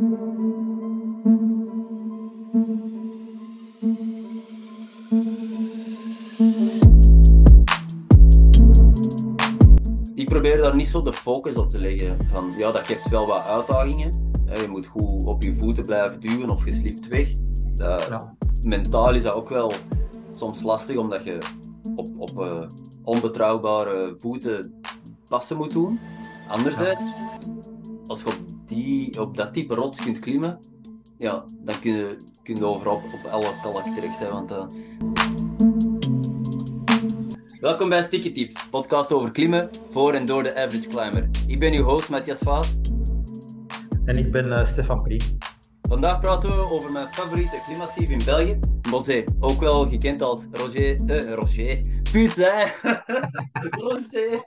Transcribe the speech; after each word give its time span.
Ik 0.00 0.06
probeer 10.26 10.56
daar 10.56 10.76
niet 10.76 10.88
zo 10.88 11.02
de 11.02 11.12
focus 11.12 11.56
op 11.56 11.68
te 11.68 11.78
leggen. 11.78 12.16
Van, 12.32 12.52
ja, 12.56 12.70
dat 12.70 12.86
geeft 12.86 13.08
wel 13.08 13.26
wat 13.26 13.44
uitdagingen. 13.44 14.34
Je 14.46 14.66
moet 14.68 14.86
goed 14.86 15.24
op 15.24 15.42
je 15.42 15.54
voeten 15.54 15.84
blijven 15.84 16.20
duwen 16.20 16.50
of 16.50 16.64
je 16.64 16.72
slipt 16.72 17.08
weg. 17.08 17.30
Dat, 17.74 18.06
Ja. 18.08 18.34
Mentaal 18.62 19.14
is 19.14 19.22
dat 19.22 19.32
ook 19.34 19.48
wel 19.48 19.72
soms 20.32 20.62
lastig, 20.62 20.96
omdat 20.96 21.24
je 21.24 21.38
op, 21.96 22.08
op 22.16 22.40
eh, 22.40 22.62
onbetrouwbare 23.04 24.14
voeten 24.18 24.74
passen 25.28 25.56
moet 25.56 25.70
doen. 25.72 26.00
Anderzijds, 26.48 27.02
als 28.06 28.20
je 28.20 28.26
op, 28.26 28.49
die, 28.70 29.20
op 29.20 29.36
dat 29.36 29.54
type 29.54 29.74
rots 29.74 30.02
kunt 30.02 30.18
klimmen, 30.18 30.58
ja, 31.18 31.44
dan 31.58 31.80
kun 31.80 31.92
je, 31.92 32.16
kun 32.42 32.56
je 32.56 32.64
overal 32.64 32.94
op, 32.94 33.02
op 33.02 33.30
alle 33.30 33.60
kalk 33.62 33.82
terecht. 33.82 34.18
Hè, 34.18 34.30
want, 34.30 34.50
eh, 34.50 34.66
Welkom 37.60 37.88
bij 37.88 38.02
Sticky 38.02 38.30
Tips, 38.30 38.68
podcast 38.68 39.12
over 39.12 39.30
klimmen 39.30 39.70
voor 39.90 40.12
en 40.12 40.26
door 40.26 40.42
de 40.42 40.56
average 40.56 40.88
climber. 40.88 41.28
Ik 41.46 41.58
ben 41.58 41.74
uw 41.74 41.82
host 41.82 42.08
Matthias 42.08 42.38
Vaas. 42.38 42.78
En 44.04 44.18
ik 44.18 44.32
ben 44.32 44.52
eh, 44.52 44.66
Stefan 44.66 45.02
Priem. 45.02 45.38
Vandaag 45.82 46.20
praten 46.20 46.50
we 46.50 46.70
over 46.70 46.92
mijn 46.92 47.08
favoriete 47.08 47.62
klimmassief 47.66 48.08
in 48.08 48.24
België, 48.24 48.58
Mosé. 48.90 49.24
Ook 49.40 49.60
wel 49.60 49.88
gekend 49.88 50.22
als 50.22 50.46
Roger... 50.52 51.04
Eh, 51.06 51.34
Roger. 51.34 51.80
Putain! 52.12 52.68
Roger. 53.80 54.44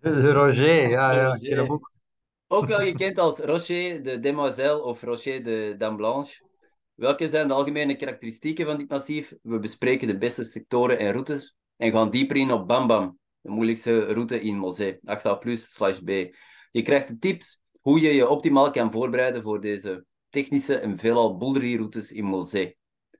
De 0.00 0.32
Roger, 0.38 0.88
ja, 0.88 1.12
ja, 1.12 1.24
Roger. 1.24 1.42
ik 1.42 1.48
ken 1.48 1.58
hem 1.58 1.70
ook. 1.70 1.92
Ook 2.54 2.66
wel 2.66 2.80
gekend 2.80 3.18
als 3.18 3.38
Rocher 3.38 4.02
de 4.02 4.20
Demoiselle 4.20 4.82
of 4.82 5.02
Rocher 5.02 5.42
de 5.42 5.74
Dame 5.78 5.96
Blanche. 5.96 6.42
Welke 6.94 7.28
zijn 7.28 7.48
de 7.48 7.54
algemene 7.54 7.96
karakteristieken 7.96 8.66
van 8.66 8.78
dit 8.78 8.90
massief? 8.90 9.34
We 9.42 9.58
bespreken 9.58 10.06
de 10.06 10.18
beste 10.18 10.44
sectoren 10.44 10.98
en 10.98 11.12
routes 11.12 11.56
en 11.76 11.92
gaan 11.92 12.10
dieper 12.10 12.36
in 12.36 12.52
op 12.52 12.68
Bam 12.68 12.86
Bam, 12.86 13.18
de 13.40 13.50
moeilijkste 13.50 14.04
route 14.04 14.40
in 14.40 14.56
Mosé, 14.56 14.98
8A 15.04 15.38
plus 15.38 15.72
slash 15.72 15.98
B. 15.98 16.08
Je 16.70 16.82
krijgt 16.82 17.08
de 17.08 17.18
tips 17.18 17.60
hoe 17.80 18.00
je 18.00 18.14
je 18.14 18.28
optimaal 18.28 18.70
kan 18.70 18.92
voorbereiden 18.92 19.42
voor 19.42 19.60
deze 19.60 20.04
technische 20.28 20.78
en 20.78 20.98
veelal 20.98 21.36
bouldery 21.36 21.76
routes 21.76 22.12
in 22.12 22.24
Mosé. 22.24 22.72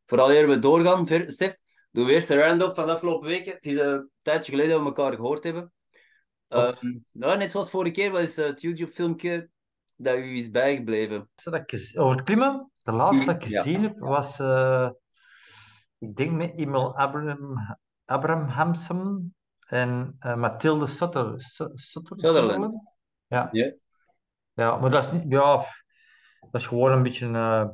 Vooraleer 0.06 0.48
we 0.48 0.58
doorgaan, 0.58 1.06
Stef, 1.26 1.56
doen 1.90 2.06
we 2.06 2.12
eerst 2.12 2.30
een 2.30 2.38
round-up 2.38 2.74
van 2.74 2.88
afgelopen 2.88 3.28
weken. 3.28 3.52
Het 3.52 3.66
is 3.66 3.78
een 3.78 4.10
tijdje 4.22 4.52
geleden 4.52 4.72
dat 4.72 4.80
we 4.80 4.86
elkaar 4.86 5.14
gehoord 5.14 5.44
hebben. 5.44 5.72
Ehm, 6.54 6.98
nou, 7.12 7.36
net 7.36 7.50
zoals 7.50 7.70
vorige 7.70 7.92
keer, 7.92 8.10
wat 8.10 8.20
is 8.20 8.38
eh, 8.38 8.46
het 8.46 8.60
YouTube-filmpje 8.60 9.48
dat 9.96 10.16
u 10.16 10.36
is 10.36 10.50
bijgebleven? 10.50 11.28
Dat 11.44 11.54
ik 11.54 11.62
gez- 11.70 11.96
Over 11.96 12.16
het 12.16 12.24
klimmen, 12.24 12.70
de 12.82 12.92
laatste 12.92 13.24
dat 13.26 13.34
ik 13.34 13.44
Ja. 13.44 13.62
gezien 13.62 13.82
heb, 13.82 13.98
was, 13.98 14.38
eh, 14.38 14.90
ik 15.98 16.16
denk 16.16 16.30
met 16.32 16.52
Emil 16.56 16.96
Abraham, 16.98 17.76
Abrahamson 18.04 19.34
en 19.66 20.16
eh, 20.18 20.34
Mathilde 20.36 20.86
Sutter, 20.86 21.40
Su- 21.40 21.70
Sutter- 21.74 22.18
Sutherland. 22.18 22.74
Ja. 23.26 23.48
Ja. 23.52 23.72
ja, 24.52 24.76
maar 24.76 24.90
dat 24.90 25.04
is 25.04 25.12
niet, 25.12 25.24
ja, 25.28 25.56
dat 26.40 26.60
is 26.60 26.66
gewoon 26.66 26.92
een 26.92 27.02
beetje 27.02 27.26
eh, 27.32 27.68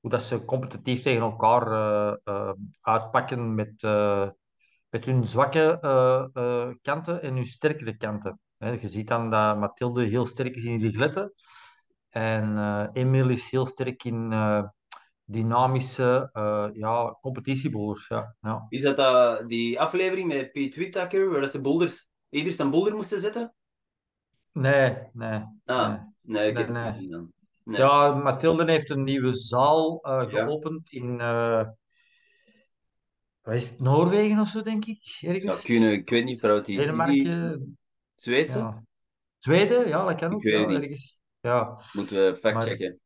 hoe 0.00 0.10
dat 0.10 0.22
ze 0.22 0.44
competitief 0.44 1.02
tegen 1.02 1.20
elkaar 1.22 1.66
eh, 1.72 2.16
eh, 2.24 2.52
uitpakken 2.80 3.54
met, 3.54 3.82
eh, 3.82 4.28
met 4.90 5.04
hun 5.04 5.26
zwakke 5.26 5.78
eh, 5.80 6.24
eh, 6.32 6.74
kanten 6.82 7.22
en 7.22 7.34
hun 7.34 7.46
sterkere 7.46 7.96
kanten. 7.96 8.40
Je 8.58 8.88
ziet 8.88 9.08
dan 9.08 9.30
dat 9.30 9.58
Mathilde 9.58 10.04
heel 10.04 10.26
sterk 10.26 10.56
is 10.56 10.64
in 10.64 10.78
die 10.78 10.92
gletten 10.92 11.32
en 12.08 12.58
eh 12.58 12.86
Emil 12.92 13.28
is 13.28 13.50
heel 13.50 13.66
sterk 13.66 14.04
in 14.04 14.34
dynamische 15.24 16.30
ja, 16.74 17.18
competitieboulders. 17.20 18.08
Ja, 18.08 18.36
ja. 18.40 18.66
Is 18.68 18.82
dat 18.82 19.48
die 19.48 19.80
aflevering 19.80 20.28
met 20.28 20.52
Pete 20.52 20.78
Whittaker, 20.78 21.30
waar 21.30 21.44
ze 21.44 21.60
boulders, 21.60 22.08
ieders 22.28 22.58
een 22.58 22.70
boulder 22.70 22.94
moesten 22.94 23.20
zetten? 23.20 23.54
Nee, 24.52 24.96
nee. 25.12 25.42
Ah, 25.64 25.88
nee. 25.88 25.98
nee, 26.22 26.50
ik 26.50 26.56
heb 26.58 26.68
Nee, 26.68 26.84
het 26.84 26.98
niet 26.98 27.10
dan. 27.10 27.32
Ja, 27.64 28.14
Mathilde 28.14 28.70
heeft 28.70 28.90
een 28.90 29.02
nieuwe 29.02 29.32
zaal 29.32 29.98
geopend 30.02 30.92
in 30.92 31.20
eh, 31.20 31.66
wat 33.50 33.58
is 33.62 33.68
het, 33.68 33.80
Noorwegen 33.80 34.38
of 34.40 34.48
zo, 34.48 34.62
denk 34.62 34.84
ik. 34.84 35.18
Ergens. 35.20 35.44
zou 35.44 35.60
kunnen, 35.62 35.92
ik 35.92 36.10
weet 36.10 36.24
niet. 36.24 36.40
Die 36.40 36.78
Denemarken. 36.78 37.78
Zweedse? 38.14 38.58
Ja. 38.58 38.84
Zweden, 39.38 39.88
ja, 39.88 40.04
dat 40.04 40.14
kan 40.14 40.28
Ik 40.30 40.34
ook. 40.36 40.42
weet 40.42 40.70
Ja, 40.70 40.80
ergens. 40.80 41.22
Ja, 41.40 41.78
Moeten 41.92 42.16
we 42.16 42.36
factchecken. 42.36 43.00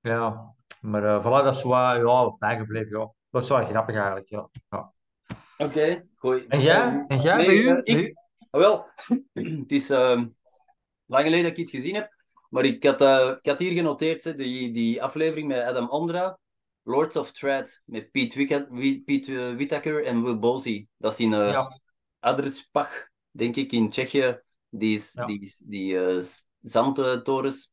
ja. 0.00 0.54
Maar 0.80 1.04
eh 1.04 1.20
voilà, 1.20 1.44
dat 1.44 1.54
is 1.54 1.60
zo 1.60 1.68
wat, 1.68 1.96
ja, 1.96 2.36
bijgebleven. 2.38 2.98
Ja. 2.98 3.12
Dat 3.30 3.42
is 3.42 3.48
wel 3.48 3.64
grappig 3.66 3.94
eigenlijk. 3.96 4.28
Ja. 4.28 4.48
Ja. 4.68 4.92
Oké, 5.56 6.06
goeie. 6.14 6.46
En 6.48 6.60
jij? 6.60 7.04
En 7.08 7.20
jij, 7.20 7.36
Nee, 7.36 7.46
bij 7.46 7.56
u? 7.56 7.68
eh, 7.68 7.80
ik? 7.82 8.06
u? 8.06 8.14
Ah, 8.50 8.60
wel, 8.60 8.86
het 9.60 9.72
is 9.72 9.90
ehm, 9.90 10.26
lang 11.06 11.24
geleden 11.24 11.42
dat 11.42 11.52
ik 11.52 11.56
iets 11.58 11.72
gezien 11.72 11.94
heb, 11.94 12.14
maar 12.50 12.64
ik 12.64 12.84
had, 12.84 13.00
eh, 13.00 13.32
ik 13.40 13.46
had 13.50 13.58
hier 13.58 13.72
genoteerd 13.72 14.24
hè, 14.24 14.34
die, 14.34 14.72
die 14.72 15.02
aflevering 15.02 15.48
met 15.48 15.62
Adam 15.62 15.88
Ondra, 15.88 16.38
Lords 16.88 17.16
of 17.16 17.32
Thread, 17.32 17.82
met 17.84 18.10
Pete, 18.10 18.38
Wicca- 18.38 18.66
Wi- 18.70 19.02
Pete 19.04 19.48
eh, 19.48 19.54
Whittaker 19.54 20.04
en 20.04 20.22
Will 20.22 20.38
Bozy. 20.38 20.86
Dat 20.96 21.12
is 21.12 21.18
in 21.20 21.32
eh 21.32 21.50
Ja. 21.50 21.80
Adrspach, 22.20 23.06
denk 23.30 23.56
ik, 23.56 23.72
in 23.72 23.88
Tsjechië. 23.90 24.40
Die, 24.70 24.96
is, 24.96 25.12
Ja. 25.12 25.24
die, 25.26 25.40
is- 25.40 25.62
die 25.64 26.04
eh, 26.06 26.24
zandtorens, 26.60 27.70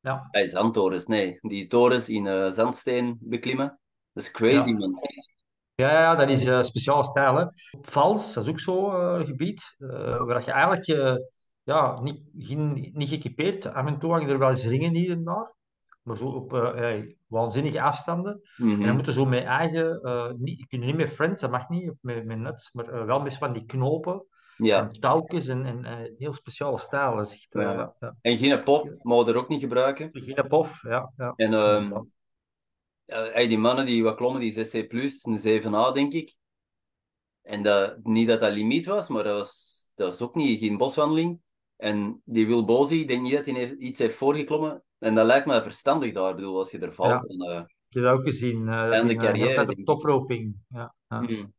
Ja. 0.00 0.28
eh, 0.30 0.48
zandtorens, 0.48 1.06
nee, 1.06 1.38
die 1.40 1.66
torens 1.66 2.08
in 2.08 2.26
eh, 2.26 2.50
zandsteen 2.50 3.16
beklimmen. 3.20 3.80
Dat 4.12 4.22
is 4.22 4.30
crazy, 4.30 4.70
Ja. 4.70 4.76
man. 4.78 4.98
Ja, 5.74 5.90
ja, 5.92 6.14
dat 6.14 6.28
is 6.28 6.44
eh 6.44 6.62
speciale 6.62 7.04
stijl. 7.04 7.34
Hè. 7.36 7.44
Vals, 7.80 8.32
dat 8.34 8.44
is 8.44 8.50
ook 8.50 8.60
zo'n 8.60 9.24
gebied 9.26 9.74
eh, 9.78 9.88
waar 10.24 10.44
je 10.44 10.50
eigenlijk 10.50 10.86
eh, 10.86 11.14
ja, 11.62 12.00
niet, 12.00 12.20
geen, 12.38 12.90
niet 12.94 13.08
geëquipeerd. 13.08 13.66
Af 13.66 13.86
en 13.86 13.98
toe 13.98 14.10
hangen 14.12 14.28
er 14.28 14.38
wel 14.38 14.50
eens 14.50 14.64
ringen 14.64 14.94
hier 14.94 15.10
en 15.10 15.24
daar, 15.24 15.52
maar 16.06 16.16
zo 16.16 16.26
op 16.26 16.54
eh, 16.54 16.96
eh, 16.98 17.04
waanzinnige 17.26 17.80
afstanden. 17.82 18.40
En 18.56 18.66
Mhm. 18.66 18.82
dan 18.82 18.94
moeten 18.94 19.12
zo 19.12 19.24
met 19.24 19.44
eigen, 19.44 20.00
eh 20.02 20.30
niet, 20.36 20.58
je 20.58 20.66
kunt 20.66 20.84
niet 20.84 20.96
met 20.96 21.10
friends, 21.10 21.40
dat 21.40 21.50
mag 21.50 21.68
niet, 21.68 21.90
of 21.90 21.96
met, 22.00 22.24
met 22.24 22.38
nuts, 22.38 22.72
maar 22.72 23.06
wel 23.06 23.20
met 23.20 23.34
van 23.34 23.52
die 23.52 23.64
knopen 23.64 24.26
Ja, 24.56 24.80
en 24.80 25.00
touwtjes 25.00 25.46
en, 25.48 25.66
en 25.66 26.14
heel 26.18 26.32
speciale 26.32 26.78
stijl. 26.78 27.16
Dat 27.16 27.26
is 27.26 27.32
echt, 27.32 27.46
Ja. 27.50 27.72
ja. 27.72 27.94
Ja. 28.00 28.16
en 28.20 28.36
geen 28.36 28.62
pof, 28.62 28.90
mogen 29.02 29.32
er 29.32 29.38
ook 29.38 29.48
niet 29.48 29.60
gebruiken. 29.60 30.08
Geen 30.12 30.48
pof, 30.48 30.82
ja. 30.82 31.12
ja. 31.16 31.32
En 31.36 31.54
ehm, 31.54 31.92
eh, 33.04 33.48
die 33.48 33.58
mannen 33.58 33.86
die 33.86 34.02
wat 34.02 34.16
klommen, 34.16 34.40
die 34.40 34.52
6C+, 34.52 34.92
een 35.22 35.38
7A, 35.38 35.92
denk 35.92 36.12
ik. 36.12 36.34
En 37.42 37.62
dat, 37.62 37.96
niet 38.02 38.28
dat 38.28 38.40
dat 38.40 38.52
limiet 38.52 38.86
was, 38.86 39.08
maar 39.08 39.24
dat 39.24 39.38
was, 39.38 39.84
dat 39.94 40.08
was 40.08 40.20
ook 40.20 40.34
niet, 40.34 40.60
geen 40.60 40.76
boswandeling. 40.76 41.40
En 41.76 42.22
die 42.24 42.46
Will 42.46 42.64
Bozy, 42.64 42.94
ik 42.94 43.08
denk 43.08 43.22
niet 43.22 43.32
dat 43.32 43.46
hij 43.46 43.76
iets 43.76 43.98
heeft 43.98 44.14
voorgeklommen. 44.16 44.82
En 44.98 45.14
dat 45.14 45.26
lijkt 45.26 45.46
me 45.46 45.62
verstandig 45.62 46.12
daar, 46.12 46.30
ik 46.30 46.36
bedoel, 46.36 46.58
als 46.58 46.70
je 46.70 46.78
er 46.78 46.94
valt. 46.94 47.10
Ja. 47.10 47.20
En, 47.20 47.50
eh, 47.50 47.62
heb 47.88 48.02
dat 48.02 48.12
ook 48.12 48.22
gezien. 48.24 48.68
Einde 48.68 49.08
die, 49.08 49.16
eh, 49.16 49.24
carrière, 49.24 49.72
ik. 49.72 49.86
toproping. 49.86 50.54
Ja, 50.68 50.94
ja. 51.08 51.18
hmm. 51.18 51.54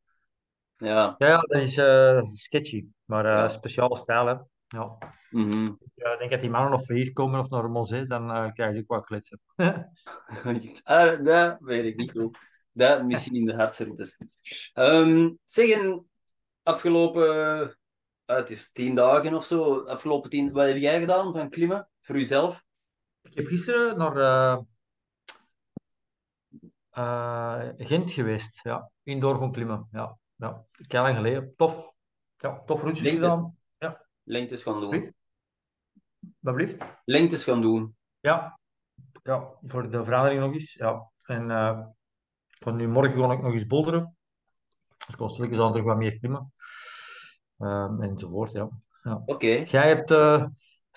Ja, 0.77 1.15
Ja, 1.17 1.37
dat 1.37 1.61
is, 1.61 1.77
eh, 1.77 2.13
dat 2.13 2.23
is 2.23 2.43
sketchy, 2.43 2.85
maar 3.05 3.25
eh 3.25 3.31
Ja. 3.31 3.49
speciale 3.49 3.97
stijl. 3.97 4.25
Hè. 4.25 4.35
Ja. 4.67 4.97
mhm. 5.29 5.65
Ik 5.95 6.17
denk 6.19 6.31
dat 6.31 6.41
die 6.41 6.49
mannen 6.49 6.71
nog 6.71 6.87
hier 6.87 7.13
komen 7.13 7.39
of 7.39 7.49
naar 7.49 7.69
Mosé, 7.69 8.05
dan 8.05 8.53
krijg 8.53 8.73
je 8.73 8.79
ook 8.79 8.87
wat 8.87 9.05
kletsen. 9.05 9.39
ah, 10.83 11.23
dat 11.23 11.57
weet 11.59 11.85
ik 11.85 11.95
niet 11.95 12.11
goed. 12.11 12.37
Dat 12.71 13.05
misschien 13.05 13.35
in 13.35 13.45
de 13.45 13.55
hardste 13.55 13.83
routes. 13.83 14.17
Ehm 14.73 15.29
zeggen, 15.45 16.07
afgelopen, 16.63 17.77
het 18.25 18.49
is 18.49 18.71
tien 18.71 18.95
dagen 18.95 19.33
of 19.33 19.45
zo, 19.45 19.79
afgelopen 19.79 20.29
tien, 20.29 20.51
wat 20.51 20.67
heb 20.67 20.77
jij 20.77 20.99
gedaan 20.99 21.33
van 21.33 21.49
klimmen 21.49 21.89
voor 22.01 22.17
jezelf? 22.17 22.65
Ik 23.29 23.33
heb 23.33 23.45
gisteren 23.45 23.97
naar 23.97 24.15
eh, 24.17 24.57
eh, 26.89 27.73
Gent 27.77 28.11
geweest, 28.11 28.59
ja. 28.63 28.91
Indoor 29.03 29.37
gaan 29.39 29.51
klimmen, 29.51 29.87
ja. 29.91 30.17
ja. 30.35 30.65
Kei 30.87 31.03
lang 31.03 31.15
geleden, 31.15 31.53
tof. 31.55 31.91
Ja, 32.37 32.61
tof 32.65 32.83
Lengtes. 32.83 33.09
gedaan. 33.09 33.57
Lengtes 34.23 34.63
gaan 34.63 34.79
doen. 34.79 35.15
Wat 36.39 36.55
blieft? 36.55 36.83
Lengtes 37.05 37.43
gaan 37.43 37.61
doen. 37.61 37.95
Ja. 38.19 38.59
ja, 39.23 39.57
voor 39.61 39.91
de 39.91 40.03
verandering 40.03 40.41
nog 40.41 40.53
eens. 40.53 40.73
Ja. 40.73 41.11
En 41.25 41.51
eh, 41.51 41.85
van 42.59 42.75
nu 42.75 42.87
morgen 42.87 43.19
ga 43.19 43.31
ik 43.31 43.41
nog 43.41 43.53
eens 43.53 43.67
boulderen. 43.67 44.17
Dus 44.87 45.39
ik 45.39 45.49
kon 45.49 45.61
aan 45.61 45.71
terug 45.71 45.85
wat 45.85 45.97
meer 45.97 46.19
klimmen. 46.19 46.53
Ehm, 47.57 48.01
enzovoort, 48.01 48.51
ja. 48.51 48.69
ja. 49.03 49.21
Oké. 49.25 49.47
Jij 49.47 49.87
hebt 49.87 50.11
eh, 50.11 50.45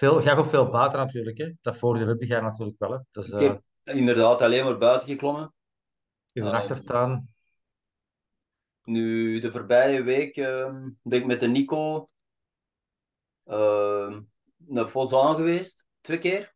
veel, 0.01 0.23
jij 0.23 0.35
gaat 0.35 0.49
veel 0.49 0.71
buiten 0.71 0.99
natuurlijk, 0.99 1.39
hè? 1.39 1.53
Dat 1.61 1.77
voordeel 1.77 2.07
heb 2.07 2.23
jij 2.23 2.41
natuurlijk 2.41 2.79
wel, 2.79 2.91
hè? 2.93 2.99
Dus 3.11 3.29
Ik 3.29 3.33
eh 3.33 3.41
heb 3.41 3.63
inderdaad 3.83 4.43
alleen 4.43 4.65
maar 4.65 4.79
buiten 4.79 5.09
geklommen. 5.09 5.55
in 6.33 6.43
de 6.43 6.49
eh, 6.49 6.55
achtertuin. 6.55 7.35
Nu, 8.85 9.39
de 9.39 9.51
voorbije 9.51 10.03
week 10.03 10.37
ehm, 10.37 10.91
ben 11.03 11.19
ik 11.19 11.27
met 11.27 11.41
de 11.41 11.49
Nico 11.49 12.09
ehm, 13.45 14.21
naar 14.57 14.87
Fozaan 14.89 15.35
geweest. 15.37 15.87
Twee 16.01 16.19
keer. 16.19 16.55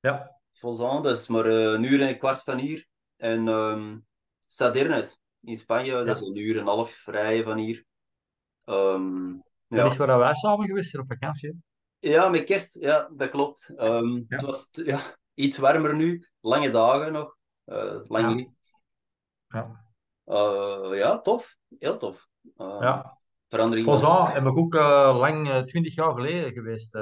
Ja, 0.00 0.40
Volzaan, 0.52 1.02
dat 1.02 1.18
is 1.18 1.26
maar 1.26 1.46
eh, 1.46 1.72
een 1.72 1.84
uur 1.84 2.00
en 2.00 2.08
een 2.08 2.18
kwart 2.18 2.42
van 2.42 2.58
hier. 2.58 2.86
En 3.16 3.48
ehm 3.48 3.98
Sadernes 4.46 5.18
in 5.40 5.56
Spanje, 5.56 6.04
dat 6.04 6.16
is 6.16 6.26
een 6.26 6.36
uur 6.36 6.54
en 6.54 6.60
een 6.60 6.66
half 6.66 7.06
rijden 7.06 7.44
van 7.44 7.58
hier. 7.58 7.84
Ehm, 8.64 9.28
Dat 9.68 9.78
ja. 9.78 9.84
is 9.84 9.96
waar 9.96 10.18
wij 10.18 10.34
samen 10.34 10.66
geweest 10.66 10.90
zijn 10.90 11.02
op 11.02 11.08
vakantie. 11.08 11.62
Ja, 12.10 12.28
met 12.28 12.44
kerst, 12.44 12.74
ja, 12.80 13.08
dat 13.12 13.30
klopt. 13.30 13.68
Ehm, 13.76 14.06
Ja. 14.14 14.24
Het 14.28 14.42
was 14.42 14.68
ja, 14.72 15.00
iets 15.34 15.58
warmer 15.58 15.94
nu, 15.94 16.28
lange 16.40 16.70
dagen 16.70 17.12
nog. 17.12 17.36
Eh, 17.64 18.00
lang 18.04 18.28
Ja. 18.28 18.34
niet. 18.34 18.50
Ja. 19.48 19.84
Eh, 20.24 20.90
ja, 20.98 21.20
tof. 21.20 21.56
Heel 21.78 21.96
tof. 21.96 22.28
Eh, 22.56 22.76
Ja. 22.80 23.18
Verandering. 23.48 23.86
Volzaan 23.86 24.30
heb 24.30 24.44
ik 24.46 24.56
ook 24.56 24.74
eh, 24.74 25.16
lang, 25.18 25.66
twintig 25.66 25.94
jaar 25.94 26.14
geleden 26.14 26.52
geweest. 26.52 26.94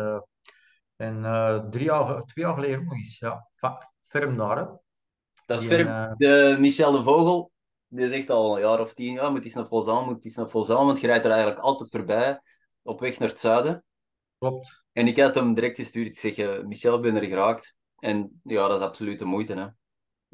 en 0.96 1.22
drie 1.70 1.84
jaar, 1.84 2.24
twee 2.24 2.44
jaar 2.44 2.54
geleden 2.54 2.84
nog 2.84 2.92
eens. 2.92 3.18
Ja. 3.18 3.48
Ferm 4.06 4.36
daar, 4.36 4.56
hè. 4.58 4.64
Dat 5.46 5.60
is 5.60 5.68
Die 5.68 5.84
eh, 5.84 6.12
De 6.16 6.56
Michel 6.58 6.92
de 6.92 7.02
Vogel, 7.02 7.52
die 7.88 8.08
zegt 8.08 8.30
al 8.30 8.54
een 8.54 8.62
jaar 8.62 8.80
of 8.80 8.94
tien, 8.94 9.12
ja, 9.12 9.30
moet 9.30 9.44
iets 9.44 9.54
naar 9.54 9.66
Volzaan, 9.66 10.04
moet 10.04 10.24
iets 10.24 10.36
naar 10.36 10.50
Volzaan, 10.50 10.86
want 10.86 11.00
je 11.00 11.06
rijdt 11.06 11.24
er 11.24 11.30
eigenlijk 11.30 11.60
altijd 11.60 11.90
voorbij, 11.90 12.40
op 12.82 13.00
weg 13.00 13.18
naar 13.18 13.28
het 13.28 13.38
zuiden. 13.40 13.84
klopt. 14.38 14.79
En 14.92 15.06
ik 15.06 15.18
had 15.20 15.34
hem 15.34 15.54
direct 15.54 15.76
gestuurd, 15.76 16.06
ik 16.06 16.18
zeg, 16.18 16.36
eh, 16.36 16.60
Michel, 16.62 17.00
ben 17.00 17.16
er 17.16 17.24
geraakt. 17.24 17.74
En 17.98 18.40
ja, 18.42 18.68
dat 18.68 18.78
is 18.80 18.86
absoluut 18.86 19.18
de 19.18 19.24
moeite, 19.24 19.52
hè. 19.52 19.66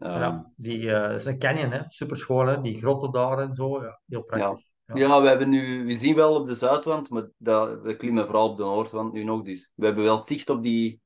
Ehm, 0.09 0.21
Ja. 0.21 0.53
Die 0.57 0.93
eh, 0.93 1.15
is 1.15 1.25
een 1.25 1.39
canyon, 1.39 1.71
hè. 1.71 1.81
Super 1.87 2.17
schoon, 2.17 2.49
hè. 2.49 2.61
Die 2.61 2.75
grotten 2.79 3.13
daar 3.13 3.39
en 3.39 3.55
zo. 3.55 3.83
Ja. 3.83 4.01
Heel 4.07 4.23
prachtig. 4.23 4.65
Ja. 4.87 4.95
Ja, 4.95 5.23
we 5.23 5.29
hebben 5.29 5.49
nu, 5.49 5.87
we 5.87 5.95
zien 5.97 6.15
wel 6.15 6.35
op 6.35 6.47
de 6.47 6.55
zuidwand, 6.55 7.11
maar 7.11 7.29
dat, 7.37 7.81
we 7.83 7.97
klimmen 7.97 8.25
vooral 8.27 8.49
op 8.49 8.57
de 8.57 8.63
noordwand 8.63 9.13
nu 9.13 9.25
nog. 9.25 9.43
Dus 9.43 9.71
we 9.75 9.85
hebben 9.87 10.05
wel 10.05 10.25
zicht 10.25 10.51
op 10.51 10.63
die, 10.63 11.01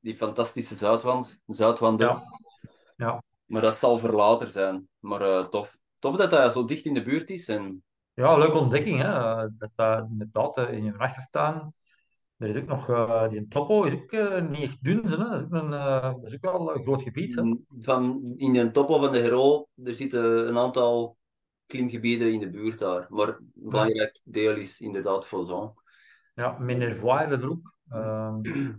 die 0.00 0.16
fantastische 0.16 0.74
zuidwand, 0.74 1.38
zuidwanden. 1.46 2.06
Ja. 2.08 2.22
Ja. 2.96 3.22
Maar 3.44 3.62
dat 3.62 3.74
zal 3.74 3.98
voor 3.98 4.12
later 4.12 4.48
zijn. 4.48 4.88
Maar 4.98 5.20
eh, 5.20 5.44
tof. 5.44 5.78
Tof 5.98 6.16
dat 6.16 6.30
dat 6.30 6.52
zo 6.52 6.64
dicht 6.64 6.84
in 6.84 6.94
de 6.94 7.02
buurt 7.02 7.30
is. 7.30 7.48
En 7.48 7.84
Ja, 8.14 8.36
leuke 8.36 8.58
ontdekking, 8.58 9.00
hè. 9.00 9.12
Eh, 9.12 9.46
Dat, 9.58 9.70
dat 9.74 10.06
inderdaad 10.10 10.56
eh, 10.56 10.72
in 10.72 10.84
je 10.84 10.98
achtertuin. 10.98 11.74
Er 12.44 12.56
is 12.56 12.62
ook 12.62 12.68
nog, 12.68 12.88
eh, 12.88 13.28
die 13.28 13.48
Topo 13.48 13.82
is 13.82 13.92
ook 13.92 14.12
eh, 14.12 14.48
niet 14.48 14.62
echt 14.62 14.84
dun, 14.84 15.04
hè. 15.06 15.16
Dat 15.16 15.34
is 15.34 15.42
ook, 15.42 15.52
een, 15.52 15.72
eh, 15.72 16.02
dat 16.02 16.22
is 16.22 16.34
ook 16.34 16.42
wel 16.42 16.74
een 16.74 16.82
groot 16.82 17.02
gebied, 17.02 17.34
hè. 17.34 17.42
van, 17.80 18.34
in 18.36 18.52
de 18.52 18.70
toppen 18.70 19.00
van 19.00 19.12
de 19.12 19.18
Hero, 19.18 19.66
er 19.84 19.94
zitten 19.94 20.48
een 20.48 20.58
aantal 20.58 21.16
klimgebieden 21.66 22.32
in 22.32 22.40
de 22.40 22.50
buurt 22.50 22.78
daar. 22.78 23.06
Maar 23.08 23.28
een 23.28 23.52
belangrijk 23.54 24.20
deel 24.24 24.56
is 24.56 24.80
inderdaad 24.80 25.26
Volzon. 25.26 25.72
Ja, 26.34 26.58
Minervois 26.58 27.30
er 27.30 27.50
ook. 27.50 27.74
Ehm 27.88 28.40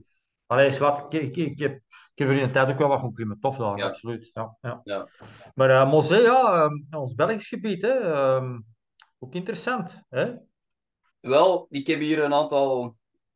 allee, 0.47 0.67
is 0.67 0.77
wat, 0.77 1.13
ik, 1.13 1.21
ik, 1.21 1.35
ik, 1.35 1.59
heb, 1.59 1.75
ik 1.75 2.11
heb 2.15 2.27
er 2.27 2.37
in 2.37 2.45
de 2.47 2.53
tijd 2.53 2.69
ook 2.69 2.77
wel 2.77 2.87
wat 2.87 2.99
van 2.99 3.13
klimmen. 3.13 3.39
Tof 3.39 3.57
daar, 3.57 3.77
Ja. 3.77 3.87
absoluut. 3.87 4.29
Ja, 4.33 4.57
ja. 4.61 4.81
Ja. 4.83 5.07
Maar 5.55 5.69
uh, 5.69 6.23
ja, 6.23 6.63
ehm, 6.63 6.99
ons 6.99 7.15
Belgisch 7.15 7.47
gebied, 7.47 7.81
hè. 7.81 7.93
ehm, 7.99 8.59
ook 9.19 9.33
interessant, 9.33 10.01
hè. 10.09 10.33
Wel, 11.19 11.67
ik 11.69 11.87
heb 11.87 11.99
hier 11.99 12.23
een 12.23 12.33
aantal 12.33 12.95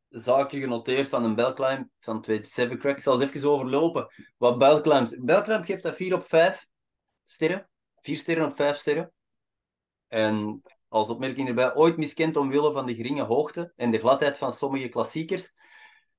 zaken 0.10 0.60
genoteerd 0.60 1.08
van 1.08 1.24
een 1.24 1.36
belclimb 1.36 1.90
van 2.00 2.24
27 2.24 2.78
Crack. 2.78 2.98
Ik 2.98 3.04
zal 3.04 3.22
eens 3.22 3.32
even 3.32 3.50
overlopen. 3.50 4.08
Wat 4.38 4.58
belclimbs... 4.58 5.16
Belclimb 5.20 5.66
geeft 5.66 5.84
dat 5.84 5.96
4 5.96 6.14
op 6.14 6.26
5 6.26 6.68
sterren. 7.24 7.70
4 8.02 8.18
sterren 8.18 8.46
op 8.46 8.56
5 8.56 8.78
sterren. 8.78 9.12
En 10.08 10.62
als 10.88 11.10
opmerking 11.10 11.48
erbij, 11.48 11.76
ooit 11.76 11.98
miskend 11.98 12.38
omwille 12.38 12.72
van 12.72 12.86
de 12.86 12.96
geringe 12.96 13.24
hoogte 13.24 13.74
en 13.76 13.92
de 13.92 14.00
gladheid 14.00 14.38
van 14.38 14.52
sommige 14.52 14.90
klassiekers, 14.90 15.54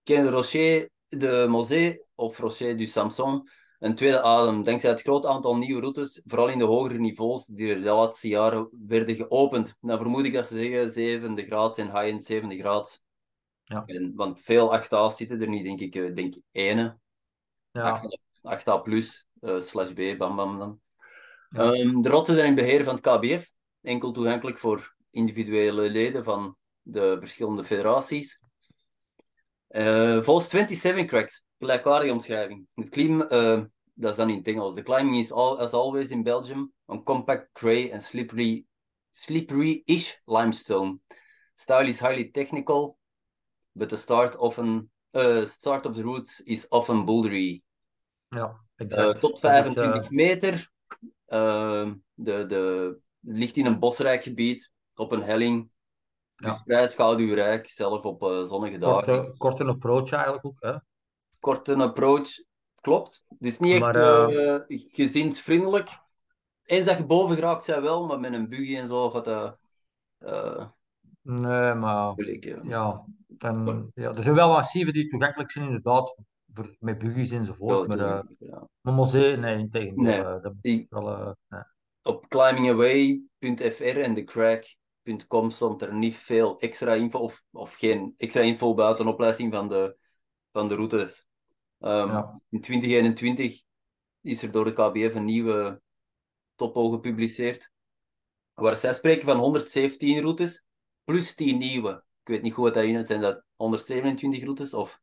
kennen 0.02 0.24
de 0.24 0.30
Rocher 0.30 0.90
de 1.08 1.46
Mosée 1.48 2.04
of 2.14 2.38
Rocher 2.38 2.76
du 2.76 2.86
Samson 2.86 3.48
een 3.80 3.94
tweede 3.94 4.22
adem, 4.22 4.62
dankzij 4.62 4.90
het 4.90 5.02
groot 5.02 5.26
aantal 5.26 5.56
nieuwe 5.56 5.80
routes, 5.80 6.22
vooral 6.24 6.48
in 6.48 6.58
de 6.58 6.64
hogere 6.64 6.98
niveaus 6.98 7.46
die 7.46 7.74
de 7.74 7.80
laatste 7.80 8.28
jaren 8.28 8.68
werden 8.86 9.16
geopend. 9.16 9.74
Dan 9.80 9.98
vermoed 9.98 10.24
ik 10.24 10.32
dat 10.32 10.46
ze 10.46 10.58
zeggen 10.58 10.90
7 10.90 11.38
graad 11.38 11.78
en 11.78 11.86
high-end 11.86 12.24
7 12.24 12.52
graad. 12.58 13.00
Ja. 13.70 13.82
En, 13.86 14.12
want 14.14 14.42
veel 14.42 14.78
8A's 14.78 15.16
zitten 15.16 15.40
er 15.40 15.48
niet, 15.48 15.64
denk 15.64 15.80
ik. 15.80 15.94
Ik 15.94 16.16
denk 16.16 16.34
ene, 16.52 16.98
Ja, 17.72 18.02
8A 18.42 18.82
plus, 18.82 19.26
uh, 19.40 19.60
slash 19.60 19.92
B, 19.92 20.18
bam 20.18 20.36
bam 20.36 20.58
dan. 20.58 20.80
Ja. 21.48 21.72
Um, 21.72 22.02
de 22.02 22.08
rotsen 22.08 22.34
zijn 22.34 22.46
in 22.46 22.54
beheer 22.54 22.84
van 22.84 22.94
het 22.94 23.02
KBF, 23.02 23.52
enkel 23.80 24.12
toegankelijk 24.12 24.58
voor 24.58 24.94
individuele 25.10 25.90
leden 25.90 26.24
van 26.24 26.56
de 26.82 27.16
verschillende 27.20 27.64
federaties. 27.64 28.40
Uh, 29.68 30.22
volgens 30.22 30.48
27 30.48 31.06
Cracks, 31.06 31.44
gelijkwaardige 31.58 32.12
omschrijving. 32.12 32.66
Het 32.74 32.88
klim, 32.88 33.22
uh, 33.22 33.62
dat 33.94 34.10
is 34.10 34.16
dan 34.16 34.30
in 34.30 34.36
het 34.36 34.46
Engels. 34.46 34.74
The 34.74 34.82
climbing 34.82 35.16
is 35.16 35.32
all, 35.32 35.56
as 35.56 35.72
always 35.72 36.08
in 36.08 36.22
Belgium 36.22 36.72
on 36.86 37.02
compact, 37.02 37.48
gray 37.52 37.92
and 37.92 38.02
slippery, 38.02 38.64
slippery-ish 39.10 40.14
limestone. 40.24 40.98
Style 41.54 41.88
is 41.88 42.00
highly 42.00 42.30
technical, 42.30 42.98
but 43.72 43.88
the 43.88 43.96
start 43.96 44.36
often 44.36 44.90
uh, 45.12 45.46
start 45.46 45.86
of 45.86 45.94
the 45.94 46.02
routes 46.02 46.42
is 46.42 46.68
often 46.68 47.04
bouldery. 47.04 47.62
ja 48.28 48.60
Uh, 48.76 48.86
exact. 48.86 49.20
tot 49.20 49.40
Dat 49.40 49.52
is, 49.52 49.72
25 49.72 50.02
eh, 50.02 50.10
meter. 50.10 50.70
Uh, 51.26 51.90
de, 52.14 52.46
de, 52.46 52.98
ligt 53.20 53.56
in 53.56 53.66
een 53.66 53.78
bosrijk 53.78 54.22
gebied, 54.22 54.70
op 54.94 55.12
een 55.12 55.22
helling. 55.22 55.70
Dus 56.36 56.48
Ja. 56.48 56.62
vrij 56.64 56.88
schaduwrijk, 56.88 57.70
zelf 57.70 58.04
op 58.04 58.22
zonnige 58.22 58.78
dagen. 58.78 59.14
korte, 59.14 59.34
korte 59.36 59.64
approach 59.64 60.12
eigenlijk 60.12 60.46
ook, 60.46 60.60
hè. 60.60 60.76
Korte 61.38 61.76
approach, 61.76 62.28
klopt. 62.80 63.24
Het 63.28 63.46
is 63.46 63.58
niet 63.58 63.72
echt 63.72 63.96
Maar, 63.96 64.64
gezinsvriendelijk. 64.68 65.88
Eens 66.64 66.86
dat 66.86 66.96
je 66.96 67.06
boven 67.06 67.34
geraakt, 67.34 67.64
zijn 67.64 67.82
wel, 67.82 68.06
maar 68.06 68.20
met 68.20 68.32
een 68.32 68.48
buggy 68.48 68.76
en 68.76 68.86
zo 68.86 69.10
gaat 69.10 69.24
dat 69.24 69.58
Nee, 71.22 71.74
maar. 71.74 72.14
Ja. 72.62 73.04
Ja, 73.42 73.52
dan, 73.52 73.90
ja, 73.94 74.14
er 74.14 74.22
zijn 74.22 74.34
wel 74.34 74.48
massieven 74.48 74.92
die 74.92 75.08
toegankelijk 75.08 75.50
zijn, 75.50 75.64
inderdaad, 75.64 76.16
voor, 76.54 76.76
met 76.78 76.98
buggies 76.98 77.30
enzovoort. 77.30 77.88
Maar, 77.88 77.98
eh, 77.98 78.20
ja. 78.38 78.68
maar 78.80 79.38
nee, 79.38 79.58
in 79.58 79.70
tegendeel. 79.70 80.40
Nee. 80.62 80.80
eh, 80.80 80.86
wel, 80.88 81.10
eh, 81.10 81.30
nee. 81.48 81.62
op 82.02 82.28
climbingaway.fr 82.28 84.00
en 84.00 84.14
thecrack.com 84.14 85.50
stond 85.50 85.82
er 85.82 85.94
niet 85.94 86.16
veel 86.16 86.58
extra 86.58 86.94
info, 86.94 87.18
of, 87.18 87.42
of 87.50 87.74
geen 87.74 88.14
extra 88.16 88.42
info 88.42 88.74
buiten 88.74 89.06
opleiding 89.06 89.54
van 89.54 89.68
de, 89.68 89.96
van 90.52 90.68
de 90.68 90.74
routes. 90.74 91.26
Ehm, 91.78 92.08
Ja. 92.08 92.40
In 92.48 92.60
2021 92.60 93.62
is 94.20 94.42
er 94.42 94.50
door 94.50 94.64
de 94.64 94.72
KBF 94.72 95.14
een 95.14 95.24
nieuwe 95.24 95.80
topo 96.54 96.90
gepubliceerd, 96.90 97.70
waar 98.54 98.76
zij 98.76 98.92
spreken 98.92 99.24
van 99.26 99.38
117 99.38 100.20
routes 100.20 100.64
plus 101.04 101.34
10 101.34 101.58
nieuwe. 101.58 102.04
Ik 102.22 102.28
weet 102.28 102.42
niet 102.42 102.52
goed 102.52 102.64
wat 102.64 102.74
dat 102.74 102.84
in 102.84 103.04
zijn 103.04 103.20
dat 103.20 103.42
127 103.56 104.42
routes 104.42 104.74
of 104.74 105.00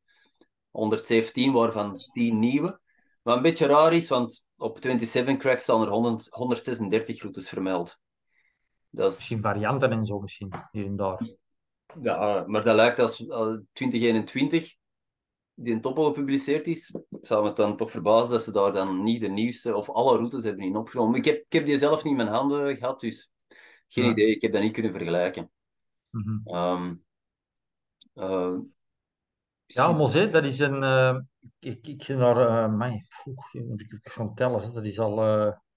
117, 0.72 1.52
waarvan 1.54 2.00
10 2.14 2.40
nieuwe. 2.40 2.80
Wat 3.22 3.36
een 3.36 3.42
beetje 3.42 3.66
raar 3.66 3.94
is, 3.94 4.10
want 4.10 4.44
op 4.56 4.78
27 4.82 5.38
Crack 5.38 5.60
staan 5.60 5.82
er 5.82 5.88
100, 5.88 6.28
136 6.30 7.22
routes 7.22 7.50
vermeld. 7.50 7.98
Dat 8.90 9.12
is, 9.12 9.18
Misschien 9.18 9.42
varianten 9.42 9.92
en 9.92 10.06
zo, 10.06 10.20
misschien, 10.20 10.50
hier 10.72 10.86
en 10.86 10.96
daar. 10.96 11.36
ja, 12.02 12.44
maar 12.48 12.64
dat 12.64 12.76
lijkt 12.76 13.00
als 13.00 13.20
uh, 13.20 13.56
2021 13.74 14.76
die 15.54 15.74
een 15.74 15.82
topo 15.82 16.04
gepubliceerd 16.06 16.68
is, 16.68 16.94
zou 17.22 17.44
me 17.44 17.54
dan 17.54 17.78
toch 17.78 17.92
verbazen 17.92 18.30
dat 18.32 18.44
ze 18.44 18.52
daar 18.52 18.74
dan 18.74 19.04
niet 19.04 19.22
de 19.22 19.28
nieuwste 19.28 19.76
of 19.76 19.90
alle 19.90 20.18
routes 20.18 20.44
hebben 20.44 20.66
in 20.66 20.76
opgenomen. 20.76 21.16
Ik 21.20 21.26
heb, 21.26 21.36
ik 21.36 21.52
heb 21.54 21.66
die 21.66 21.78
zelf 21.78 22.04
niet 22.04 22.12
in 22.12 22.18
mijn 22.18 22.36
handen 22.36 22.76
gehad, 22.78 23.00
dus 23.00 23.32
geen 23.88 24.06
Ja. 24.06 24.12
idee. 24.12 24.28
Ik 24.36 24.42
heb 24.42 24.52
dat 24.52 24.62
niet 24.62 24.74
kunnen 24.74 24.92
vergelijken. 24.92 25.52
Ehm, 26.46 26.96
eh, 28.18 28.58
Ja, 29.66 29.92
Mosee, 29.92 30.30
dat 30.30 30.44
is 30.46 30.60
een. 30.60 30.84
eh, 30.84 31.18
ik, 31.60 31.88
ik 31.88 32.08
daar. 32.08 32.38
eh 32.38 32.74
mij, 32.74 33.06
moet 33.52 33.82
ik 33.82 34.00
gaan 34.02 34.36
tellen. 34.36 34.74
Dat 34.74 34.86
is 34.86 35.00
al, 35.00 35.22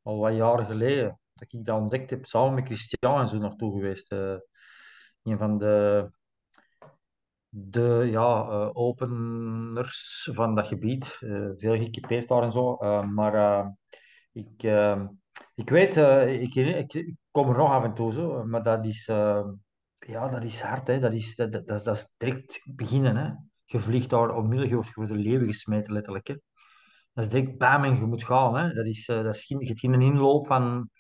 al 0.03 0.19
wat 0.19 0.35
jaren 0.37 0.67
geleden 0.67 1.21
dat 1.35 1.53
ik 1.53 1.65
dat 1.65 1.79
ontdekt 1.81 2.11
heb. 2.11 2.27
Samen 2.27 2.55
met 2.55 2.65
Christian 2.67 3.21
en 3.21 3.29
zo 3.29 3.39
naartoe 3.39 3.73
geweest. 3.73 4.13
een 5.23 5.39
van 5.39 5.59
de. 5.59 6.11
De 7.53 8.09
ja, 8.11 8.43
openers 8.73 10.31
van 10.33 10.55
dat 10.55 10.67
gebied. 10.67 11.07
veel 11.59 11.77
geëquipeerd 11.77 12.29
daar 12.29 12.43
en 12.43 12.53
zo. 12.53 12.77
maar 13.07 13.65
ik, 14.33 14.63
ik 15.55 15.71
weet, 15.71 15.97
ik, 16.43 16.55
ik, 16.55 16.93
ik 16.95 17.17
kom 17.31 17.49
er 17.51 17.57
nog 17.57 17.71
af 17.71 17.85
en 17.85 17.95
toe 17.95 18.13
zo. 18.13 18.45
Maar 18.45 18.63
dat 18.63 18.85
is. 18.87 19.09
Ja, 20.07 20.29
dat 20.29 20.45
is 20.45 20.61
hard, 20.61 20.87
hè. 20.87 20.99
Dat 20.99 21.13
is, 21.13 21.35
dat, 21.37 21.53
dat, 21.53 21.67
dat 21.67 21.97
is 21.97 22.13
direct 22.17 22.63
beginnen, 22.75 23.17
hè. 23.17 23.31
Je 23.65 23.81
vliegt 23.81 24.11
daar 24.11 24.35
onmiddellijk, 24.35 24.69
je 24.69 24.75
wordt 24.75 24.91
voor 24.91 25.07
de 25.07 25.15
leeuwen 25.15 25.47
gesmeten, 25.47 25.93
letterlijk. 25.93 26.27
Hè. 26.27 26.35
Dat 27.13 27.25
is 27.25 27.31
direct 27.31 27.59
bam 27.59 27.85
en 27.85 27.97
je 27.97 28.07
moet 28.07 28.25
gaan. 28.25 28.57
Hè. 28.57 28.73
Dat 28.75 28.87
is, 28.87 29.09
eh, 29.09 29.23
dat 29.23 29.35
is 29.35 29.45
geen, 29.45 29.77
geen 29.79 30.03
inloop 30.03 30.47
van, 30.47 30.91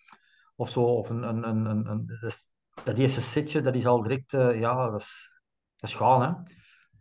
of 0.57 0.71
zo, 0.71 0.83
of 0.83 1.09
een, 1.11 1.23
een, 1.23 1.49
een, 1.49 1.65
een, 1.67 1.87
een- 1.87 2.07
dat, 2.21 2.31
is, 2.31 2.49
dat 2.85 2.99
eerste 2.99 3.21
setje, 3.21 3.63
dat 3.63 3.75
is 3.75 3.87
al 3.87 4.03
direct, 4.03 4.33
eh, 4.35 4.61
ja, 4.61 4.91
dat 4.91 5.01
is, 5.01 5.41
dat 5.77 5.91
gaan. 5.91 6.23
Hè. 6.23 6.33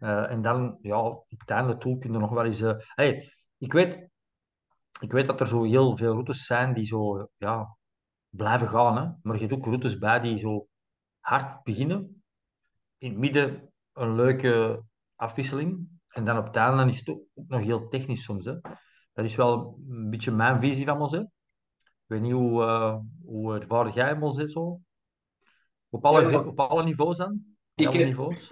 Eh, 0.07 0.31
en 0.31 0.41
dan, 0.41 0.77
ja, 0.81 1.01
op 1.01 1.25
het 1.37 1.49
einde 1.49 1.77
toe 1.77 1.97
kun 1.97 2.11
je 2.11 2.17
nog 2.19 2.29
wel 2.29 2.45
eens... 2.45 2.59
hey, 2.95 3.33
ik 3.57 3.73
weet, 3.73 4.09
ik 4.99 5.11
weet 5.11 5.25
dat 5.25 5.39
er 5.41 5.47
zo 5.47 5.63
heel 5.63 5.97
veel 5.97 6.11
routes 6.11 6.45
zijn 6.45 6.73
die 6.73 6.85
zo 6.85 7.29
ja, 7.35 7.77
blijven 8.29 8.67
gaan. 8.67 8.97
Hè? 8.97 9.09
Maar 9.21 9.35
je 9.35 9.41
hebt 9.41 9.53
ook 9.53 9.65
routes 9.65 9.97
bij 9.97 10.19
die 10.19 10.37
zo 10.37 10.67
hard 11.29 11.63
beginnen. 11.63 12.23
In 12.97 13.09
het 13.09 13.19
midden 13.19 13.73
een 13.93 14.15
leuke 14.15 14.83
afwisseling. 15.15 15.87
En 16.07 16.25
dan 16.25 16.37
op 16.37 16.45
het 16.45 16.55
einde 16.55 16.85
is 16.85 16.99
het 16.99 17.09
ook 17.09 17.23
nog 17.47 17.61
heel 17.61 17.87
technisch 17.87 18.23
soms. 18.23 18.45
Hè? 18.45 18.53
Dat 19.13 19.25
is 19.25 19.35
wel 19.35 19.79
een 19.89 20.09
beetje 20.09 20.31
mijn 20.31 20.61
visie 20.61 20.85
van 20.85 20.97
Mosé. 20.97 21.19
Ik 21.19 22.05
weet 22.05 22.21
niet 22.21 22.31
hoe, 22.31 22.61
uh, 22.61 22.97
hoe 23.23 23.59
ervaar 23.59 23.93
jij 23.93 24.17
Mosé 24.17 24.47
zo? 24.47 24.79
Op 25.89 26.05
alle, 26.05 26.29
Ja, 26.29 26.39
op 26.39 26.59
alle 26.59 26.83
niveaus 26.83 27.17
dan? 27.17 27.41
ik 27.75 27.87
alle 27.87 27.97
heb, 27.97 28.07
niveaus? 28.07 28.47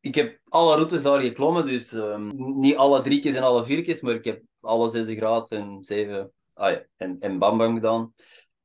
ik 0.00 0.14
heb 0.14 0.40
alle 0.48 0.74
routes 0.74 1.02
daar 1.02 1.20
geklommen, 1.20 1.66
dus 1.66 1.92
ehm, 1.92 2.30
niet 2.58 2.76
alle 2.76 3.02
drie 3.02 3.20
keer 3.20 3.36
en 3.36 3.42
alle 3.42 3.64
vier 3.64 3.82
keer, 3.82 3.98
maar 4.00 4.14
ik 4.14 4.24
heb 4.24 4.42
alle 4.60 4.90
zes 4.90 5.16
graden 5.16 5.58
en 5.58 5.84
zeven 5.84 6.32
ah 6.52 6.70
ja, 6.70 6.84
en, 6.96 7.20
en 7.20 7.38
bam 7.38 7.74
gedaan. 7.74 8.14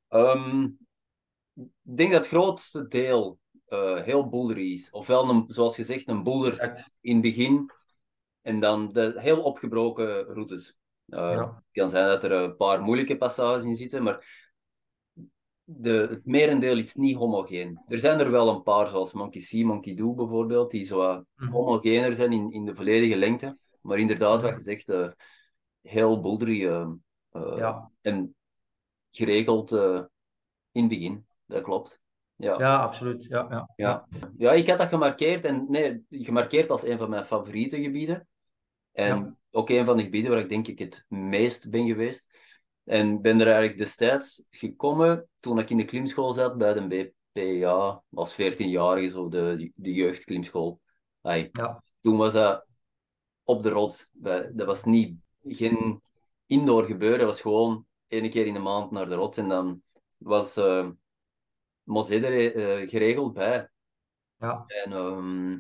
Ehm, 0.07 0.63
ik 1.53 1.98
denk 1.98 2.12
dat 2.12 2.19
het 2.19 2.27
grootste 2.27 2.88
deel 2.88 3.39
uh, 3.69 4.01
heel 4.01 4.29
bouldery 4.29 4.72
is. 4.74 4.89
Ofwel, 4.89 5.29
een, 5.29 5.43
zoals 5.48 5.75
gezegd, 5.75 6.07
een 6.07 6.24
boulder 6.24 6.51
Exact. 6.60 6.89
in 7.01 7.13
het 7.13 7.22
begin 7.22 7.72
en 8.41 8.60
dan 8.60 8.93
de 8.93 9.13
heel 9.17 9.41
opgebroken 9.41 10.24
routes. 10.24 10.77
Uh, 11.07 11.19
Ja. 11.19 11.45
Het 11.55 11.63
kan 11.72 11.89
zijn 11.89 12.07
dat 12.07 12.24
er 12.24 12.31
een 12.31 12.55
paar 12.55 12.81
moeilijke 12.81 13.17
passages 13.17 13.63
in 13.63 13.75
zitten, 13.75 14.03
maar 14.03 14.43
de, 15.63 16.07
het 16.10 16.25
merendeel 16.25 16.77
is 16.77 16.93
niet 16.93 17.15
homogeen. 17.15 17.81
Er 17.88 18.00
zijn 18.00 18.19
er 18.19 18.31
wel 18.31 18.50
een 18.50 18.63
paar, 18.63 18.88
zoals 18.88 19.13
Monkey 19.13 19.41
See, 19.41 19.65
Monkey 19.65 19.95
Do 19.95 20.13
bijvoorbeeld, 20.13 20.72
die 20.72 20.84
zo 20.86 21.24
Mhm. 21.36 21.51
homogener 21.51 22.15
zijn 22.15 22.31
in, 22.34 22.51
in 22.51 22.65
de 22.65 22.75
volledige 22.75 23.17
lengte. 23.17 23.57
Maar 23.81 23.98
inderdaad, 23.98 24.41
wat 24.41 24.55
je 24.55 24.62
zegt, 24.62 24.89
eh, 24.89 25.07
heel 25.81 26.19
bouldery 26.19 26.65
eh, 26.67 26.88
eh, 27.29 27.57
Ja. 27.57 27.91
en 28.01 28.36
geregeld 29.12 29.72
eh, 29.72 30.01
in 30.72 30.81
het 30.81 30.88
begin. 30.89 31.25
Dat 31.45 31.63
klopt. 31.63 32.00
Ja. 32.36 32.60
Ja, 32.60 32.77
absoluut. 32.77 33.24
Ja, 33.24 33.48
ja. 33.50 33.70
Ja. 33.75 34.08
ja, 34.38 34.51
ik 34.51 34.70
had 34.70 34.77
dat 34.77 34.88
gemarkeerd 34.88 35.46
en 35.46 35.65
nee, 35.70 36.06
gemarkeerd 36.10 36.70
als 36.70 36.84
een 36.84 36.98
van 36.98 37.10
mijn 37.10 37.25
favoriete 37.25 37.82
gebieden. 37.82 38.27
En 38.92 39.18
Ja. 39.18 39.36
ook 39.51 39.70
een 39.70 39.86
van 39.86 39.98
de 39.98 40.04
gebieden 40.04 40.32
waar 40.32 40.39
ik 40.39 40.50
denk 40.50 40.68
ik 40.68 40.80
het 40.80 41.06
meest 41.08 41.70
ben 41.70 41.88
geweest. 41.88 42.34
En 42.84 43.22
ben 43.22 43.39
er 43.39 43.48
eigenlijk 43.48 43.77
destijds 43.77 44.44
gekomen 44.50 45.27
toen 45.39 45.60
ik 45.60 45.70
in 45.70 45.77
de 45.77 45.86
klimschool 45.86 46.34
zat 46.34 46.58
bij 46.58 46.74
de 46.74 47.12
BPA, 47.34 48.04
als 48.13 48.34
14-jarige, 48.42 49.10
zo 49.10 49.27
de, 49.30 49.72
de 49.75 49.94
jeugdklimschool. 49.94 50.80
Ai, 51.22 51.50
Ja. 51.51 51.84
Toen 52.01 52.18
was 52.18 52.34
dat 52.34 52.65
op 53.44 53.63
de 53.63 53.70
rots. 53.70 54.10
Dat 54.12 54.65
was 54.65 54.84
niet, 54.84 55.18
geen 55.44 56.01
indoor 56.46 56.86
gebeuren, 56.86 57.20
dat 57.20 57.27
was 57.27 57.42
gewoon 57.42 57.86
één 58.08 58.30
keer 58.30 58.46
in 58.46 58.54
de 58.54 58.60
maand 58.60 58.92
naar 58.92 59.10
de 59.10 59.15
rots. 59.15 59.38
En 59.38 59.48
dan 59.48 59.82
was 60.18 60.58
uh, 60.58 60.89
Mosé 61.86 62.15
er 62.20 62.56
eh, 62.56 62.89
geregeld 62.89 63.34
bij. 63.34 63.70
Ja. 64.39 64.63
En 64.68 64.94
ehm, 64.94 65.60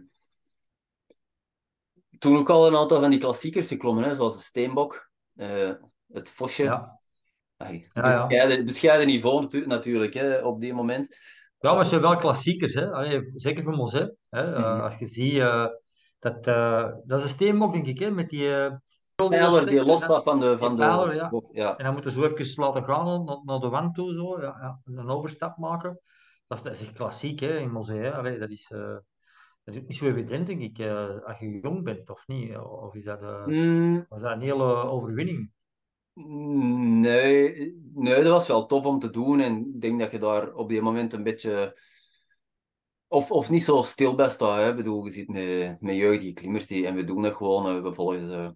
toen 2.17 2.37
ook 2.37 2.49
al 2.49 2.67
een 2.67 2.75
aantal 2.75 3.01
van 3.01 3.09
die 3.09 3.19
klassiekers 3.19 3.67
geklommen, 3.67 4.03
hè, 4.03 4.15
zoals 4.15 4.35
de 4.35 4.43
Steenbok, 4.43 5.09
eh, 5.35 5.71
het 6.11 6.29
Vosje. 6.29 6.63
Ja. 6.63 6.99
Ai, 7.57 7.87
Ja, 7.93 8.25
ja. 8.29 8.63
bescheiden, 8.63 9.07
niveau 9.07 9.41
natu- 9.41 9.65
natuurlijk 9.65 10.13
hè, 10.13 10.37
op 10.37 10.61
die 10.61 10.73
moment. 10.73 11.17
Ja, 11.59 11.73
maar 11.73 11.85
zijn 11.85 12.01
wel 12.01 12.15
klassiekers, 12.15 12.73
hè? 12.73 12.91
Allee, 12.91 13.31
zeker 13.33 13.63
voor 13.63 13.73
Mosé. 13.75 14.15
Hè? 14.29 14.53
Eh, 14.53 14.59
Mhm. 14.73 14.81
als 14.81 14.97
je 14.97 15.07
ziet, 15.07 15.37
dat, 16.19 16.43
dat 17.05 17.19
is 17.19 17.23
een 17.23 17.29
steenbok, 17.29 17.73
denk 17.73 17.87
ik, 17.87 17.99
hè? 17.99 18.11
met 18.11 18.29
die 18.29 18.49
uh, 19.21 19.29
Pijler 19.29 19.65
die 19.65 19.85
losstaat 19.85 20.23
van 20.23 20.39
de... 20.39 20.57
Van 20.57 20.75
de 20.75 20.83
ja. 20.83 21.31
ja. 21.51 21.77
En 21.77 21.83
dan 21.83 21.93
moeten 21.93 22.13
we 22.13 22.19
zo 22.19 22.33
even 22.35 22.63
laten 22.63 22.83
gaan 22.83 23.25
naar, 23.25 23.41
naar 23.43 23.59
de 23.59 23.69
wand 23.69 23.95
toe, 23.95 24.13
zo. 24.13 24.41
Ja, 24.41 24.57
ja. 24.59 24.79
Een 24.83 25.09
overstap 25.09 25.57
maken. 25.57 25.99
Dat 26.47 26.57
is, 26.57 26.63
dat 26.63 26.73
is 26.73 26.81
echt 26.81 26.93
klassiek 26.93 27.39
hè, 27.39 27.57
in 27.57 27.71
Mosé. 27.71 27.93
Hè? 27.93 28.13
Allee, 28.13 28.39
dat, 28.39 28.49
is, 28.49 28.71
eh, 28.71 28.97
dat 29.63 29.75
is 29.75 29.77
ook 29.77 29.87
niet 29.87 29.97
zo 29.97 30.05
evident, 30.05 30.47
denk 30.47 30.61
ik, 30.61 30.79
eh, 30.79 31.21
als 31.23 31.39
je 31.39 31.59
jong 31.61 31.83
bent, 31.83 32.09
of 32.09 32.27
niet? 32.27 32.57
Of 32.57 32.95
is 32.95 33.03
dat, 33.03 33.21
eh, 33.21 33.45
Mm, 33.45 34.05
was 34.09 34.21
dat 34.21 34.31
een 34.31 34.41
hele 34.41 34.63
overwinning? 34.63 35.53
nee, 36.13 37.73
nee, 37.93 38.23
dat 38.23 38.31
was 38.31 38.47
wel 38.47 38.65
tof 38.65 38.85
om 38.85 38.99
te 38.99 39.09
doen. 39.09 39.39
En 39.39 39.57
ik 39.73 39.81
denk 39.81 39.99
dat 39.99 40.11
je 40.11 40.19
daar 40.19 40.53
op 40.53 40.69
die 40.69 40.81
moment 40.81 41.13
een 41.13 41.23
beetje... 41.23 41.79
Of, 43.07 43.31
of 43.31 43.49
niet 43.49 43.63
zo 43.63 43.81
stil 43.81 44.15
bij 44.15 44.29
staat. 44.29 44.57
Hè. 44.57 44.69
Ik 44.69 44.75
bedoel, 44.75 45.05
je 45.05 45.11
zit 45.11 45.27
met, 45.27 45.81
met 45.81 45.95
jeugdige 45.95 46.33
klimmers 46.33 46.67
die, 46.67 46.87
en 46.87 46.95
we 46.95 47.03
doen 47.03 47.21
dat 47.21 47.35
gewoon. 47.35 47.83
We 47.83 47.93
volgen, 47.93 48.27
de, 48.27 48.55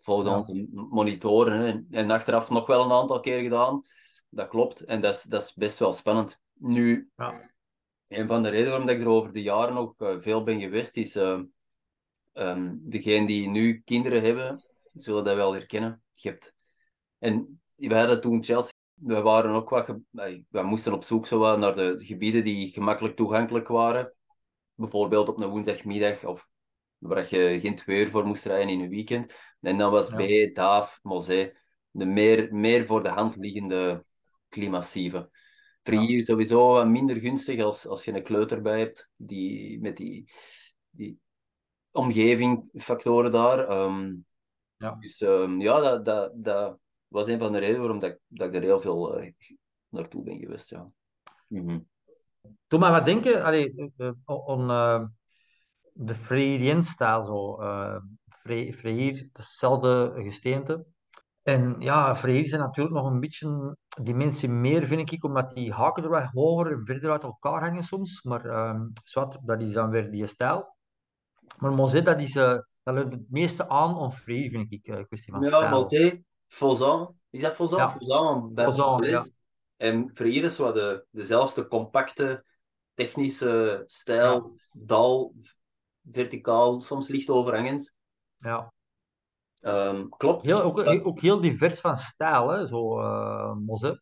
volgen 0.00 0.30
Ja. 0.30 0.38
onze 0.38 0.66
monitoren. 0.72 1.58
Hè. 1.58 1.66
En, 1.66 1.86
en 1.90 2.10
achteraf 2.10 2.50
nog 2.50 2.66
wel 2.66 2.84
een 2.84 2.92
aantal 2.92 3.20
keer 3.20 3.40
gedaan. 3.42 3.82
Dat 4.28 4.48
klopt. 4.48 4.80
En 4.84 5.00
dat 5.00 5.14
is, 5.14 5.22
dat 5.22 5.42
is 5.42 5.54
best 5.54 5.78
wel 5.78 5.92
spannend. 5.92 6.40
Nu, 6.52 7.10
Ja. 7.16 7.50
een 8.08 8.26
van 8.28 8.42
de 8.42 8.48
redenen 8.48 8.68
waarom 8.70 8.86
dat 8.86 8.96
ik 8.96 9.02
er 9.02 9.08
over 9.08 9.32
de 9.32 9.42
jaren 9.42 9.76
ook 9.76 10.00
eh, 10.00 10.16
veel 10.20 10.42
ben 10.42 10.60
geweest, 10.60 10.96
is... 10.96 11.16
eh 11.16 11.40
ehm 12.32 12.76
degenen 12.80 13.26
die 13.26 13.48
nu 13.48 13.82
kinderen 13.84 14.22
hebben, 14.22 14.64
zullen 14.94 15.24
dat 15.24 15.36
wel 15.36 15.52
herkennen. 15.52 16.02
Je 16.12 16.28
hebt... 16.28 16.54
En 17.18 17.60
wij 17.74 17.98
hadden 17.98 18.20
toen 18.20 18.44
Chelsea... 18.44 18.70
We 18.94 19.20
waren 19.20 19.50
ook 19.54 19.68
wat... 19.68 19.84
ge- 19.84 20.00
nee, 20.10 20.46
We 20.48 20.62
moesten 20.62 20.92
op 20.92 21.04
zoek 21.04 21.26
zo 21.26 21.56
naar 21.56 21.74
de 21.76 21.96
gebieden 21.98 22.44
die 22.44 22.68
gemakkelijk 22.72 23.16
toegankelijk 23.16 23.68
waren. 23.68 24.14
Bijvoorbeeld 24.74 25.28
op 25.28 25.38
een 25.40 25.48
woensdagmiddag 25.48 26.24
of 26.24 26.48
waar 27.00 27.26
je 27.36 27.60
geen 27.60 27.74
twee 27.74 28.04
uur 28.04 28.10
voor 28.10 28.24
moest 28.26 28.44
rijden 28.44 28.68
in 28.68 28.80
een 28.80 28.88
weekend. 28.88 29.34
En 29.60 29.78
dan 29.78 29.90
was 29.90 30.08
Ja. 30.08 30.16
B, 30.50 30.54
Daaf, 30.54 30.98
Mosé 31.02 31.52
de 31.90 32.04
meer, 32.04 32.54
meer 32.54 32.86
voor 32.86 33.02
de 33.02 33.08
hand 33.08 33.36
liggende 33.36 34.04
klimassieven. 34.48 35.30
Frier 35.82 36.24
sowieso 36.24 36.68
wat 36.72 36.86
minder 36.88 37.16
gunstig 37.16 37.62
als, 37.62 37.86
als 37.86 38.04
je 38.04 38.14
een 38.14 38.22
kleuter 38.22 38.62
bij 38.62 38.78
hebt, 38.78 39.08
die, 39.16 39.80
met 39.80 39.96
die, 39.96 40.24
die 40.90 41.18
omgeving, 41.90 42.70
factoren 42.72 43.32
daar. 43.32 43.68
Ehm, 43.68 44.16
Ja. 44.76 44.96
Dus 45.00 45.20
ehm, 45.20 45.60
ja, 45.60 45.80
dat, 45.80 46.04
dat, 46.04 46.32
dat 46.34 46.78
was 47.08 47.26
een 47.26 47.38
van 47.38 47.52
de 47.52 47.58
redenen 47.58 47.80
waarom 47.80 47.98
dat, 47.98 48.10
ik- 48.10 48.20
dat 48.26 48.48
ik 48.48 48.54
er 48.54 48.62
heel 48.62 48.80
veel 48.80 49.16
eh, 49.18 49.32
naartoe 49.88 50.22
ben 50.22 50.38
geweest. 50.38 50.70
Ja. 50.70 50.90
Mhm. 51.48 51.78
Doe 52.66 52.78
maar 52.78 52.92
wat 52.92 53.04
denken 53.04 53.44
allee, 53.44 53.92
eh, 53.96 54.06
eh, 54.06 54.12
on 54.46 54.70
de 55.94 56.14
Freirien-stijl 56.14 57.24
zo. 57.24 57.60
eh 57.60 57.96
Fre- 58.42 58.72
Freir, 58.72 59.28
hetzelfde 59.32 60.12
gesteente. 60.16 60.84
En 61.42 61.76
ja, 61.78 62.16
Freir 62.16 62.46
zijn 62.48 62.60
natuurlijk 62.60 62.96
nog 62.96 63.10
een 63.10 63.20
beetje 63.20 63.76
dimensie 64.02 64.48
meer, 64.48 64.86
vind 64.86 65.12
ik, 65.12 65.24
omdat 65.24 65.54
die 65.54 65.72
haken 65.72 66.02
er 66.02 66.08
wat 66.10 66.30
hoger 66.32 66.72
en 66.72 66.86
verder 66.86 67.10
uit 67.10 67.22
elkaar 67.22 67.60
hangen 67.60 67.84
soms. 67.84 68.22
Maar 68.22 68.44
ehm 68.44 68.80
zwart, 69.04 69.38
dat 69.44 69.60
is 69.60 69.72
dan 69.72 69.90
weer 69.90 70.10
die 70.10 70.26
stijl. 70.26 70.76
Maar 71.58 71.72
Mosé, 71.72 72.02
dat 72.02 72.20
is 72.20 72.36
eh, 72.36 72.58
dat 72.82 72.94
leunt 72.94 73.12
het 73.12 73.30
meeste 73.30 73.68
aan 73.68 73.96
om 73.96 74.10
Freir, 74.10 74.50
vind 74.50 74.72
ik, 74.72 74.86
eh, 74.86 75.04
kwestie 75.06 75.32
van 75.32 75.42
Ja, 75.42 75.48
stijl. 75.48 75.70
Mosé, 75.70 76.22
Fausan. 76.48 77.14
Is 77.30 77.40
dat 77.40 77.54
Fausan? 77.54 77.78
Ja. 77.78 77.88
Fausan, 77.88 78.52
Parijs. 79.00 79.30
En 79.76 80.10
Freire 80.14 80.46
is 80.46 80.56
wat 80.58 80.74
de, 80.74 81.04
dezelfde 81.10 81.66
compacte, 81.68 82.44
technische 82.94 83.82
stijl, 83.86 84.56
dal, 84.72 85.34
verticaal, 86.10 86.80
soms 86.80 87.08
licht 87.08 87.30
overhangend. 87.30 87.92
Ja. 88.38 88.72
Ehm, 89.60 90.08
klopt. 90.08 90.46
Heel, 90.46 90.62
ook, 90.62 91.06
ook 91.06 91.20
heel 91.20 91.40
divers 91.40 91.80
van 91.80 91.96
stijl, 91.96 92.48
hè, 92.48 92.66
zo 92.66 92.96
Mosé. 93.54 94.00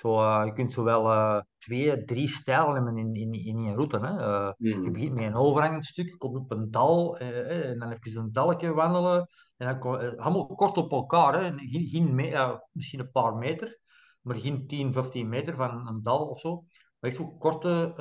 Zo, 0.00 0.20
eh, 0.20 0.42
je 0.44 0.52
kunt 0.52 0.72
zowel 0.72 1.10
eh 1.10 1.40
twee, 1.58 2.04
drie 2.04 2.28
stijlen 2.28 2.74
hebben 2.74 2.96
in, 2.96 3.14
in, 3.14 3.32
in 3.32 3.62
je 3.62 3.74
route. 3.74 3.98
Hè. 3.98 4.08
Hmm. 4.56 4.84
Je 4.84 4.90
begint 4.90 5.14
met 5.14 5.24
een 5.24 5.34
overhangend 5.34 5.84
stuk, 5.84 6.08
je 6.08 6.16
komt 6.16 6.36
op 6.36 6.50
een 6.50 6.70
dal 6.70 7.18
en 7.18 7.78
dan 7.78 7.90
even 7.90 8.20
een 8.20 8.32
dalkje 8.32 8.72
wandelen. 8.72 9.28
En 9.56 9.78
dan, 9.80 10.18
allemaal 10.18 10.46
kort 10.46 10.76
op 10.76 10.92
elkaar, 10.92 11.42
hè. 11.42 11.52
Geen, 11.58 11.86
geen 11.86 12.14
me- 12.14 12.60
misschien 12.72 13.00
een 13.00 13.10
paar 13.10 13.34
meter, 13.34 13.80
maar 14.20 14.36
geen 14.36 14.66
10, 14.66 14.92
15 14.92 15.28
meter 15.28 15.56
van 15.56 15.88
een 15.88 16.02
dal 16.02 16.26
of 16.26 16.40
zo. 16.40 16.64
Maar 16.98 17.10
echt 17.10 17.16
zo 17.16 17.28
korte 17.28 17.94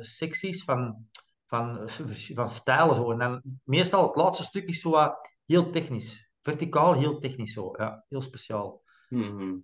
secties 0.00 0.64
van, 0.64 1.08
van, 1.52 1.88
van 2.34 2.48
stijlen. 2.50 2.94
Zo. 2.96 3.10
En 3.12 3.18
dan, 3.18 3.42
meestal 3.64 4.06
het 4.06 4.16
laatste 4.16 4.44
stuk 4.44 4.68
is 4.68 4.80
zo 4.80 4.90
wat 4.90 5.28
heel 5.46 5.70
technisch. 5.70 6.30
Verticaal 6.40 6.94
heel 6.94 7.18
technisch 7.18 7.52
zo. 7.52 7.74
Ja, 7.78 8.04
heel 8.08 8.22
speciaal. 8.22 8.82
Mhm. 9.08 9.56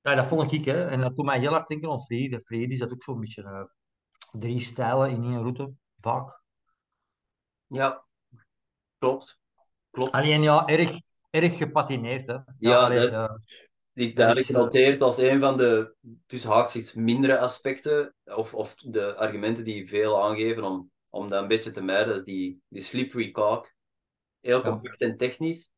Ja, 0.00 0.14
dat 0.14 0.26
vond 0.26 0.52
ik, 0.52 0.64
hè. 0.64 0.86
En 0.86 1.00
dat 1.00 1.16
doet 1.16 1.24
mij 1.24 1.38
heel 1.38 1.50
hard 1.50 1.68
denken 1.68 1.90
aan. 1.90 2.00
Vrede 2.00 2.72
is 2.72 2.78
dat 2.78 2.92
ook 2.92 3.02
zo'n 3.02 3.20
beetje 3.20 3.42
eh, 3.42 3.64
drie 4.32 4.60
stijlen 4.60 5.10
in 5.10 5.22
één 5.22 5.40
route, 5.40 5.72
vaak. 6.00 6.42
Ja, 7.66 8.04
klopt. 8.98 9.38
Klopt. 9.90 10.12
Alleen 10.12 10.42
ja, 10.42 10.66
erg, 10.66 11.00
erg 11.30 11.56
gepatineerd, 11.56 12.26
hè. 12.26 12.36
Ja, 12.58 12.78
allee, 12.84 12.98
dat 12.98 13.08
is- 13.08 13.14
eh, 13.14 13.34
Die, 13.92 14.06
Dat 14.06 14.16
dat 14.16 14.26
had 14.26 14.36
is, 14.36 14.42
ik 14.42 14.56
genoteerd 14.56 15.00
als 15.00 15.18
een 15.18 15.40
van 15.40 15.56
de 15.56 15.94
tussen 16.26 16.50
haakjes 16.50 16.92
mindere 16.94 17.38
aspecten, 17.38 18.14
of, 18.24 18.54
of 18.54 18.74
de 18.74 19.16
argumenten 19.16 19.64
die 19.64 19.88
veel 19.88 20.22
aangeven 20.22 20.64
om, 20.64 20.90
om 21.14 21.28
dat 21.28 21.42
een 21.42 21.48
beetje 21.48 21.70
te 21.70 21.82
mijden, 21.82 22.08
dat 22.08 22.16
is 22.16 22.24
die, 22.24 22.62
die 22.68 22.82
slippery 22.82 23.30
caulk. 23.30 23.72
Heel 24.40 24.58
Ja. 24.58 24.62
compact 24.70 25.00
en 25.00 25.16
technisch. 25.16 25.70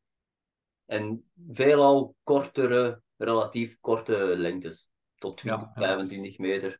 En 0.85 1.29
veelal 1.51 2.15
kortere 2.23 3.01
relatief 3.17 3.77
korte 3.79 4.33
lengtes. 4.37 4.89
Tot 5.15 5.37
20, 5.37 5.61
Ja, 5.61 5.71
ja. 5.75 5.87
25 5.87 6.37
meter. 6.37 6.79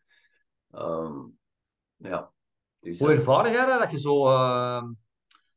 Ehm, 0.71 1.13
ja. 1.95 2.31
Dus 2.79 2.99
Hoe 2.99 3.09
ervaar 3.13 3.51
jij 3.51 3.65
dat, 3.65 3.79
dat 3.79 3.91
je 3.91 3.99
zo, 3.99 4.27
eh, 4.29 4.83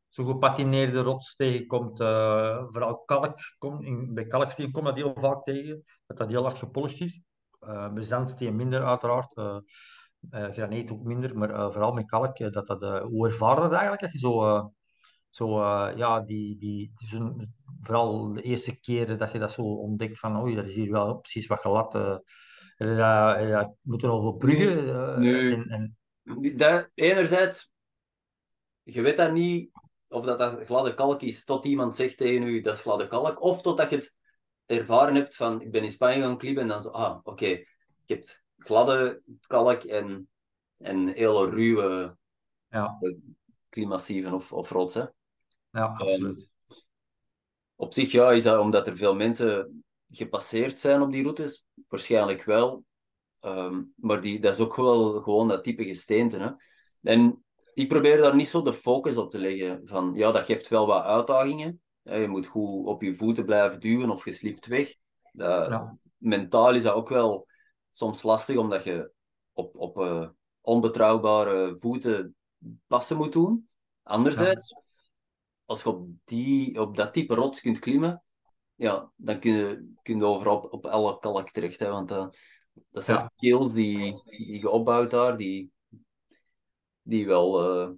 zo 0.09 0.25
gepatineerde 0.25 1.00
rots 1.00 1.35
tegenkomt? 1.35 2.00
eh, 2.00 2.64
vooral 2.69 2.99
kalk, 3.04 3.38
kom, 3.59 3.83
in, 3.83 4.14
bij 4.14 4.26
kalksteen 4.26 4.71
komt 4.73 4.87
dat 4.87 4.97
heel 4.97 5.14
vaak 5.14 5.45
tegen, 5.45 5.85
dat 6.07 6.16
dat 6.16 6.28
heel 6.28 6.42
hard 6.42 6.59
gepolished 6.59 7.00
is. 7.00 7.21
Eh 7.61 7.92
bij 7.92 8.02
zandsteen 8.02 8.57
minder 8.57 8.85
uiteraard, 8.85 9.37
eh, 9.37 9.59
graniet 10.31 10.91
ook 10.91 11.03
minder, 11.03 11.39
maar 11.39 11.50
eh, 11.50 11.71
vooral 11.71 11.93
met 11.93 12.07
kalk, 12.07 12.39
eh, 12.39 12.50
dat 12.50 12.67
dat, 12.67 12.83
eh, 12.83 13.00
hoe 13.03 13.27
ervaar 13.27 13.55
je 13.55 13.61
dat 13.61 13.71
eigenlijk? 13.73 14.00
Dat 14.00 14.12
je 14.12 14.19
zo, 14.19 14.45
eh, 14.47 14.65
zo 15.31 15.61
eh, 15.62 15.97
ja, 15.97 16.21
die, 16.21 16.59
die, 16.59 16.93
die 16.95 17.49
vooral 17.81 18.33
de 18.33 18.43
eerste 18.43 18.81
keren 18.81 19.19
dat 19.19 19.33
je 19.33 19.39
dat 19.39 19.53
zo 19.53 19.62
ontdekt 19.62 20.19
van, 20.19 20.41
oei, 20.41 20.55
dat 20.55 20.67
is 20.67 20.75
hier 20.75 20.91
wel 20.91 21.15
precies 21.19 21.47
wat 21.47 21.61
eh 21.95 22.17
heb 22.77 22.89
heb 23.37 23.47
je 23.47 23.53
dat 23.53 23.75
moeten 23.81 24.11
overbruggen. 24.11 24.89
eh, 24.89 25.19
Nu- 25.19 25.53
en, 25.53 25.69
en, 25.69 25.97
dat, 26.57 26.91
enerzijds, 26.95 27.71
je 28.83 29.03
weet 29.03 29.17
dat 29.17 29.33
niet 29.33 29.71
of 30.09 30.25
dat, 30.25 30.39
dat 30.39 30.65
gladde 30.65 30.95
kalk 30.95 31.23
is, 31.23 31.45
tot 31.45 31.65
iemand 31.65 31.97
zegt 31.97 32.17
tegen 32.17 32.43
u 32.43 32.61
dat 32.61 32.75
is 32.75 32.81
gladde 32.81 33.09
kalk, 33.09 33.43
of 33.43 33.62
totdat 33.62 33.91
je 33.91 33.97
het 33.97 34.15
ervaren 34.67 35.15
hebt 35.15 35.37
van, 35.37 35.61
ik 35.61 35.71
ben 35.71 35.83
in 35.83 35.91
Spanje 35.91 36.21
gaan 36.23 36.39
klimmen 36.39 36.62
en 36.62 36.69
dan 36.69 36.83
zo, 36.83 36.89
ah, 36.89 37.19
oké, 37.23 37.47
je 37.47 37.67
hebt 38.07 38.45
gladde 38.64 39.23
kalk 39.47 39.83
en, 39.83 40.29
en 40.76 41.09
hele 41.09 41.50
ruwe 41.50 42.17
ja, 42.69 42.99
klimassieven 43.69 44.33
of, 44.33 44.52
of 44.52 44.71
rotsen. 44.71 45.14
ja, 45.71 45.85
absoluut. 45.85 46.49
Op 47.75 47.93
zich 47.93 48.12
ja, 48.12 48.31
is 48.31 48.43
dat 48.43 48.61
omdat 48.61 48.87
er 48.87 48.97
veel 48.97 49.14
mensen 49.14 49.85
gepasseerd 50.11 50.81
zijn 50.81 51.00
op 51.00 51.12
die 51.12 51.23
routes, 51.23 51.64
waarschijnlijk 51.88 52.45
wel. 52.45 52.85
Ehm, 53.40 53.83
maar 53.97 54.21
die, 54.21 54.40
dat 54.40 54.52
is 54.52 54.61
ook 54.61 54.76
wel 54.76 55.21
gewoon 55.21 55.49
dat 55.49 55.64
type 55.64 55.85
gesteente. 55.85 56.37
Hè? 56.38 56.50
En 57.11 57.45
ik 57.75 57.88
probeer 57.88 58.17
daar 58.17 58.35
niet 58.35 58.49
zo 58.49 58.62
de 58.62 58.75
focus 58.75 59.17
op 59.17 59.31
te 59.31 59.38
leggen. 59.38 59.81
Van, 59.85 60.12
ja, 60.14 60.31
dat 60.31 60.45
geeft 60.45 60.69
wel 60.69 60.87
wat 60.87 61.05
uitdagingen. 61.05 61.81
hè. 62.02 62.17
Je 62.17 62.29
moet 62.29 62.47
goed 62.47 62.87
op 62.87 63.02
je 63.02 63.14
voeten 63.14 63.45
blijven 63.45 63.81
duwen 63.81 64.11
of 64.11 64.25
je 64.25 64.33
slipt 64.33 64.67
weg. 64.67 64.95
Ja. 65.33 65.99
Mentaal 66.17 66.75
is 66.75 66.83
dat 66.83 66.95
ook 66.95 67.09
wel 67.09 67.47
soms 67.91 68.23
lastig, 68.23 68.57
omdat 68.57 68.85
je 68.85 69.13
op, 69.53 69.77
op 69.77 69.99
eh, 70.01 70.29
onbetrouwbare 70.61 71.77
voeten 71.79 72.37
passen 72.87 73.17
moet 73.17 73.33
doen. 73.33 73.69
Anderzijds, 74.03 74.75
als 75.65 75.83
je 75.83 75.89
op, 75.89 76.09
die, 76.25 76.81
op 76.81 76.97
dat 76.97 77.13
type 77.13 77.35
rots 77.35 77.61
kunt 77.61 77.79
klimmen, 77.79 78.23
ja, 78.75 79.11
dan 79.17 79.39
kun 79.39 79.53
je, 79.53 79.93
kun 80.03 80.17
je 80.19 80.25
overal 80.25 80.57
op, 80.57 80.73
op 80.73 80.87
alle 80.87 81.19
kalk 81.19 81.51
terecht. 81.51 81.81
Hè, 81.81 81.91
want 81.91 82.09
dat, 82.09 82.37
dat 82.91 83.05
zijn 83.05 83.19
Ja. 83.19 83.31
skills 83.37 83.73
die, 83.73 84.23
die 84.25 84.59
je 84.59 84.71
opbouwt 84.71 85.11
daar, 85.11 85.37
die, 85.37 85.71
die 87.03 87.27
wel 87.27 87.63
eh, 87.83 87.91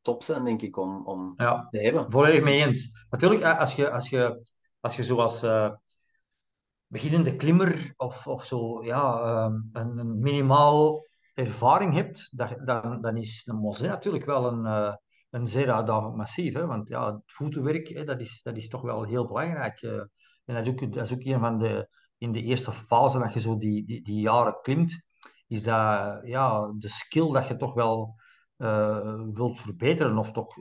top 0.00 0.22
zijn, 0.22 0.44
denk 0.44 0.62
ik, 0.62 0.76
om, 0.76 1.06
om 1.06 1.34
Ja, 1.36 1.66
te 1.70 1.78
hebben. 1.78 2.10
volledig 2.10 2.42
mee 2.42 2.64
eens. 2.66 3.06
Natuurlijk, 3.10 3.42
als 3.42 3.74
je, 3.74 3.90
als 3.90 4.08
je, 4.08 4.46
als 4.80 4.96
je 4.96 5.02
zoals 5.02 5.42
beginnende 6.92 7.36
klimmer 7.36 7.94
of, 7.96 8.26
of 8.26 8.44
zo 8.44 8.84
ja, 8.84 9.22
ehm, 9.22 9.60
een, 9.72 9.98
een 9.98 10.18
minimaal 10.18 11.06
ervaring 11.34 11.92
hebt, 11.94 12.30
dan, 12.64 13.00
dan 13.00 13.16
is 13.16 13.42
een 13.46 13.56
Mosé 13.56 13.86
natuurlijk 13.86 14.24
wel 14.24 14.46
een, 14.52 14.66
eh, 14.66 14.94
een 15.30 15.46
zeer 15.46 15.72
uitdagend 15.72 16.16
massief. 16.16 16.54
Hè? 16.54 16.66
Want 16.66 16.88
ja, 16.88 17.12
het 17.12 17.32
voetenwerk, 17.32 17.88
hè, 17.88 18.04
dat, 18.04 18.20
is, 18.20 18.42
dat 18.42 18.56
is 18.56 18.68
toch 18.68 18.82
wel 18.82 19.04
heel 19.04 19.26
belangrijk. 19.26 19.82
eh. 19.82 20.00
en 20.44 20.54
dat 20.54 20.66
is, 20.66 20.72
ook, 20.72 21.12
ook 21.12 21.24
een 21.24 21.40
van 21.40 21.58
de, 21.58 21.88
in 22.18 22.32
de 22.32 22.42
eerste 22.42 22.72
fase 22.72 23.18
dat 23.18 23.32
je 23.32 23.40
zo 23.40 23.58
die, 23.58 24.02
die, 24.02 24.20
jaren 24.20 24.60
klimt, 24.62 25.02
is 25.46 25.62
dat 25.62 26.22
ja, 26.26 26.72
de 26.78 26.88
skill 26.88 27.32
dat 27.32 27.46
je 27.46 27.56
toch 27.56 27.74
wel 27.74 28.14
eh, 28.56 29.20
wilt 29.32 29.60
verbeteren 29.60 30.18
of 30.18 30.32
toch 30.32 30.54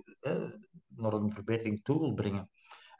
naar 0.87 1.13
een 1.13 1.31
verbetering 1.31 1.83
toe 1.83 1.99
wilt 1.99 2.15
brengen. 2.15 2.49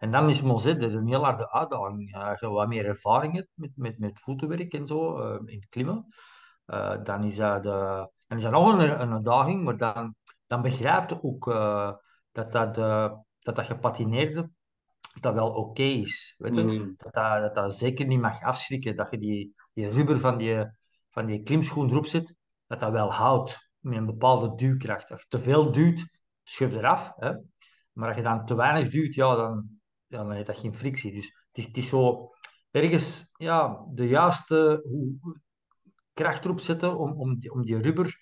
En 0.02 0.12
dan 0.12 0.30
is 0.30 0.42
is 0.42 0.94
een 0.94 1.08
heel 1.08 1.24
harde 1.24 1.52
uitdaging. 1.52 2.16
Als 2.16 2.40
je 2.40 2.50
wat 2.50 2.68
meer 2.68 2.86
ervaring 2.86 3.36
hebt 3.36 3.50
met, 3.54 3.72
met, 3.76 4.00
met 4.00 4.20
voetenwerk 4.20 4.74
en 4.74 4.88
zo, 4.88 5.20
eh, 5.20 5.40
in 5.46 5.60
het 5.60 5.70
klimmen, 5.70 6.06
eh, 6.66 7.04
dan, 7.04 7.24
is 7.24 7.36
dat 7.36 7.64
de, 7.64 8.10
dan 8.28 8.38
is 8.38 8.44
dat 8.44 8.52
nog 8.52 8.74
een, 8.74 9.02
een 9.02 9.12
uitdaging, 9.14 9.64
maar 9.64 9.78
dan, 9.78 10.16
dan 10.48 10.62
begrijp 10.62 11.10
je 11.10 11.24
ook 11.24 11.48
eh, 11.48 11.92
dat, 12.32 12.52
dat, 12.52 12.78
eh, 12.78 13.14
dat 13.40 13.56
dat 13.56 13.66
gepatineerde 13.66 14.50
dat 15.20 15.34
wel 15.34 15.50
oké 15.50 15.84
is. 15.84 16.36
Weet 16.38 16.56
je? 16.56 16.64
Mhm. 16.64 16.92
Dat, 16.96 17.14
dat, 17.14 17.42
dat 17.42 17.56
dat 17.56 17.76
zeker 17.76 18.08
niet 18.08 18.20
mag 18.20 18.42
afschrikken, 18.42 18.96
dat 18.96 19.12
je 19.12 19.18
die, 19.18 19.56
die 19.74 19.90
rubber 19.90 20.20
van 20.20 20.38
die, 20.38 20.66
van 21.10 21.26
die 21.26 21.44
klimschoen 21.44 21.90
erop 21.90 22.06
zet, 22.06 22.36
dat 22.68 22.80
dat 22.80 22.92
wel 22.92 23.14
houdt 23.14 23.72
met 23.80 23.98
een 23.98 24.06
bepaalde 24.06 24.56
duwkracht. 24.56 25.12
Als 25.12 25.22
je 25.22 25.28
te 25.28 25.40
veel 25.40 25.72
duwt, 25.72 26.10
schuif 26.44 26.76
eraf. 26.76 27.14
Hè? 27.16 27.32
Maar 27.92 28.08
als 28.08 28.18
je 28.18 28.24
dan 28.24 28.46
te 28.46 28.56
weinig 28.56 28.90
duwt, 28.90 29.14
ja, 29.14 29.36
dan, 29.36 29.81
ja, 30.12 30.18
dan 30.18 30.32
heeft 30.32 30.48
dat 30.48 30.58
geen 30.58 30.76
frictie. 30.76 31.12
Dus 31.14 31.26
het 31.26 31.58
is, 31.58 31.66
het 31.66 31.78
is 31.78 31.88
zo 31.88 32.30
ergens 32.72 33.30
ja, 33.38 33.86
de 33.94 34.08
juiste 34.08 34.82
hoe- 34.84 35.40
kracht 36.14 36.46
erop 36.46 36.60
zetten 36.60 36.98
om, 36.98 37.12
om, 37.20 37.40
die, 37.40 37.52
om 37.52 37.66
die 37.66 37.82
rubber 37.82 38.20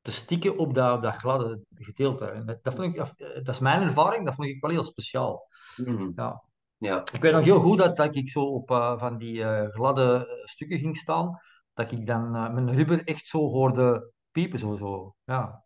te 0.00 0.12
stikken 0.12 0.58
op 0.58 0.74
dat, 0.74 0.96
op 0.96 1.02
dat 1.02 1.14
gladde 1.14 1.60
gedeelte. 1.74 2.26
En 2.26 2.46
dat, 2.46 2.64
dat, 2.64 2.74
vond 2.74 2.96
ik, 2.96 3.14
dat 3.44 3.48
is 3.48 3.58
mijn 3.58 3.82
ervaring, 3.82 4.24
dat 4.24 4.34
vond 4.34 4.48
ik 4.48 4.60
wel 4.60 4.70
heel 4.70 4.84
speciaal. 4.84 5.48
Mhm. 5.76 6.10
Ja. 6.16 6.42
Ja. 6.76 7.00
Ik 7.12 7.20
weet 7.20 7.32
nog 7.32 7.44
heel 7.44 7.60
goed 7.60 7.78
dat, 7.78 7.96
dat 7.96 8.16
ik 8.16 8.28
zo 8.28 8.40
op 8.44 8.70
eh, 8.70 8.98
van 8.98 9.18
die 9.18 9.44
eh, 9.44 9.68
gladde 9.70 10.26
eh, 10.26 10.46
stukken 10.46 10.78
ging 10.78 10.96
staan, 10.96 11.38
dat 11.74 11.92
ik 11.92 12.06
dan 12.06 12.34
eh, 12.36 12.52
mijn 12.52 12.72
rubber 12.72 13.04
echt 13.04 13.26
zo 13.26 13.38
hoorde 13.38 14.12
piepen. 14.30 14.58
Zo, 14.58 14.76
zo. 14.76 15.14
Ja. 15.24 15.64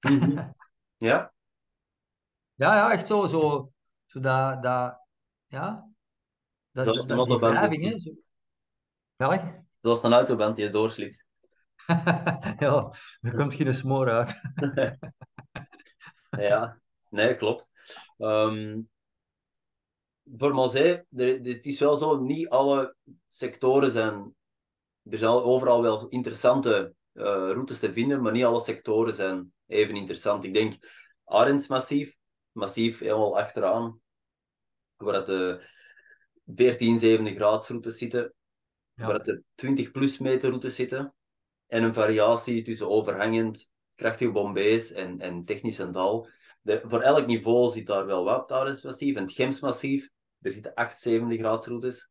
Mhm. 0.00 0.50
ja, 1.08 1.32
Ja, 2.54 2.74
ja, 2.76 2.92
echt 2.92 3.06
zo, 3.06 3.26
zo, 3.26 3.70
dat, 4.20 4.62
dat, 4.62 5.00
ja, 5.46 5.88
dat, 6.70 6.84
Zoals 6.84 7.06
dat, 7.06 7.08
de 7.08 7.14
dat- 7.14 7.26
die 7.26 7.34
autobahn. 7.36 7.54
wrijving, 7.54 7.84
hè. 7.92 7.98
Zo. 7.98 8.10
Welk? 9.16 9.42
zoals 9.80 10.02
een 10.02 10.12
autoband 10.12 10.56
die 10.56 10.64
je 10.64 10.70
doorslipt. 10.70 11.26
Ja, 12.58 12.92
er 13.20 13.34
komt 13.34 13.54
geen 13.54 13.74
smoor 13.74 14.10
uit. 14.10 14.40
Ja, 16.30 16.80
nee, 17.10 17.36
klopt. 17.36 17.70
Ehm, 18.18 18.80
voor 20.36 20.54
het 21.10 21.66
is 21.66 21.80
wel 21.80 21.96
zo, 21.96 22.20
niet 22.20 22.48
alle 22.48 22.96
sectoren 23.28 23.90
zijn... 23.90 24.34
Er 25.10 25.18
zijn 25.18 25.30
overal 25.30 25.82
wel 25.82 26.08
interessante 26.08 26.94
eh, 27.12 27.24
routes 27.24 27.78
te 27.78 27.92
vinden, 27.92 28.22
maar 28.22 28.32
niet 28.32 28.44
alle 28.44 28.60
sectoren 28.60 29.14
zijn 29.14 29.52
even 29.66 29.96
interessant. 29.96 30.44
Ik 30.44 30.54
denk 30.54 30.76
Arendsmassief, 31.24 32.16
massief 32.52 32.98
helemaal 32.98 33.38
achteraan, 33.38 34.00
waar 34.98 35.24
de 35.24 35.66
14, 36.54 36.98
7 36.98 37.26
graads 37.26 37.68
routes 37.68 37.98
zitten, 37.98 38.34
Ja. 38.94 39.06
waar 39.06 39.22
de 39.22 39.42
20 39.54 39.90
plus 39.90 40.18
meter 40.18 40.48
routes 40.48 40.74
zitten, 40.74 41.14
en 41.66 41.82
een 41.82 41.94
variatie 41.94 42.62
tussen 42.62 42.88
overhangend, 42.88 43.68
krachtige 43.94 44.30
bombees 44.30 44.92
en, 44.92 45.20
en 45.20 45.44
technisch 45.44 45.78
en 45.78 45.92
dal. 45.92 46.28
De, 46.60 46.82
voor 46.84 47.00
elk 47.00 47.26
niveau 47.26 47.70
zit 47.70 47.86
daar 47.86 48.06
wel 48.06 48.24
wat 48.24 48.34
op 48.42 48.48
het 48.48 48.58
Arendsmassief. 48.58 49.16
En 49.16 49.22
het 49.22 49.32
Gemsmassief, 49.32 50.10
er 50.40 50.50
zitten 50.50 50.74
8, 50.74 51.00
7 51.00 51.38
graads 51.38 51.66
routes, 51.66 52.08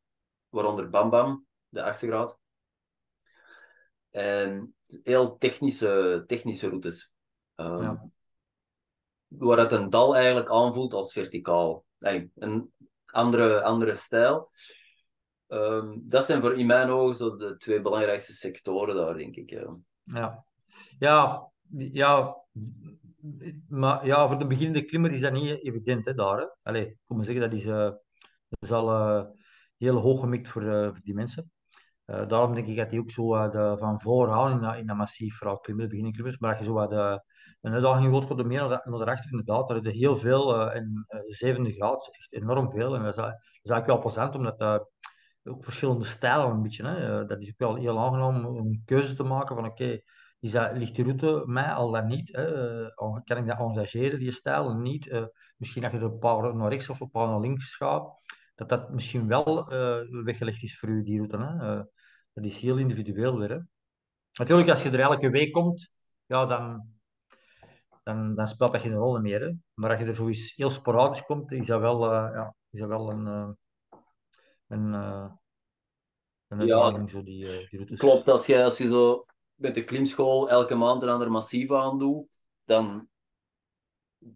waaronder 0.49 0.89
Bam 0.89 1.09
Bam, 1.09 1.45
de 1.69 1.83
8 1.83 1.97
graad. 1.99 2.37
En 4.09 4.75
heel 5.03 5.37
technische, 5.37 6.23
technische 6.27 6.69
routes. 6.69 7.11
Ehm, 7.55 7.81
Ja. 7.81 8.09
Waar 9.27 9.57
het 9.57 9.71
een 9.71 9.89
dal 9.89 10.15
eigenlijk 10.15 10.49
aanvoelt 10.49 10.93
als 10.93 11.13
verticaal. 11.13 11.85
Nee, 11.97 12.31
een 12.35 12.71
andere, 13.11 13.61
andere 13.61 13.95
stijl. 13.95 14.51
Ehm, 15.47 15.97
dat 16.01 16.25
zijn 16.25 16.41
voor 16.41 16.57
in 16.57 16.65
mijn 16.65 16.89
ogen 16.89 17.15
zo 17.15 17.35
de 17.35 17.57
twee 17.57 17.81
belangrijkste 17.81 18.33
sectoren 18.33 18.95
daar, 18.95 19.17
denk 19.17 19.35
ik. 19.35 19.49
ja. 20.03 20.45
Ja, 20.99 21.51
ja, 21.77 22.35
maar 23.69 24.05
ja, 24.05 24.27
voor 24.27 24.39
de 24.39 24.47
beginnende 24.47 24.83
klimmer 24.83 25.11
is 25.11 25.19
dat 25.19 25.31
niet 25.33 25.63
evident, 25.63 26.05
hè, 26.05 26.13
daar. 26.13 26.39
Hè. 26.39 26.45
Allee, 26.63 26.85
ik 26.85 26.97
moet 27.07 27.17
maar 27.17 27.25
zeggen, 27.25 27.49
dat 27.49 27.59
is, 27.59 27.65
eh, 27.65 27.89
dat 28.49 28.59
is 28.59 28.71
al 28.71 28.89
eh, 28.89 29.25
heel 29.77 29.97
hoog 29.97 30.19
gemikt 30.19 30.47
voor, 30.47 30.61
eh, 30.61 30.83
voor 30.83 31.01
die 31.03 31.13
mensen. 31.13 31.51
Eh, 32.07 32.27
daarom 32.27 32.53
denk 32.53 32.67
ik 32.67 32.77
dat 32.77 32.89
die 32.89 32.99
ook 32.99 33.11
zo 33.11 33.35
eh, 33.35 33.51
de, 33.51 33.75
van 33.79 34.01
vooraan 34.01 34.51
in 34.51 34.61
dat, 34.61 34.77
in 34.77 34.87
dat 34.87 34.95
massief, 34.95 35.37
vooral 35.37 35.59
klimmen, 35.59 35.85
beginnende 35.85 36.17
klimmers, 36.17 36.39
maar 36.41 36.49
als 36.49 36.59
je 36.59 36.65
zo 36.65 36.73
wat 36.73 36.89
de, 36.89 37.23
een 37.61 37.73
uitdaging 37.73 38.09
wilt 38.09 38.25
voor 38.25 38.37
de 38.37 38.43
meer 38.43 38.59
naar, 38.59 38.81
naar 38.83 38.97
daarachter, 38.97 39.31
inderdaad, 39.31 39.67
daar 39.67 39.77
heb 39.77 39.85
je 39.85 39.99
heel 39.99 40.17
veel, 40.17 40.55
eh, 40.55 40.77
eh, 40.77 41.19
zevende 41.27 41.71
graad, 41.71 42.09
echt 42.11 42.43
enorm 42.43 42.71
veel. 42.71 42.95
En 42.95 43.03
dat 43.03 43.09
is, 43.09 43.15
dat 43.15 43.35
eigenlijk 43.71 43.85
wel 43.85 43.99
plezant, 43.99 44.35
omdat 44.35 44.59
eh, 44.59 44.77
ook 45.47 45.63
verschillende 45.63 46.05
stijlen 46.05 46.49
een 46.49 46.61
beetje. 46.61 46.87
Hè. 46.87 47.19
Eh, 47.21 47.27
dat 47.27 47.41
is 47.41 47.49
ook 47.49 47.57
wel 47.57 47.75
heel 47.75 47.99
aangenaam 47.99 48.45
om 48.45 48.55
een 48.55 48.81
keuze 48.85 49.15
te 49.15 49.23
maken 49.23 49.55
van 49.55 49.65
oké, 49.65 50.01
dat, 50.39 50.77
ligt 50.77 50.95
die 50.95 51.05
route 51.05 51.43
mij 51.45 51.73
al 51.73 51.91
dan 51.91 52.07
niet? 52.07 52.35
Hè? 52.35 52.85
Eh, 52.85 53.21
kan 53.23 53.37
ik 53.37 53.47
dat 53.47 53.59
engageren, 53.59 54.19
die 54.19 54.31
stijl, 54.31 54.73
niet? 54.73 55.07
Eh, 55.07 55.25
misschien 55.57 55.81
dat 55.81 55.91
je 55.91 55.97
er 55.97 56.03
een 56.03 56.17
paar 56.17 56.55
naar 56.55 56.69
rechts 56.69 56.89
of 56.89 56.99
een 56.99 57.09
paar 57.09 57.27
naar 57.27 57.39
links 57.39 57.75
gaat. 57.75 58.25
dat 58.55 58.69
dat 58.69 58.89
misschien 58.93 59.27
wel 59.27 59.65
weggelegd 60.23 60.63
is 60.63 60.79
voor 60.79 60.89
u, 60.89 61.03
die 61.03 61.17
route. 61.17 61.37
Hè? 61.37 61.83
Uh, 62.37 62.43
dat 62.43 62.51
is 62.51 62.59
heel 62.59 62.77
individueel 62.77 63.37
weer. 63.37 63.49
Hè? 63.49 63.59
Natuurlijk, 64.33 64.69
als 64.69 64.83
je 64.83 64.89
er 64.89 64.99
elke 64.99 65.29
week 65.29 65.51
komt, 65.53 65.89
ja, 66.25 66.45
dan, 66.45 66.87
dan, 68.03 68.35
dan 68.35 68.47
speelt 68.47 68.71
dat 68.71 68.81
geen 68.81 68.93
rol 68.93 69.19
meer. 69.19 69.41
Hè? 69.41 69.51
Maar 69.73 69.89
als 69.89 69.99
je 69.99 70.05
er 70.05 70.15
zoiets 70.15 70.55
heel 70.55 70.69
sporadisch 70.69 71.25
komt, 71.25 71.51
is 71.51 71.67
dat 71.67 71.79
wel, 71.79 72.03
uh, 72.03 72.29
ja, 72.33 72.55
is 72.69 72.79
dat 72.79 72.89
wel 72.89 73.11
een, 73.11 73.25
een, 74.67 74.93
een 76.47 76.59
uitdaging, 76.59 77.11
ja, 77.11 77.17
zo 77.17 77.23
die, 77.23 77.67
die. 77.69 77.97
Klopt, 77.97 78.27
als 78.27 78.45
je, 78.45 78.63
als 78.63 78.77
je 78.77 78.87
zo 78.87 79.25
met 79.53 79.75
de 79.75 79.83
klimschool 79.83 80.49
elke 80.49 80.75
maand 80.75 81.03
een 81.03 81.09
ander 81.09 81.31
massief 81.31 81.71
aan 81.71 81.99
doet, 81.99 82.27
dan 82.65 83.09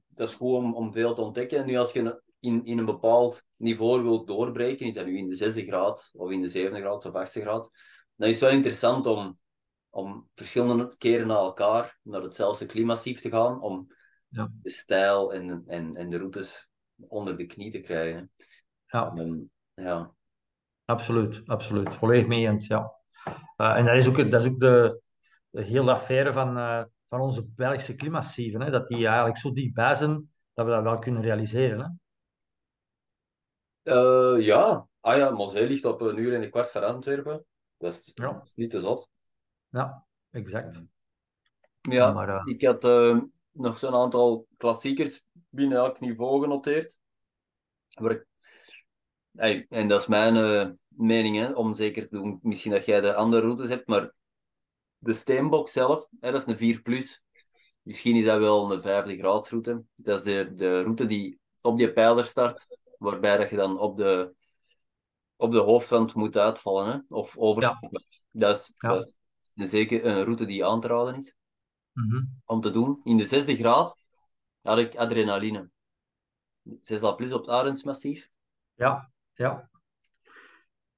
dat 0.07 0.29
is 0.29 0.35
gewoon 0.35 0.65
om, 0.65 0.75
om 0.75 0.93
veel 0.93 1.13
te 1.13 1.21
ontdekken. 1.21 1.57
En 1.57 1.65
nu 1.65 1.75
als 1.75 1.91
je 1.91 2.21
in, 2.39 2.65
in 2.65 2.77
een 2.77 2.85
bepaald 2.85 3.43
niveau 3.61 4.03
wilt 4.03 4.27
doorbreken, 4.27 4.85
is 4.85 4.93
dat 4.93 5.05
nu 5.05 5.17
in 5.17 5.29
de 5.29 5.35
zesde 5.35 5.65
graad, 5.65 6.09
of 6.13 6.31
in 6.31 6.41
de 6.41 6.49
zevende 6.49 6.79
graad, 6.79 7.05
of 7.05 7.13
achtste 7.13 7.41
graad, 7.41 7.69
dan 8.15 8.29
is 8.29 8.39
het 8.39 8.43
wel 8.43 8.57
interessant 8.57 9.05
om, 9.05 9.39
om 9.89 10.29
verschillende 10.35 10.95
keren 10.97 11.27
na 11.27 11.35
elkaar 11.35 11.99
naar 12.03 12.21
hetzelfde 12.21 12.65
klimmassief 12.65 13.21
te 13.21 13.29
gaan, 13.29 13.61
om 13.61 13.87
ja. 14.27 14.51
de 14.61 14.69
stijl 14.69 15.33
en, 15.33 15.63
en, 15.67 15.91
en 15.91 16.09
de 16.09 16.17
routes 16.17 16.69
onder 17.07 17.37
de 17.37 17.45
knie 17.45 17.71
te 17.71 17.79
krijgen. 17.79 18.31
Ja. 18.85 19.13
Ja. 19.73 20.13
Absoluut, 20.85 21.41
absoluut. 21.45 21.95
Volledig 21.95 22.27
mee 22.27 22.47
eens, 22.47 22.67
ja. 22.67 22.93
Uh, 23.57 23.75
en 23.77 23.85
dat 23.85 23.95
is 23.95 24.07
ook, 24.07 24.31
dat 24.31 24.43
is 24.43 24.49
ook 24.49 24.59
de, 24.59 25.01
de 25.49 25.63
hele 25.63 25.91
affaire 25.91 26.33
van, 26.33 26.57
uh, 26.57 26.83
van 27.09 27.21
onze 27.21 27.45
Belgische 27.45 27.95
klimmassieven, 27.95 28.61
hè, 28.61 28.69
dat 28.69 28.87
die 28.87 29.05
eigenlijk 29.05 29.37
zo 29.37 29.53
dichtbij 29.53 29.95
zijn 29.95 30.29
dat 30.53 30.65
we 30.65 30.71
dat 30.71 30.83
wel 30.83 30.99
kunnen 30.99 31.21
realiseren. 31.21 31.79
Hè. 31.79 31.87
Uh, 33.83 34.35
ja, 34.45 34.87
ah 34.99 35.17
ja, 35.17 35.29
Moselle 35.29 35.67
ligt 35.67 35.85
op 35.85 36.01
een 36.01 36.17
uur 36.17 36.33
en 36.33 36.43
een 36.43 36.49
kwart 36.49 36.71
van 36.71 36.83
Antwerpen. 36.83 37.45
Dat 37.77 37.91
is, 37.93 38.11
Ja. 38.13 38.33
dat 38.33 38.45
is 38.45 38.51
niet 38.55 38.69
te 38.71 38.79
zot. 38.79 39.09
Ja, 39.69 40.05
exact. 40.31 40.81
Ja, 41.81 42.11
Maar, 42.11 42.29
eh, 42.29 42.41
ik 42.45 42.65
had 42.65 42.83
eh, 42.83 43.17
nog 43.51 43.79
zo'n 43.79 43.95
aantal 43.95 44.47
klassiekers 44.57 45.25
binnen 45.49 45.77
elk 45.77 45.99
niveau 45.99 46.41
genoteerd. 46.41 46.99
Waar 47.99 48.25
ik, 49.35 49.65
en 49.69 49.87
dat 49.87 50.01
is 50.01 50.07
mijn 50.07 50.35
eh, 50.35 50.69
mening, 50.87 51.35
hè, 51.35 51.51
om 51.51 51.73
zeker 51.73 52.09
te 52.09 52.15
doen. 52.15 52.39
Misschien 52.41 52.71
dat 52.71 52.85
jij 52.85 53.01
de 53.01 53.13
andere 53.13 53.41
routes 53.41 53.69
hebt, 53.69 53.87
maar 53.87 54.13
de 54.97 55.13
Steenbok 55.13 55.69
zelf, 55.69 56.07
hè, 56.19 56.31
dat 56.31 56.41
is 56.41 56.47
een 56.51 56.57
4 56.57 56.81
plus. 56.81 57.23
Misschien 57.81 58.15
is 58.15 58.25
dat 58.25 58.39
wel 58.39 58.71
een 58.71 58.81
50 58.81 59.17
graadsroute. 59.17 59.83
Dat 59.95 60.17
is 60.17 60.23
de, 60.23 60.53
de 60.53 60.81
route 60.81 61.05
die 61.05 61.39
op 61.61 61.77
die 61.77 61.93
pijler 61.93 62.25
start, 62.25 62.67
waarbij 63.01 63.37
dat 63.37 63.49
je 63.49 63.55
dan 63.55 63.79
op 63.79 63.97
de, 63.97 64.35
op 65.35 65.51
de 65.51 65.57
hoofdwand 65.57 66.13
moet 66.13 66.37
uitvallen, 66.37 66.91
hè, 66.91 67.15
of 67.15 67.37
overstappen. 67.37 68.05
Dat, 68.31 68.57
is, 68.57 68.73
Ja. 68.75 68.89
dat 68.89 69.05
is 69.05 69.17
een, 69.55 69.69
zeker 69.69 70.05
een 70.05 70.23
route 70.23 70.45
die 70.45 70.65
aan 70.65 70.81
te 70.81 70.87
raden 70.87 71.15
is 71.15 71.35
mhm. 71.91 72.23
om 72.45 72.61
te 72.61 72.69
doen. 72.69 73.01
In 73.03 73.17
de 73.17 73.25
zesde 73.25 73.55
graad 73.55 73.97
had 74.61 74.77
ik 74.77 74.95
adrenaline. 74.95 75.69
6 76.81 77.01
al 77.01 77.15
plus 77.15 77.33
op 77.33 77.41
het 77.41 77.49
Arendsmassief. 77.49 78.27
Ja, 78.73 79.11
ja. 79.33 79.69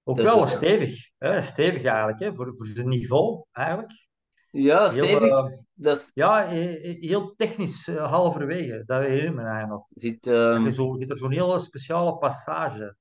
Ook 0.04 0.18
wel 0.18 0.48
stevig, 0.48 1.10
hè? 1.18 1.42
stevig 1.42 1.84
eigenlijk, 1.84 2.20
hè? 2.20 2.36
Voor, 2.36 2.54
voor 2.56 2.66
zijn 2.66 2.88
niveau 2.88 3.46
eigenlijk. 3.52 4.08
Ja, 4.54 4.90
Heel, 4.90 5.04
stevig. 5.06 5.50
Dat 5.74 5.98
is, 5.98 6.12
ja, 6.14 6.46
eh, 6.46 6.90
eh, 6.90 7.02
heel 7.02 7.34
technisch, 7.36 7.88
eh, 7.88 8.10
halverwege. 8.10 8.84
Dat 8.86 9.02
herinner 9.02 9.26
ik 9.30 9.34
me 9.36 9.42
eigenlijk 9.42 9.70
nog. 9.70 9.86
zit 9.90 10.28
ehm, 10.28 10.66
je, 10.66 10.74
zo, 10.74 11.00
je 11.00 11.06
er 11.08 11.18
zo'n 11.18 11.32
hele 11.32 11.60
speciale 11.60 12.18
passage. 12.18 12.96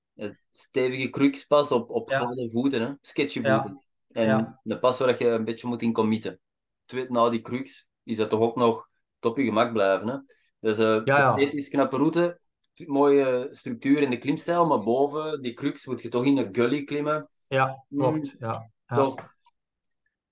stevige 0.50 1.10
cruxpas 1.10 1.72
op, 1.72 1.90
op 1.90 2.10
Ja. 2.10 2.32
voeten, 2.50 2.82
hè? 2.82 2.92
sketchy 3.00 3.40
Ja. 3.40 3.54
voeten. 3.62 3.82
En 4.10 4.26
Ja. 4.26 4.60
een 4.64 4.80
pas 4.80 4.98
waar 4.98 5.18
je 5.18 5.28
een 5.28 5.44
beetje 5.44 5.66
moet 5.68 5.82
in 5.82 5.92
committen. 5.92 6.40
Twee, 6.84 7.06
na 7.08 7.28
die 7.28 7.40
crux 7.40 7.88
is 8.04 8.16
dat 8.16 8.30
toch 8.30 8.40
ook 8.40 8.56
nog 8.56 8.86
op 9.20 9.36
je 9.36 9.44
gemak 9.44 9.72
blijven. 9.72 10.08
Hè? 10.08 10.16
Dus 10.60 10.78
eh 10.78 11.00
Ja, 11.04 11.36
esthetisch 11.36 11.68
knappe 11.68 11.96
route, 11.96 12.40
mooie 12.86 13.48
structuur 13.50 14.02
in 14.02 14.10
de 14.10 14.18
klimstijl, 14.18 14.66
maar 14.66 14.82
boven 14.82 15.42
die 15.42 15.52
crux 15.54 15.86
moet 15.86 16.02
je 16.02 16.08
toch 16.08 16.24
in 16.24 16.34
de 16.34 16.48
gully 16.52 16.84
klimmen. 16.84 17.28
Ja, 17.46 17.84
klopt. 17.94 18.34
Ja. 18.38 18.70
Ja. 18.86 18.96
Toch? 18.96 19.34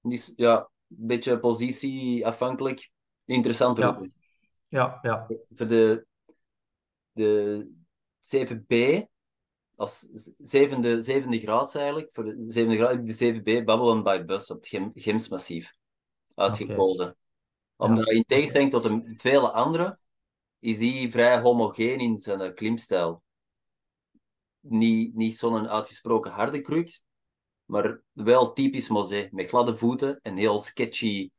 Dus 0.02 0.32
ja, 0.36 0.70
beetje 0.96 1.38
positieafhankelijk. 1.38 2.90
Interessante 3.24 3.80
Ja. 3.80 3.90
route. 3.90 4.12
Ja, 4.68 4.98
ja. 5.02 5.26
Voor 5.54 5.66
de, 5.66 6.06
de 7.12 7.78
7B, 8.22 9.06
als 9.76 10.08
zevende, 10.36 11.02
zevende 11.02 11.38
graad 11.40 11.74
eigenlijk, 11.74 12.08
voor 12.12 12.24
de 12.24 12.44
zevende 12.46 12.76
graad 12.76 12.90
heb 12.90 13.08
ik 13.08 13.18
de 13.18 13.60
7B 13.60 13.64
Babylon 13.64 14.02
by 14.02 14.24
Bus 14.24 14.50
op 14.50 14.56
het 14.56 14.68
Gem, 14.68 14.90
Gemsmassief 14.94 15.72
uitgekozen. 16.34 17.16
Omdat 17.76 18.10
in 18.10 18.24
tegenstelling 18.24 18.70
tot 18.70 18.82
de 18.82 19.12
vele 19.16 19.50
andere, 19.50 19.98
is 20.58 20.78
die 20.78 21.10
vrij 21.10 21.40
homogeen 21.40 21.98
in 21.98 22.18
zijn 22.18 22.54
klimstijl. 22.54 23.22
Niet, 24.60 25.14
niet 25.14 25.38
zo'n 25.38 25.68
uitgesproken 25.68 26.30
harde 26.30 26.60
crux, 26.60 27.02
maar 27.70 28.00
wel 28.12 28.52
typisch 28.52 28.88
Mosé, 28.88 29.28
met 29.30 29.48
gladde 29.48 29.76
voeten 29.76 30.18
en 30.22 30.36
heel 30.36 30.58
sketchy 30.58 31.30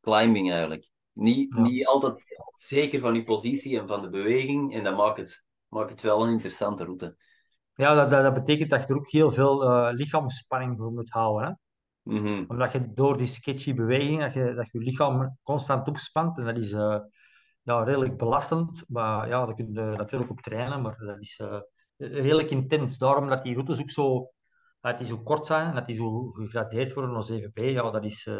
climbing 0.00 0.50
eigenlijk. 0.50 0.88
Niet, 1.12 1.54
Ja. 1.54 1.60
niet 1.60 1.86
altijd 1.86 2.24
zeker 2.54 3.00
van 3.00 3.14
je 3.14 3.24
positie 3.24 3.78
en 3.78 3.88
van 3.88 4.02
de 4.02 4.08
beweging, 4.08 4.74
en 4.74 4.84
dat 4.84 4.96
maakt 4.96 5.18
het, 5.18 5.44
maakt 5.68 5.90
het 5.90 6.02
wel 6.02 6.24
een 6.24 6.32
interessante 6.32 6.84
route. 6.84 7.16
Ja, 7.74 7.94
dat, 7.94 8.10
dat, 8.10 8.22
dat 8.22 8.34
betekent 8.34 8.70
dat 8.70 8.80
je 8.80 8.86
er 8.86 8.96
ook 8.96 9.10
heel 9.10 9.30
veel 9.30 9.62
eh, 9.64 9.88
lichaamsspanning 9.92 10.78
voor 10.78 10.92
moet 10.92 11.10
houden. 11.10 11.48
Hè? 11.48 11.52
Mhm. 12.14 12.44
Omdat 12.48 12.72
je 12.72 12.92
door 12.92 13.16
die 13.16 13.26
sketchy 13.26 13.74
beweging, 13.74 14.20
dat 14.20 14.32
je, 14.32 14.54
dat 14.54 14.70
je 14.70 14.78
lichaam 14.78 15.38
constant 15.42 15.88
opspant. 15.88 16.38
En 16.38 16.44
dat 16.44 16.56
is 16.56 16.72
eh, 16.72 16.98
ja, 17.62 17.82
redelijk 17.82 18.16
belastend. 18.16 18.84
Maar 18.88 19.28
ja, 19.28 19.46
daar 19.46 19.54
kun 19.54 19.72
je 19.72 19.80
natuurlijk 19.80 20.30
op 20.30 20.40
trainen. 20.40 20.82
Maar 20.82 20.96
dat 20.98 21.20
is 21.20 21.38
eh, 21.38 21.60
redelijk 21.96 22.50
intens. 22.50 22.98
Daarom 22.98 23.28
dat 23.28 23.42
die 23.42 23.54
routes 23.54 23.80
ook 23.80 23.90
zo, 23.90 24.32
dat 24.80 24.98
die 24.98 25.06
zo 25.06 25.18
kort 25.22 25.46
zijn 25.46 25.68
en 25.68 25.74
dat 25.74 25.86
die 25.86 25.96
zo 25.96 26.30
gegradeerd 26.30 26.92
worden 26.94 27.14
als 27.14 27.32
7B. 27.32 27.60
Ja, 27.60 27.90
dat 27.90 28.04
is, 28.04 28.26
eh, 28.26 28.34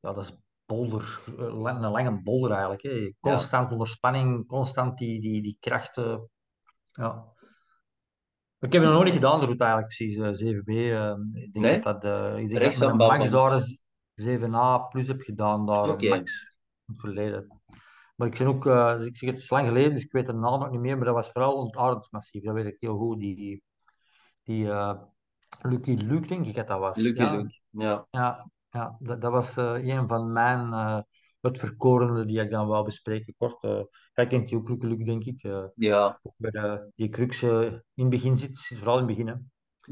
ja, 0.00 0.12
dat 0.12 0.18
is 0.18 0.32
bolder, 0.66 1.20
eh, 1.38 1.44
een 1.44 1.90
lange 1.90 2.22
bolder 2.22 2.50
eigenlijk. 2.50 2.82
Hè. 2.82 3.12
Constant 3.20 3.72
onder 3.72 3.88
spanning, 3.88 4.46
constant 4.46 4.98
die, 4.98 5.20
die, 5.20 5.42
die 5.42 5.56
krachten. 5.60 6.28
Ja. 6.92 7.32
Ik 8.58 8.72
heb 8.72 8.82
het 8.82 8.90
nog 8.90 9.00
nooit 9.00 9.14
gedaan, 9.14 9.40
de 9.40 9.44
route 9.46 9.64
eigenlijk 9.64 9.94
precies, 9.96 10.16
eh, 10.16 10.32
7B. 10.32 10.68
eh, 10.68 11.14
ik 11.42 11.52
denk 11.52 11.64
Nee? 11.64 11.80
dat, 11.80 12.02
dat, 12.02 12.04
eh, 12.34 12.38
ik 12.38 12.48
denk 12.48 12.58
Rechts 12.58 12.78
dat 12.78 12.94
ik 12.94 13.00
een 13.00 13.06
max 13.06 13.30
daar 13.30 13.52
een 13.52 13.78
7A 14.14 14.78
plus 14.88 15.06
heb 15.06 15.20
gedaan, 15.20 15.66
daar 15.66 15.88
Oké. 15.88 16.08
max 16.08 16.54
in 16.86 16.92
het 16.92 17.00
verleden. 17.00 17.62
Maar 18.16 18.28
ik, 18.28 18.38
ben 18.38 18.46
ook, 18.46 18.66
eh, 18.66 19.00
ik 19.04 19.16
zeg 19.16 19.30
het 19.30 19.38
is 19.38 19.50
lang 19.50 19.66
geleden, 19.66 19.92
dus 19.92 20.04
ik 20.04 20.12
weet 20.12 20.26
de 20.26 20.32
naam 20.32 20.60
nog 20.60 20.70
niet 20.70 20.80
meer, 20.80 20.96
maar 20.96 21.04
dat 21.04 21.14
was 21.14 21.30
vooral 21.30 21.64
het 21.66 21.76
Arendsmassief, 21.76 22.42
dat 22.42 22.54
weet 22.54 22.66
ik 22.66 22.80
heel 22.80 22.96
goed. 22.96 23.18
Die, 23.18 23.36
die, 23.36 24.68
Lucky 25.62 25.94
Luke, 25.94 26.26
denk 26.26 26.46
ik 26.46 26.54
dat 26.54 26.66
dat 26.66 26.78
was. 26.78 26.96
Lucky 26.96 27.22
ja, 27.22 27.30
Luke. 27.30 27.60
Ja. 27.70 28.06
ja, 28.10 28.50
ja 28.70 28.96
dat, 28.98 29.20
dat 29.20 29.32
was 29.32 29.56
eh, 29.56 29.86
een 29.86 30.08
van 30.08 30.32
mijn 30.32 30.66
uh, 30.66 31.00
uitverkorenen 31.40 32.26
die 32.26 32.40
ik 32.40 32.50
dan 32.50 32.66
wou 32.66 32.84
bespreken 32.84 33.34
kort. 33.36 33.64
Uh, 33.64 33.80
jij 34.14 34.26
kent 34.26 34.48
die 34.48 34.58
ook 34.58 34.68
Lucky 34.68 34.86
Luke, 34.86 35.04
denk 35.04 35.24
ik. 35.24 35.42
Uh, 35.42 35.64
ja. 35.74 36.20
Waar 36.36 36.54
uh, 36.54 36.80
die 36.94 37.08
crux 37.08 37.42
in 37.42 37.82
het 37.94 38.08
begin 38.08 38.36
zit, 38.36 38.58
zit 38.58 38.78
vooral 38.78 38.98
in 38.98 39.06
het 39.06 39.16
begin. 39.16 39.26
Hè. 39.26 39.34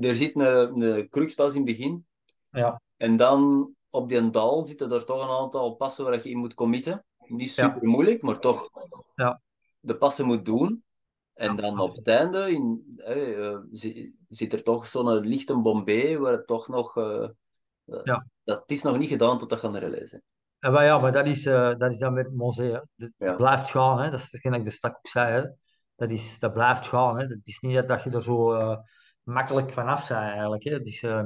Er 0.09 0.15
zit 0.15 0.41
een, 0.41 0.81
een 0.81 1.09
cruxpas 1.09 1.55
in 1.55 1.67
het 1.67 1.77
begin. 1.77 2.07
Ja. 2.51 2.81
En 2.97 3.17
dan 3.17 3.71
op 3.91 4.09
die 4.09 4.31
dal 4.31 4.65
zitten 4.65 4.93
er 4.93 5.05
toch 5.05 5.23
een 5.23 5.37
aantal 5.37 5.75
passen 5.75 6.05
waar 6.05 6.15
je 6.15 6.31
in 6.31 6.39
moet 6.39 6.55
committen. 6.55 7.05
Niet 7.27 7.51
super 7.51 7.89
moeilijk, 7.89 8.23
maar 8.23 8.39
toch 8.39 8.71
ja. 9.15 9.41
de 9.81 9.97
passen 9.97 10.27
moet 10.27 10.45
doen. 10.45 10.85
En 11.35 11.57
dan 11.57 11.81
op 11.81 11.97
het 11.97 12.09
einde 12.09 12.51
in, 12.53 12.83
eh, 12.97 13.59
zit 14.29 14.53
er 14.53 14.63
toch 14.63 14.87
zo'n 14.87 15.19
lichte 15.19 15.57
bombé 15.57 16.19
waar 16.19 16.33
het 16.33 16.47
toch 16.47 16.69
nog... 16.69 16.97
Uh, 16.97 17.29
ja. 18.05 18.27
Dat 18.45 18.63
is 18.67 18.83
nog 18.83 18.99
niet 18.99 19.09
gedaan 19.09 19.39
tot 19.39 19.51
dat 19.51 19.59
gaan 19.59 19.77
releasen. 19.77 20.23
Ja, 20.59 20.71
maar, 20.71 20.85
ja, 20.85 20.99
maar 20.99 21.13
dat 21.13 21.27
is, 21.27 21.45
uh, 21.45 21.75
dat 21.79 21.93
is 21.93 21.99
dan 21.99 22.13
met 22.13 22.35
Mosé. 22.35 22.83
Ja. 23.17 23.35
blijft 23.35 23.71
gaan, 23.71 24.01
hè. 24.01 24.11
dat 24.11 24.21
is 24.21 24.33
hetgeen 24.33 24.51
dat 24.51 24.61
ik 24.61 24.67
de 24.67 24.73
straks 24.73 24.97
ook 24.97 25.07
zei. 25.07 25.33
Hè. 25.33 25.49
Dat, 25.97 26.11
is, 26.11 26.39
dat 26.39 26.53
blijft 26.53 26.87
gaan. 26.87 27.19
Hè. 27.19 27.27
Het 27.27 27.41
is 27.45 27.61
niet 27.61 27.75
dat, 27.75 27.89
dat 27.89 28.03
je 28.03 28.11
er 28.11 28.23
zo 28.23 28.55
uh, 28.55 28.77
makkelijk 29.23 29.73
vanaf 29.73 30.09
bent 30.09 30.21
eigenlijk. 30.21 30.65
Hè. 30.65 30.81
Uh, 30.81 31.23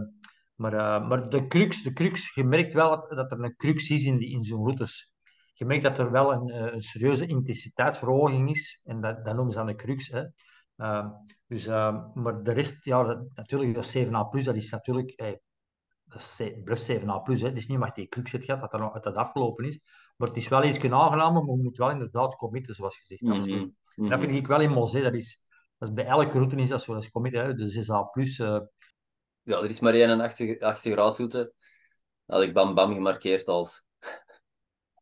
maar, 0.54 1.02
maar 1.02 1.28
de 1.28 1.46
crux, 1.46 1.82
de 1.82 1.92
crux, 1.92 2.34
je 2.34 2.44
merkt 2.44 2.74
wel 2.74 2.90
dat, 2.90 3.10
dat 3.10 3.30
er 3.30 3.44
een 3.44 3.56
crux 3.56 3.90
is 3.90 4.04
in, 4.04 4.18
die, 4.18 4.30
in 4.30 4.44
zo'n 4.44 4.64
routes. 4.64 5.10
Je 5.58 5.64
merkt 5.64 5.82
dat 5.82 5.98
er 5.98 6.10
wel 6.10 6.32
een, 6.32 6.74
een 6.74 6.82
serieuze 6.82 7.26
intensiteitsverhoging 7.26 8.50
is. 8.50 8.80
En 8.84 9.00
dat, 9.00 9.24
dat 9.24 9.34
noemen 9.34 9.52
ze 9.52 9.58
dan 9.58 9.66
de 9.66 9.74
crux. 9.74 10.08
Hè. 10.08 10.24
Uh, 10.76 11.06
dus, 11.46 11.66
maar 12.14 12.42
de 12.42 12.52
rest, 12.52 12.84
ja, 12.84 13.02
dat, 13.02 13.18
natuurlijk, 13.34 13.74
dat 13.74 13.96
7A+, 13.96 14.44
dat 14.44 14.54
is 14.54 14.70
natuurlijk... 14.70 15.12
Hey, 15.16 15.40
dat 16.04 16.34
is 16.38 16.52
bluff 16.64 16.90
7A+. 16.90 17.40
Hè. 17.40 17.46
Het 17.46 17.56
is 17.56 17.66
niet 17.66 17.78
omdat 17.78 17.94
die 17.94 18.08
crux 18.08 18.32
het 18.32 18.44
gaat 18.44 18.70
dat, 18.70 18.92
dat 18.92 19.02
dat 19.02 19.14
afgelopen 19.14 19.64
is. 19.64 19.80
Maar 20.16 20.28
het 20.28 20.36
is 20.36 20.48
wel 20.48 20.64
iets 20.64 20.84
aangenamer, 20.84 21.44
maar 21.44 21.56
je 21.56 21.62
moet 21.62 21.76
wel 21.76 21.90
inderdaad 21.90 22.36
committen, 22.36 22.74
zoals 22.74 22.96
gezegd. 22.96 23.20
Mhm, 23.20 23.34
Mm 23.34 23.42
-hmm. 23.42 23.58
mm 23.58 23.74
-hmm. 23.94 24.08
Dat 24.08 24.20
vind 24.20 24.32
ik 24.32 24.46
wel 24.46 24.60
in 24.60 24.70
Mosé. 24.70 25.00
Dat 25.00 25.14
is, 25.14 25.42
dat 25.78 25.88
is 25.88 25.94
bij 25.94 26.06
elke 26.06 26.38
route 26.38 26.56
is 26.56 26.68
dat 26.68 26.82
zo. 26.82 26.92
Dat 26.94 27.02
is 27.02 27.10
committed, 27.10 27.42
hè. 27.42 27.54
De 27.54 27.70
6A+. 27.70 28.10
Plus, 28.12 28.38
eh, 28.38 28.60
Ja, 29.42 29.58
er 29.58 29.68
is 29.68 29.80
maar 29.80 29.94
één 29.94 30.18
80, 30.18 30.58
80 30.58 30.92
graad 30.92 31.16
route. 31.16 31.54
Dat 32.26 32.36
had 32.36 32.42
ik 32.42 32.54
Bam 32.54 32.74
Bam 32.74 32.92
gemarkeerd 32.92 33.48
als, 33.48 33.85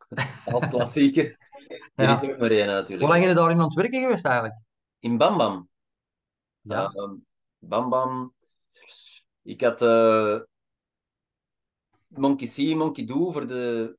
als 0.54 0.68
klassieker. 0.68 1.36
Er 1.94 2.08
Ja. 2.08 2.14
maar 2.14 2.50
één 2.50 2.64
Hoe 2.64 2.74
natuurlijk. 2.74 3.08
lang 3.08 3.20
ben 3.20 3.28
je 3.28 3.34
daar 3.34 3.50
in 3.50 3.58
aan 3.58 3.64
het 3.64 3.74
werken 3.74 4.00
geweest 4.00 4.24
eigenlijk? 4.24 4.62
In 4.98 5.16
Bam 5.16 5.36
Bam. 5.36 5.68
Ja. 6.60 6.92
Ehm, 6.92 7.14
Bam 7.58 7.88
Bam. 7.88 8.34
Ik 9.42 9.60
had 9.60 9.82
eh, 9.82 10.40
Monkey 12.08 12.46
See, 12.46 12.76
Monkey 12.76 13.04
Do 13.04 13.32
voor 13.32 13.46
de 13.46 13.96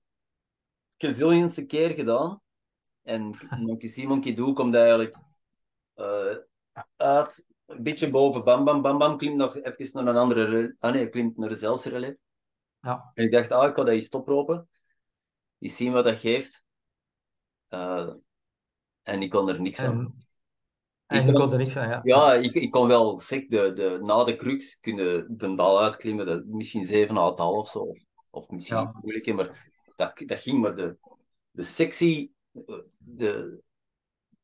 gazillionste 0.97 1.65
keer 1.65 1.89
gedaan. 1.89 2.41
En 3.01 3.37
Monkey 3.59 3.89
See, 3.89 4.07
Monkey 4.07 4.33
Do 4.33 4.53
komt 4.53 4.75
eigenlijk 4.75 5.15
eh, 5.93 6.35
uit, 6.95 7.45
een 7.65 7.83
beetje 7.83 8.09
boven 8.09 8.43
Bam 8.43 8.63
Bam. 8.63 8.81
Bam 8.81 8.97
Bam 8.97 9.17
klimt 9.17 9.35
nog 9.35 9.57
even 9.57 9.89
naar 9.93 10.13
een 10.15 10.21
andere... 10.21 10.75
Ah 10.79 10.93
nee, 10.93 11.09
klimt 11.09 11.37
naar 11.37 11.49
dezelfde 11.49 11.89
relais. 11.89 12.15
Ja. 12.81 13.11
En 13.13 13.23
ik 13.23 13.31
dacht, 13.31 13.51
ah, 13.51 13.69
ik 13.69 13.75
ga 13.75 13.83
dat 13.83 13.93
eens 13.93 14.05
stopropen. 14.05 14.69
Eens 15.65 15.75
zien 15.75 15.91
wat 15.91 16.03
dat 16.03 16.19
geeft. 16.19 16.63
Eh, 17.67 18.09
en 19.03 19.21
ik 19.21 19.29
kon 19.29 19.49
er 19.49 19.61
niks 19.61 19.79
van. 19.79 19.85
En, 19.85 20.15
en 21.05 21.19
Ik 21.19 21.25
je 21.25 21.31
kon- 21.31 21.41
kon 21.41 21.51
er 21.51 21.57
niks 21.57 21.75
aan, 21.77 21.89
ja. 21.89 21.99
Ja, 22.03 22.33
ik, 22.33 22.53
ik 22.53 22.71
kon 22.71 22.87
wel 22.87 23.19
zeg, 23.19 23.45
de, 23.47 23.73
de, 23.73 23.99
na 24.01 24.23
de 24.23 24.35
crux 24.35 24.79
kunnen 24.79 25.37
de 25.37 25.53
dal 25.55 25.81
uitklimmen, 25.81 26.25
de, 26.25 26.43
misschien 26.47 26.85
7 26.85 27.17
à 27.17 27.31
dal 27.33 27.53
of 27.53 27.69
zo. 27.69 27.79
Of, 27.79 27.99
of 28.29 28.49
misschien 28.49 28.77
Ja. 28.77 28.95
moeilijker, 29.01 29.35
maar 29.35 29.71
dat, 29.95 30.13
dat 30.25 30.39
ging. 30.39 30.61
Maar 30.61 30.75
de, 30.75 30.97
de 31.51 31.63
sectie, 31.63 32.33
eh, 32.51 32.75
de, 32.97 33.61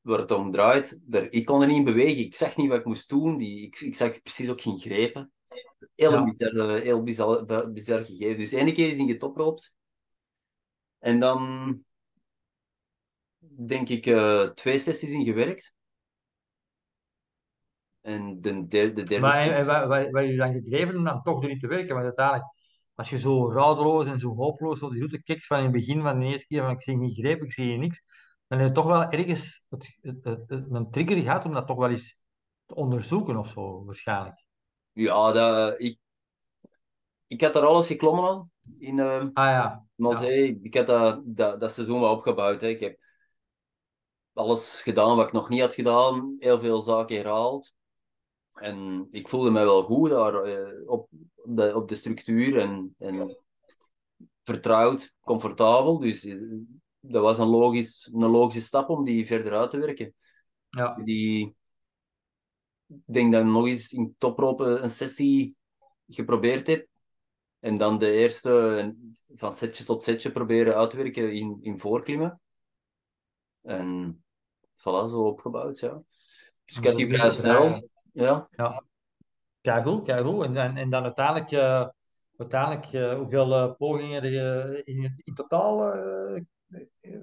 waar 0.01 0.19
het 0.19 0.31
om 0.31 0.51
draait, 0.51 0.99
daar, 1.01 1.27
ik 1.29 1.45
kon 1.45 1.61
er 1.61 1.67
niet 1.67 1.77
in 1.77 1.83
bewegen. 1.83 2.23
Ik 2.25 2.35
zag 2.35 2.57
niet 2.57 2.69
wat 2.69 2.79
ik 2.79 2.85
moest 2.85 3.09
doen. 3.09 3.37
Die, 3.37 3.65
ik, 3.65 3.79
ik 3.79 3.95
zag 3.95 4.21
precies 4.21 4.49
ook 4.49 4.61
geen 4.61 4.79
grepen. 4.79 5.31
Heel, 5.95 6.11
Ja. 6.11 6.23
bizar, 6.23 6.69
heel 6.79 7.03
bizar, 7.03 7.45
bi- 7.45 7.69
bizar 7.71 8.05
gegeven. 8.05 8.37
Dus 8.37 8.51
ene 8.51 8.71
keer 8.71 8.87
is 8.87 8.97
hij 8.97 9.05
getoproopt. 9.05 9.73
En 11.01 11.19
dan 11.19 11.41
denk 13.67 13.89
ik 13.89 14.05
eh, 14.05 14.43
twee 14.43 14.77
sessies 14.79 15.11
in 15.11 15.23
gewerkt. 15.25 15.73
En 18.01 18.41
de 18.41 18.67
derde, 18.67 18.93
de 18.93 19.03
derde 19.03 19.25
Maar 19.25 19.39
en, 19.41 19.69
en 19.69 20.11
wat 20.11 20.25
je 20.27 20.35
dan 20.35 20.53
gedreven 20.53 20.97
om 20.97 21.03
dan 21.03 21.21
toch 21.21 21.39
door 21.41 21.49
niet 21.49 21.59
te 21.59 21.67
werken? 21.67 21.93
Want 21.93 22.05
uiteindelijk, 22.05 22.45
als 22.95 23.09
je 23.09 23.19
zo 23.19 23.51
radeloos 23.51 24.05
en 24.07 24.19
zo 24.19 24.35
hopeloos 24.35 24.81
op 24.81 24.89
die 24.91 24.99
route 24.99 25.21
kijkt 25.23 25.45
van 25.45 25.57
in 25.57 25.63
het 25.63 25.73
begin 25.73 26.01
van 26.01 26.19
de 26.19 26.25
eerste 26.25 26.47
keer 26.47 26.61
van 26.61 26.71
ik 26.71 26.81
zie 26.81 26.97
niet 26.97 27.17
greep, 27.17 27.41
ik 27.43 27.53
zie 27.53 27.77
niks, 27.77 28.03
dan 28.47 28.59
heb 28.59 28.67
je 28.67 28.73
toch 28.73 28.85
wel 28.85 29.09
ergens 29.09 29.65
het, 29.69 29.97
het, 30.01 30.23
het, 30.23 30.49
het- 30.49 30.65
een 30.71 30.91
trigger 30.91 31.17
gehad 31.21 31.45
om 31.45 31.53
dat 31.53 31.67
toch 31.67 31.77
wel 31.77 31.89
eens 31.89 32.17
te 32.65 32.75
onderzoeken 32.75 33.37
of 33.37 33.49
zo, 33.49 33.85
waarschijnlijk. 33.85 34.45
Ja, 34.93 35.31
dat, 35.31 35.75
ik, 35.81 35.99
ik 37.27 37.41
had 37.41 37.55
er 37.55 37.65
alles 37.65 37.87
geklommen 37.87 38.23
al. 38.23 38.49
In 38.77 38.97
uh, 38.97 39.25
Ah 39.33 39.33
ja. 39.33 39.85
Ik 40.63 40.73
heb 40.73 40.87
dat, 40.87 41.21
dat, 41.25 41.59
dat 41.59 41.71
seizoen 41.71 41.99
wel 41.99 42.11
opgebouwd. 42.11 42.61
Hè. 42.61 42.67
Ik 42.67 42.79
heb 42.79 42.99
alles 44.33 44.81
gedaan 44.81 45.15
wat 45.15 45.25
ik 45.25 45.31
nog 45.31 45.49
niet 45.49 45.61
had 45.61 45.73
gedaan. 45.73 46.35
Heel 46.39 46.61
veel 46.61 46.81
zaken 46.81 47.15
herhaald. 47.15 47.73
En 48.53 49.07
ik 49.09 49.27
voelde 49.27 49.51
me 49.51 49.59
wel 49.59 49.83
goed 49.83 50.09
daar 50.09 50.43
eh, 50.43 50.89
op, 50.89 51.07
de, 51.43 51.75
op 51.75 51.89
de 51.89 51.95
structuur. 51.95 52.59
En, 52.59 52.93
en 52.97 53.37
vertrouwd, 54.43 55.15
comfortabel. 55.19 55.99
Dus 55.99 56.25
eh, 56.25 56.37
dat 56.99 57.21
was 57.21 57.37
een, 57.37 57.47
logisch, 57.47 58.09
een 58.13 58.29
logische 58.29 58.61
stap 58.61 58.89
om 58.89 59.03
die 59.03 59.27
verder 59.27 59.53
uit 59.53 59.71
te 59.71 59.77
werken. 59.77 60.13
ja. 60.69 60.93
Die, 60.93 61.55
ik 62.87 63.13
denk 63.13 63.31
dat 63.31 63.41
ik 63.41 63.47
nog 63.47 63.67
eens 63.67 63.93
in 63.93 64.15
topropen 64.17 64.83
een 64.83 64.89
sessie 64.89 65.55
geprobeerd 66.07 66.67
heb. 66.67 66.87
En 67.61 67.77
dan 67.77 67.97
de 67.97 68.11
eerste 68.11 68.95
van 69.33 69.53
setje 69.53 69.83
tot 69.83 70.03
setje 70.03 70.31
proberen 70.31 70.75
uitwerken 70.75 71.33
in, 71.33 71.57
in 71.61 71.79
voorklimmen. 71.79 72.41
En 73.61 74.23
voilà, 74.73 75.09
zo 75.09 75.25
opgebouwd, 75.25 75.79
ja. 75.79 76.01
Dus 76.65 76.77
ik 76.77 76.85
had 76.85 76.95
die 76.95 77.07
vrij 77.07 77.31
snel. 77.31 77.61
eigenlijk. 77.61 77.89
Ja. 78.11 78.49
Kijk 79.61 79.85
goed, 79.85 80.03
kijk 80.03 80.25
goed. 80.25 80.45
En, 80.45 80.57
en, 80.57 80.77
en 80.77 80.89
dan 80.89 81.03
uiteindelijk, 81.03 81.51
eh, 81.51 81.87
uiteindelijk 82.37 82.93
eh, 82.93 83.17
hoeveel 83.17 83.53
eh, 83.53 83.75
pogingen 83.77 84.31
je 84.31 84.81
in, 84.85 85.21
in 85.23 85.33
totaal 85.33 85.93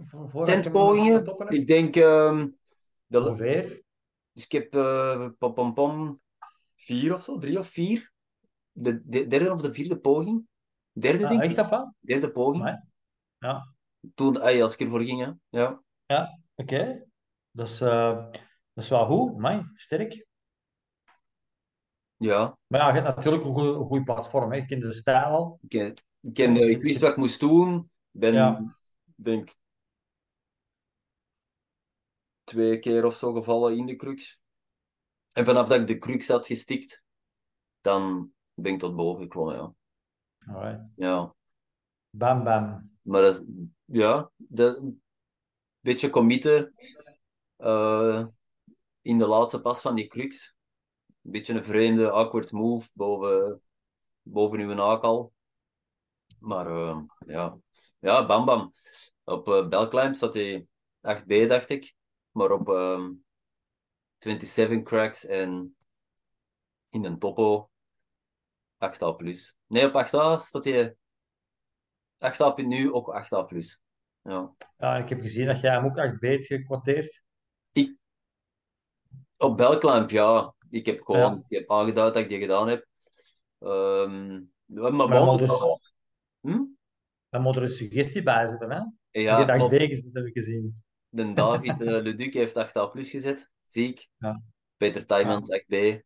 voor, 0.02 0.46
Centpogingen. 0.46 1.36
Ik 1.48 1.66
denk... 1.66 1.96
ehm, 1.96 2.48
de, 3.06 3.20
Ongeveer. 3.20 3.82
dus 4.32 4.44
ik 4.46 4.52
heb 4.52 4.70
pom, 5.38 5.54
pom, 5.54 5.74
pom, 5.74 6.20
vier 6.76 7.14
of 7.14 7.22
zo, 7.22 7.38
drie 7.38 7.58
of 7.58 7.68
vier. 7.68 8.12
De, 8.80 9.02
de 9.08 9.26
derde 9.26 9.52
of 9.52 9.60
de 9.60 9.72
vierde 9.72 9.98
poging. 9.98 10.46
Derde, 10.92 11.24
Ah, 11.24 11.30
denk 11.30 11.42
echt 11.42 11.72
ik. 11.72 11.86
Derde 12.00 12.30
poging. 12.30 12.62
Amai. 12.62 12.76
Ja. 13.38 13.74
Toen, 14.14 14.40
ay, 14.40 14.62
als 14.62 14.72
ik 14.72 14.80
ervoor 14.80 15.04
ging, 15.04 15.20
hè. 15.24 15.32
ja. 15.60 15.82
Ja, 16.06 16.40
oké. 16.54 17.06
Dat 17.50 17.66
is, 17.68 17.80
eh, 17.80 18.24
dat 18.72 18.84
is 18.84 18.88
wel 18.88 19.06
goed. 19.06 19.34
Amai, 19.34 19.62
sterk. 19.74 20.26
Ja. 22.16 22.58
Maar 22.66 22.80
ja, 22.80 22.88
je 22.94 23.00
hebt 23.00 23.16
natuurlijk 23.16 23.44
een 23.44 23.54
goe- 23.54 23.74
een 23.74 23.84
goed 23.84 24.04
platform. 24.04 24.50
Hè. 24.52 24.56
Je 24.56 24.64
kent 24.64 24.82
de 24.82 24.92
stijl 24.92 25.24
al. 25.24 25.58
Ik, 25.62 25.68
ken- 25.68 25.94
ik, 26.20 26.34
kende, 26.34 26.60
ik 26.70 26.82
wist 26.82 27.00
wat 27.00 27.10
ik 27.10 27.16
moest 27.16 27.40
doen. 27.40 27.78
Ik 28.10 28.20
ben, 28.20 28.34
Ja. 28.34 28.76
denk, 29.14 29.50
twee 32.44 32.78
keer 32.78 33.04
of 33.04 33.16
zo 33.16 33.32
gevallen 33.32 33.76
in 33.76 33.86
de 33.86 33.96
crux. 33.96 34.38
En 35.34 35.44
vanaf 35.44 35.68
dat 35.68 35.80
ik 35.80 35.86
de 35.86 35.98
crux 35.98 36.28
had 36.28 36.46
gestikt, 36.46 37.02
dan 37.80 38.32
ben 38.62 38.72
ik 38.72 38.78
tot 38.78 38.96
boven 38.96 39.22
geklommen, 39.22 39.54
ja. 39.54 39.74
Alright. 40.54 40.80
Ja, 40.96 41.34
Bam, 42.10 42.44
bam. 42.44 42.90
maar 43.02 43.22
dat, 43.22 43.44
ja, 43.84 44.30
een 44.54 45.02
beetje 45.80 46.10
committen 46.10 46.74
eh, 47.56 48.26
in 49.02 49.18
de 49.18 49.26
laatste 49.26 49.60
pas 49.60 49.80
van 49.80 49.94
die 49.94 50.06
crux. 50.06 50.56
Een 51.06 51.30
beetje 51.30 51.54
een 51.54 51.64
vreemde 51.64 52.10
awkward 52.10 52.52
move 52.52 52.90
boven, 52.92 53.62
boven 54.22 54.60
uw 54.60 54.74
nakel. 54.74 55.32
Maar 56.38 56.66
eh, 56.66 57.00
ja. 57.26 57.58
ja, 57.98 58.26
bam 58.26 58.44
bam. 58.44 58.72
Op 59.24 59.48
eh 59.48 59.68
Belclimb 59.68 60.14
staat 60.14 60.34
hij 60.34 60.66
8B, 61.00 61.46
dacht 61.48 61.70
ik. 61.70 61.94
Maar 62.30 62.50
op 62.50 62.68
ehm 62.68 63.12
27 64.18 64.82
cracks 64.82 65.24
en 65.24 65.76
in 66.90 67.04
een 67.04 67.18
topo 67.18 67.70
8A+. 68.78 69.16
plus. 69.16 69.56
Nee, 69.66 69.86
op 69.86 69.92
8A 70.06 70.40
staat 70.40 70.64
hij 70.64 70.96
8A 72.18 72.66
nu 72.66 72.92
ook 72.92 73.26
8A+. 73.32 73.46
plus. 73.46 73.80
Ja. 74.22 74.54
Ja, 74.76 74.96
ik 74.96 75.08
heb 75.08 75.20
gezien 75.20 75.46
dat 75.46 75.60
jij 75.60 75.72
hem 75.72 75.84
ook 75.84 75.98
8 75.98 76.18
beet 76.18 76.46
gekwateerd. 76.46 77.22
Op 79.36 79.56
Belclimb, 79.56 80.10
ja. 80.10 80.54
Ik 80.70 80.86
heb 80.86 81.02
gewoon 81.02 81.20
Ja. 81.20 81.42
ik 81.48 81.58
heb 81.58 81.70
aangeduid 81.70 82.14
dat 82.14 82.22
ik 82.22 82.28
die 82.28 82.40
gedaan 82.40 82.68
heb. 82.68 82.86
Ehm 83.58 84.40
maar 84.64 84.94
Maar 84.94 85.08
bon, 85.08 85.24
moet 85.24 85.38
dus, 85.38 85.78
hm? 86.40 86.64
dan 87.28 87.42
moet 87.42 87.56
er 87.56 87.62
een 87.62 87.68
suggestie 87.68 88.22
bij 88.22 88.46
zitten. 88.46 88.70
Hè? 88.70 88.80
Ja, 89.20 89.36
hebt 89.36 89.50
8 89.50 89.58
klopt. 89.58 89.76
B 89.76 89.78
gezet, 89.78 90.04
heb 90.12 90.24
ik 90.24 90.32
gezien. 90.32 90.82
De 91.08 91.32
David 91.32 91.80
eh, 91.80 91.86
Leduc 92.02 92.34
heeft 92.34 92.68
8A 92.68 92.90
plus 92.92 93.10
gezet, 93.10 93.50
zie 93.66 93.88
ik. 93.88 94.08
Ja. 94.16 94.42
Peter 94.76 95.06
Tijmans 95.06 95.50
8B. 95.50 95.98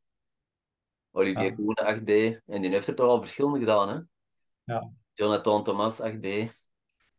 Olivier 1.15 1.45
Ja. 1.45 1.55
Koenen 1.55 1.85
8B. 2.01 2.41
En 2.47 2.61
die 2.63 2.71
heeft 2.71 2.87
er 2.89 2.95
toch 2.95 3.09
al 3.09 3.21
verschillende 3.21 3.59
gedaan, 3.59 3.89
hè? 3.89 3.99
Ja. 4.75 4.91
Jonathan 5.15 5.65
Thomas 5.65 6.01
8B. 6.01 6.27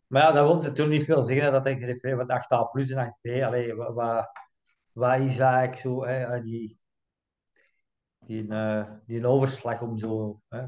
Maar 0.08 0.22
ja, 0.22 0.32
dat 0.32 0.46
wil 0.48 0.56
natuurlijk 0.62 0.98
niet 0.98 1.06
veel 1.06 1.22
zeggen 1.22 1.52
dat 1.52 1.66
ik 1.66 1.80
gerefereerd 1.80 2.18
wat 2.18 2.30
8A 2.30 2.72
plus 2.72 2.90
en 2.90 3.06
8B. 3.06 3.44
Allee, 3.44 3.74
wat, 3.76 4.30
wat, 4.94 5.20
is 5.20 5.38
eigenlijk 5.40 5.76
zo, 5.76 6.06
hè, 6.06 6.24
eh, 6.24 6.44
die, 6.44 6.78
die, 8.20 8.48
eh, 8.48 8.90
die 9.06 9.28
overslag 9.28 9.82
om 9.82 9.98
zo. 9.98 10.42
Hè. 10.50 10.64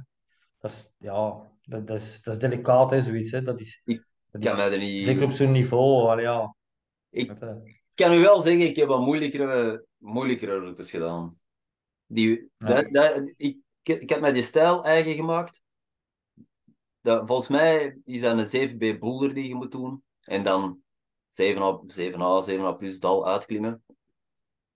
Dat 0.57 0.71
is, 0.71 0.93
ja, 0.97 1.51
dat, 1.61 1.87
dat, 1.87 1.99
is, 1.99 2.21
dat 2.21 2.33
is 2.35 2.39
delicaat, 2.39 2.89
hè, 2.91 3.01
zoiets. 3.01 3.31
Hè. 3.31 3.41
Dat 3.41 3.59
is, 3.59 3.81
Ik 3.85 4.05
dat 4.31 4.43
kan 4.43 4.57
is- 4.57 4.71
er 4.73 4.77
niet- 4.77 5.03
Zeker 5.03 5.23
op 5.23 5.31
zo'n 5.31 5.51
niveau. 5.51 6.09
Allee, 6.09 6.25
ja. 6.25 6.55
Ik 7.09 7.27
je. 7.39 7.77
kan 7.93 8.13
u 8.13 8.19
wel 8.21 8.41
zeggen, 8.41 8.67
ik 8.67 8.75
heb 8.75 8.87
wat 8.87 8.99
moeilijkere, 9.01 9.85
moeilijkere 9.97 10.59
routes 10.59 10.89
gedaan. 10.89 11.39
Die, 12.05 12.49
dat, 12.57 12.87
dat, 12.91 13.31
ik, 13.37 13.57
ik 13.81 14.09
heb 14.09 14.19
mij 14.19 14.31
die 14.31 14.43
stijl 14.43 14.83
eigen 14.83 15.13
gemaakt. 15.13 15.61
Dat, 17.01 17.27
volgens 17.27 17.47
mij 17.47 17.99
is 18.03 18.21
dat 18.21 18.53
een 18.53 18.69
7B 18.69 18.99
boulder 18.99 19.33
die 19.33 19.47
je 19.47 19.55
moet 19.55 19.71
doen. 19.71 20.03
En 20.21 20.43
dan 20.43 20.79
7A, 21.41 21.85
7A, 21.87 22.49
7A 22.49 22.77
plus 22.77 22.99
dal 22.99 23.27
uitklimmen. 23.27 23.83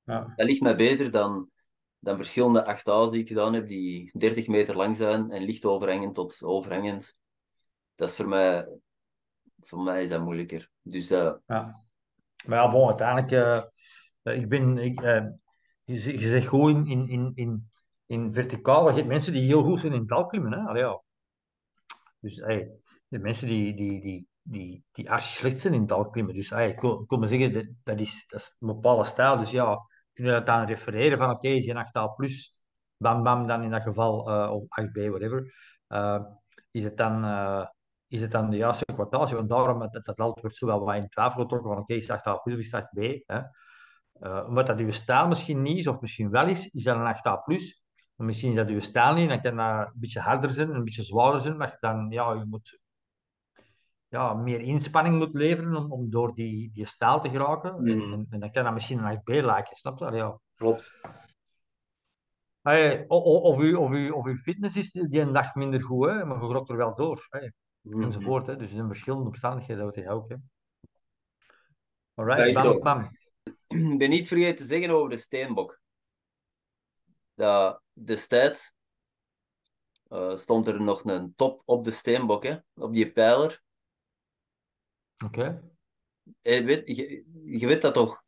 Ja. 0.03 0.33
Dat 0.35 0.47
ligt 0.47 0.61
mij 0.61 0.75
beter 0.75 1.11
dan, 1.11 1.49
dan 1.99 2.15
verschillende 2.15 2.77
8A's 2.79 3.11
die 3.11 3.21
ik 3.21 3.27
gedaan 3.27 3.53
heb, 3.53 3.67
die 3.67 4.11
30 4.17 4.47
meter 4.47 4.75
lang 4.75 4.95
zijn 4.95 5.31
en 5.31 5.43
licht 5.43 5.65
overhangend 5.65 6.15
tot 6.15 6.43
overhangend. 6.43 7.15
Dat 7.95 8.09
is 8.09 8.15
voor 8.15 8.27
mij, 8.27 8.67
voor 9.59 9.81
mij 9.81 10.01
is 10.01 10.09
dat 10.09 10.21
moeilijker. 10.21 10.69
Dus 10.81 11.09
eh, 11.09 11.33
Ja. 11.45 11.83
Maar 12.45 12.57
ja, 12.57 12.71
bon, 12.71 12.87
uiteindelijk, 12.87 13.31
eh, 14.23 14.35
ik 14.37 14.49
ben, 14.49 14.77
ik, 14.77 15.01
je, 15.93 16.19
je 16.19 16.27
zegt 16.27 16.47
goed 16.47 16.87
in, 16.87 17.07
in, 17.09 17.31
in, 17.35 17.71
in, 18.05 18.33
verticaal. 18.33 18.89
Je 18.89 18.95
hebt 18.95 19.07
mensen 19.07 19.33
die 19.33 19.41
heel 19.41 19.63
goed 19.63 19.79
zijn 19.79 19.93
in 19.93 20.05
dalklimmen. 20.05 20.51
Hè? 20.51 20.79
Ja. 20.79 21.01
Dus 22.19 22.37
hey, 22.37 22.71
de 23.07 23.19
mensen 23.19 23.47
die, 23.47 23.75
die, 23.75 24.01
die, 24.01 24.27
die, 24.41 24.83
die 24.91 25.09
slecht 25.17 25.59
zijn 25.59 25.73
in 25.73 25.85
dalklimmen. 25.85 26.33
Dus 26.33 26.49
hey, 26.49 26.69
ik, 26.69 26.79
wil, 26.79 27.01
ik 27.01 27.09
wil 27.09 27.19
maar 27.19 27.27
zeggen, 27.27 27.53
dat, 27.53 27.65
dat, 27.83 27.99
is, 27.99 28.25
dat 28.27 28.39
is 28.39 28.55
een 28.59 28.67
bepaalde 28.67 29.03
stijl. 29.03 29.37
Dus 29.37 29.51
ja, 29.51 29.77
kun 30.13 30.25
je 30.25 30.31
dat 30.31 30.45
dan 30.45 30.65
refereren 30.65 31.17
van 31.17 31.29
oké, 31.29 31.47
is 31.47 31.65
je 31.65 31.73
een 31.73 31.87
8A 31.87 32.15
plus, 32.15 32.55
bam 32.97 33.23
bam 33.23 33.47
dan 33.47 33.63
in 33.63 33.71
dat 33.71 33.81
geval, 33.81 34.29
eh, 34.29 34.51
of 34.51 34.63
8B, 34.63 35.09
whatever. 35.09 35.53
Eh, 35.87 36.21
is 36.71 36.83
het 36.83 36.97
dan... 36.97 37.23
eh, 37.23 37.67
is 38.07 38.21
het 38.21 38.31
dan 38.31 38.49
de 38.49 38.57
juiste 38.57 38.85
kwartatie? 38.85 39.35
Want 39.35 39.49
daarom 39.49 39.79
dat, 39.79 40.05
dat 40.05 40.19
altijd 40.19 40.41
wordt 40.41 40.55
zo 40.55 40.65
wel 40.65 40.79
wat 40.79 40.95
in 40.95 41.09
twijfel 41.09 41.41
getrokken 41.41 41.69
van 41.69 41.79
oké, 41.79 41.93
is 41.93 42.07
het 42.07 42.19
8A 42.19 42.41
plus 42.43 42.53
of 42.53 42.59
is 42.59 42.71
het 42.71 42.83
8B? 42.83 43.23
Hè? 43.25 43.39
Uh, 44.21 44.45
omdat 44.47 44.67
dat 44.67 44.79
uw 44.79 44.91
stijl 44.91 45.27
misschien 45.27 45.61
niet 45.61 45.77
is, 45.77 45.87
of 45.87 46.01
misschien 46.01 46.29
wel 46.29 46.47
is, 46.47 46.67
is 46.67 46.83
dat 46.83 46.95
een 46.95 47.15
8A+. 47.15 47.43
plus. 47.43 47.83
Maar 48.15 48.25
misschien 48.27 48.49
is 48.49 48.55
dat 48.55 48.67
uw 48.67 48.79
stijl 48.79 49.13
niet, 49.13 49.29
dan 49.29 49.41
kan 49.41 49.55
dat 49.55 49.87
een 49.87 49.91
beetje 49.99 50.19
harder 50.19 50.51
zijn, 50.51 50.75
een 50.75 50.83
beetje 50.83 51.03
zwaarder 51.03 51.41
zijn, 51.41 51.57
maar 51.57 51.77
dan, 51.79 52.09
ja, 52.09 52.33
je 52.33 52.45
moet 52.45 52.79
ja, 54.07 54.33
meer 54.33 54.59
inspanning 54.61 55.17
moet 55.17 55.33
leveren 55.33 55.75
om, 55.75 55.91
om 55.91 56.09
door 56.09 56.33
die, 56.33 56.71
die 56.73 56.85
stijl 56.85 57.21
te 57.21 57.29
geraken. 57.29 57.73
En, 57.75 57.83
Mhm. 57.97 58.13
en, 58.13 58.27
en 58.29 58.39
dan 58.39 58.51
kan 58.51 58.63
dat 58.63 58.73
misschien 58.73 58.99
een 58.99 59.17
8B 59.17 59.29
lijken, 59.45 59.77
snap 59.77 59.99
je? 59.99 60.05
Allee, 60.05 60.19
Ja. 60.19 60.39
Klopt. 60.55 60.91
Of, 63.07 63.57
uw, 63.59 63.77
of, 63.77 63.89
uw, 63.91 64.13
of 64.13 64.25
uw 64.25 64.35
fitness 64.35 64.77
is 64.77 64.91
die 64.91 65.21
een 65.21 65.33
dag 65.33 65.55
minder 65.55 65.81
goed, 65.81 66.07
hè, 66.09 66.25
maar 66.25 66.41
je 66.41 66.49
grokt 66.49 66.69
er 66.69 66.77
wel 66.77 66.95
door. 66.95 67.27
Mhm. 67.81 68.03
enzovoort. 68.03 68.47
Hè. 68.47 68.55
Dus 68.55 68.69
er 68.69 68.75
zijn 68.75 68.87
verschillende 68.87 69.25
omstandigheden, 69.25 69.85
dat 69.85 69.95
weet 69.95 70.03
je 70.03 70.09
ook. 70.11 70.29
Hè. 70.29 70.35
Dat 70.35 72.27
Alright, 72.27 72.53
bam, 72.63 72.79
bam. 72.79 73.09
Ik 73.69 73.97
ben 73.97 74.09
niet 74.09 74.27
vergeten 74.27 74.55
te 74.55 74.65
zeggen 74.65 74.89
over 74.89 75.09
de 75.09 75.17
steenbok. 75.17 75.81
Dat 77.33 77.81
destijds 77.93 78.73
eh, 80.07 80.37
stond 80.37 80.67
er 80.67 80.81
nog 80.81 81.03
een 81.03 81.33
top 81.35 81.61
op 81.65 81.83
de 81.83 81.91
steenbok, 81.91 82.43
hè, 82.43 82.55
op 82.75 82.93
die 82.93 83.11
pijler. 83.11 83.61
Oké. 85.25 85.61
Je 86.41 86.63
weet, 86.63 86.87
je, 86.97 87.25
je 87.43 87.67
weet 87.67 87.81
dat 87.81 87.93
toch? 87.93 88.23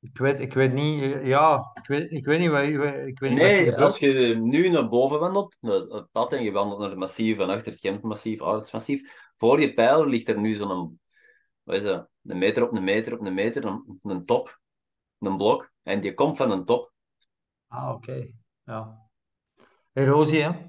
Ik 0.00 0.18
weet, 0.18 0.40
ik 0.40 0.52
weet 0.52 0.72
niet, 0.72 1.02
eh, 1.02 1.26
ja, 1.26 1.70
ik 1.74 1.86
weet, 1.86 2.10
ik 2.10 2.24
weet 2.24 2.38
niet 2.38 2.50
wat, 2.50 2.62
ik 2.62 2.78
weet 3.18 3.30
niet 3.30 3.40
wat 3.40 3.50
je 3.50 3.56
Nee, 3.56 3.76
als 3.76 3.98
je 3.98 4.38
nu 4.42 4.68
naar 4.68 4.88
boven 4.88 5.18
wandelt, 5.18 5.56
het 5.60 6.10
pad, 6.12 6.32
en 6.32 6.42
je 6.42 6.52
wandelt 6.52 6.80
naar 6.80 6.88
het 6.90 6.98
massief 6.98 7.36
van 7.36 7.50
achter 7.50 7.72
het 7.72 7.80
Kempmassief, 7.80 8.42
Aartsmassief, 8.42 9.30
voor 9.36 9.60
je 9.60 9.74
pijler 9.74 10.08
ligt 10.08 10.28
er 10.28 10.40
nu 10.40 10.54
zo'n, 10.54 11.00
wat 11.62 11.76
is 11.76 11.82
dat, 11.82 12.08
een 12.22 12.38
meter 12.38 12.68
op 12.68 12.76
een 12.76 12.84
meter 12.84 13.12
op 13.12 13.26
een 13.26 13.34
meter, 13.34 13.64
een, 13.64 13.98
een 14.02 14.24
top, 14.24 14.62
een 15.26 15.36
blok, 15.36 15.72
en 15.82 16.00
die 16.00 16.14
komt 16.14 16.36
van 16.36 16.50
een 16.50 16.64
top. 16.64 16.92
Ah, 17.66 17.94
oké. 17.94 18.30
Ja. 18.64 19.08
Erosie, 19.92 20.42
hè? 20.42 20.68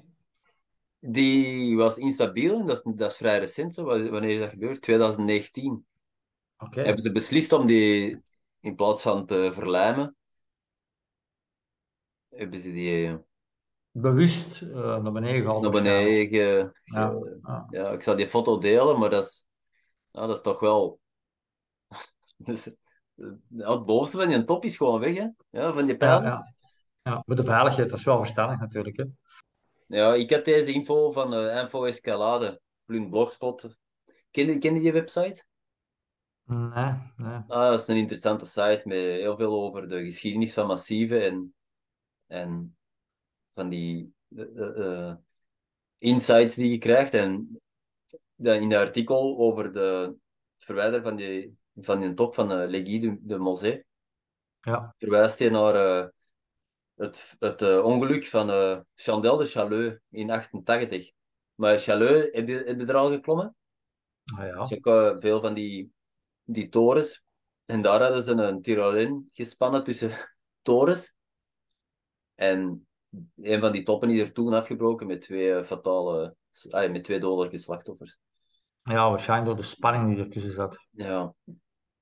Die 0.98 1.76
was 1.76 1.96
instabiel, 1.98 2.58
en 2.60 2.66
dat 2.66 2.76
is, 2.86 2.92
dat 2.96 3.10
is 3.10 3.16
vrij 3.16 3.38
recent, 3.38 3.74
zo. 3.74 3.84
Wanneer 3.84 4.30
is 4.34 4.40
dat 4.40 4.50
gebeurd? 4.50 4.82
2019. 4.82 5.86
Oké. 6.58 6.80
Hebben 6.82 7.02
ze 7.02 7.12
beslist 7.12 7.52
om 7.52 7.66
die, 7.66 8.20
in 8.60 8.74
plaats 8.74 9.02
van 9.02 9.26
te 9.26 9.50
verlijmen, 9.52 10.16
hebben 12.28 12.60
ze 12.60 12.72
die 12.72 13.06
eh, 13.06 13.16
Bewust 13.90 14.62
eh, 14.62 14.68
naar 15.02 15.12
beneden 15.12 15.40
gehaald. 15.42 15.62
naar 15.62 15.70
beneden 15.70 16.28
ge, 16.28 16.72
Ja. 16.84 17.08
ge- 17.08 17.38
ja. 17.42 17.66
ja, 17.70 17.90
ik 17.90 18.02
zal 18.02 18.16
die 18.16 18.28
foto 18.28 18.58
delen, 18.58 18.98
maar 18.98 19.10
dat 19.10 19.24
is, 19.24 19.46
dat 20.10 20.30
is 20.30 20.40
toch 20.40 20.60
wel. 20.60 21.00
Dus, 22.36 22.74
het 23.56 23.84
bovenste 23.84 24.16
van 24.18 24.28
die 24.28 24.44
top 24.44 24.64
is 24.64 24.76
gewoon 24.76 25.00
weg, 25.00 25.16
hè? 25.16 25.28
Ja, 25.50 25.72
van 25.72 25.86
Ja, 25.86 25.96
pijl. 25.96 26.22
Ja, 26.22 26.26
ja. 26.26 26.54
Ja, 27.02 27.22
voor 27.26 27.36
de 27.36 27.44
veiligheid, 27.44 27.88
dat 27.88 27.98
is 27.98 28.04
wel 28.04 28.20
verstandig 28.20 28.58
natuurlijk. 28.58 28.96
Hè. 29.86 30.14
ik 30.14 30.30
had 30.30 30.44
deze 30.44 30.72
info 30.72 31.12
van 31.12 31.34
eh 31.34 31.60
Info 31.60 31.84
Escalade, 31.84 32.60
Plun 32.84 33.10
Blogspot. 33.10 33.76
Ken 34.30 34.46
je, 34.46 34.58
ken 34.58 34.74
je 34.74 34.80
die 34.80 34.92
website? 34.92 35.44
Nee, 36.44 36.92
nee. 37.16 37.40
Ah, 37.48 37.70
dat 37.70 37.80
is 37.80 37.86
een 37.86 37.96
interessante 37.96 38.46
site 38.46 38.82
met 38.84 38.98
heel 38.98 39.36
veel 39.36 39.62
over 39.62 39.88
de 39.88 40.04
geschiedenis 40.04 40.52
van 40.52 40.66
massieven 40.66 41.24
en, 41.24 41.54
en 42.26 42.76
van 43.50 43.68
die 43.68 44.14
eh, 44.36 45.08
eh, 45.08 45.16
insights 45.98 46.54
die 46.54 46.70
je 46.70 46.78
krijgt. 46.78 47.14
En 47.14 47.60
in 48.36 48.70
het 48.70 48.74
artikel 48.74 49.38
over 49.38 49.72
de, 49.72 50.16
het 50.56 50.64
verwijderen 50.64 51.04
van 51.04 51.16
die, 51.16 51.56
van 51.80 52.00
die 52.00 52.14
top 52.14 52.34
van 52.34 52.66
Legie 52.66 53.00
de, 53.00 53.18
de 53.20 53.38
Mosée, 53.38 53.84
Ja. 54.60 54.94
verwijst 54.98 55.38
hij 55.38 55.48
naar 55.48 55.74
eh, 55.74 56.06
het, 56.94 57.34
het 57.38 57.62
eh, 57.62 57.84
ongeluk 57.84 58.26
van 58.26 58.50
eh 58.50 58.80
Chandel 58.94 59.36
de 59.36 59.44
Chaleux 59.44 59.98
in 60.10 60.30
88. 60.30 61.10
Maar 61.54 61.78
Chaleux, 61.78 62.28
heb 62.32 62.48
je, 62.48 62.62
heb 62.66 62.80
je 62.80 62.86
er 62.86 62.94
al 62.94 63.10
geklommen? 63.10 63.56
Ah, 64.36 64.46
ja. 64.46 64.56
ook 64.56 64.86
eh, 64.86 65.16
veel 65.18 65.40
van 65.40 65.54
die, 65.54 65.92
die 66.44 66.68
torens. 66.68 67.24
En 67.64 67.82
daar 67.82 68.02
hadden 68.02 68.22
ze 68.22 68.32
een 68.32 68.62
tirolin 68.62 69.26
gespannen 69.30 69.84
tussen 69.84 70.10
torens. 70.62 71.14
En 72.34 72.86
een 73.36 73.60
van 73.60 73.72
die 73.72 73.82
toppen 73.82 74.10
is 74.10 74.20
er 74.20 74.32
toen 74.32 74.52
afgebroken 74.52 75.06
met 75.06 75.20
twee 75.22 75.64
fatale, 75.64 76.36
ah, 76.70 76.90
met 76.90 77.04
twee 77.04 77.20
dodelijke 77.20 77.58
slachtoffers. 77.58 78.18
ja, 78.82 79.08
waarschijnlijk 79.10 79.48
door 79.48 79.56
de 79.60 79.68
spanning 79.68 80.14
die 80.14 80.24
ertussen 80.24 80.52
zat. 80.52 80.86
Ja, 80.90 81.34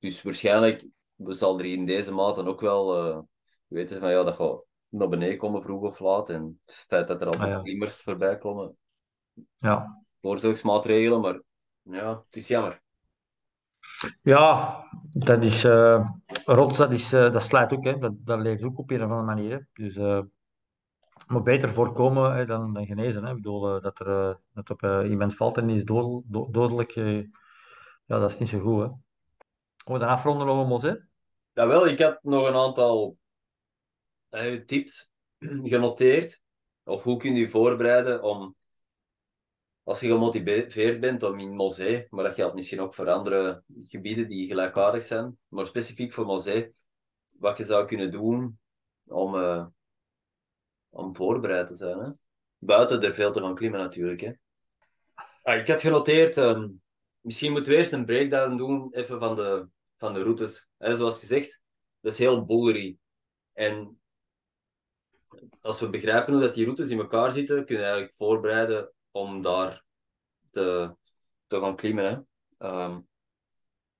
dus 0.04 0.22
waarschijnlijk 0.22 0.86
zal 1.16 1.58
er 1.58 1.64
in 1.64 1.86
deze 1.86 2.12
mate 2.12 2.44
ook 2.46 2.60
wel 2.60 2.96
eh, 2.96 3.18
weten 3.66 4.00
van 4.00 4.10
ja, 4.10 4.22
dat 4.22 4.36
gaat 4.36 4.64
naar 4.88 5.08
beneden 5.08 5.38
komen 5.38 5.62
vroeg 5.62 5.82
of 5.82 5.98
laat. 6.00 6.28
En 6.30 6.60
het 6.64 6.74
feit 6.74 7.08
dat 7.08 7.20
er 7.20 7.26
altijd 7.26 7.54
Ah, 7.54 7.66
ja. 7.66 7.88
voorbij 7.88 8.38
komen, 8.38 8.76
Ja. 9.56 10.04
voorzorgsmaatregelen, 10.20 11.20
maar 11.20 11.40
ja, 11.82 12.22
het 12.26 12.36
is 12.36 12.48
jammer. 12.48 12.82
Ja, 14.22 14.84
dat 15.10 15.42
is 15.42 15.64
eh 15.64 16.08
rots, 16.44 16.76
dat, 16.76 16.92
is, 16.92 17.12
eh, 17.12 17.32
dat 17.32 17.42
slijt 17.42 17.72
ook, 17.72 17.84
hè. 17.84 17.98
Dat, 17.98 18.12
dat 18.16 18.40
leeft 18.40 18.62
ook 18.62 18.78
op 18.78 18.90
een 18.90 18.96
of 19.04 19.10
andere 19.10 19.22
manier. 19.22 19.50
Hè. 19.52 19.84
Dus 19.84 19.96
eh 19.96 20.20
maar 21.26 21.42
beter 21.42 21.68
voorkomen 21.70 22.34
hè, 22.34 22.46
dan, 22.46 22.72
dan 22.72 22.86
genezen. 22.86 23.24
Hè. 23.24 23.28
Ik 23.30 23.36
bedoel, 23.36 23.80
dat 23.80 23.98
er 23.98 24.38
dat 24.52 24.70
op 24.70 24.82
iemand 24.82 25.34
valt 25.34 25.56
en 25.56 25.66
die 25.66 25.76
is 25.76 25.84
dodelijk, 25.84 26.90
ja, 28.06 28.18
dat 28.18 28.30
is 28.30 28.38
niet 28.38 28.48
zo 28.48 28.58
goed. 28.60 28.82
Hè. 28.82 28.88
Gaan 29.84 29.94
we 29.94 30.00
dan 30.00 30.08
afronden 30.08 30.48
over 30.48 30.66
Mos, 30.66 30.82
hè? 30.82 30.94
Jawel, 31.52 31.86
ik 31.86 32.00
had 32.00 32.22
nog 32.22 32.46
een 32.46 32.54
aantal 32.54 33.18
eh, 34.28 34.64
tips 34.64 35.10
genoteerd. 35.72 36.42
Of 36.84 37.02
hoe 37.02 37.18
kun 37.18 37.34
je 37.34 37.40
je 37.40 37.48
voorbereiden 37.48 38.22
om, 38.22 38.56
als 39.82 40.00
je 40.00 40.06
gemotiveerd 40.06 41.00
bent 41.00 41.22
om 41.22 41.38
in 41.38 41.54
Mosee, 41.54 42.06
maar 42.10 42.24
dat 42.24 42.34
geldt 42.34 42.54
misschien 42.54 42.80
ook 42.80 42.94
voor 42.94 43.10
andere 43.10 43.62
gebieden 43.78 44.28
die 44.28 44.46
gelijkaardig 44.46 45.02
zijn, 45.02 45.38
maar 45.48 45.66
specifiek 45.66 46.12
voor 46.12 46.26
Mosee, 46.26 46.74
wat 47.38 47.58
je 47.58 47.64
zou 47.64 47.86
kunnen 47.86 48.10
doen 48.10 48.58
om, 49.06 49.34
eh, 49.34 49.66
om 50.88 51.16
voorbereid 51.16 51.66
te 51.66 51.74
zijn. 51.74 51.98
Hè? 51.98 52.10
Buiten 52.58 53.02
er 53.02 53.14
veel 53.14 53.32
te 53.32 53.40
gaan 53.40 53.54
klimmen 53.54 53.80
natuurlijk. 53.80 54.20
Hè? 54.20 54.32
Ah, 55.42 55.58
ik 55.58 55.68
had 55.68 55.80
genoteerd, 55.80 56.36
ehm, 56.36 56.68
misschien 57.20 57.52
moeten 57.52 57.72
we 57.72 57.78
eerst 57.78 57.92
een 57.92 58.04
breakdown 58.04 58.56
doen 58.56 58.88
even 58.92 59.18
van 59.18 59.36
de, 59.36 59.72
van 59.96 60.14
de 60.14 60.22
routes. 60.22 60.68
Zoals 60.78 61.18
gezegd, 61.18 61.60
dat 62.00 62.12
is 62.12 62.18
heel 62.18 62.44
bullery. 62.44 62.98
En 63.52 64.00
als 65.60 65.80
we 65.80 65.90
begrijpen 65.90 66.32
hoe 66.32 66.42
dat 66.42 66.54
die 66.54 66.64
routes 66.64 66.88
in 66.88 66.98
elkaar 66.98 67.32
zitten, 67.32 67.64
kunnen 67.64 67.84
we 67.84 67.90
eigenlijk 67.90 68.16
voorbereiden 68.16 68.92
om 69.10 69.42
daar 69.42 69.84
te, 70.50 70.96
te 71.46 71.60
gaan 71.60 71.76
klimmen. 71.76 72.04
Hè? 72.04 72.18
Ehm, 72.66 73.00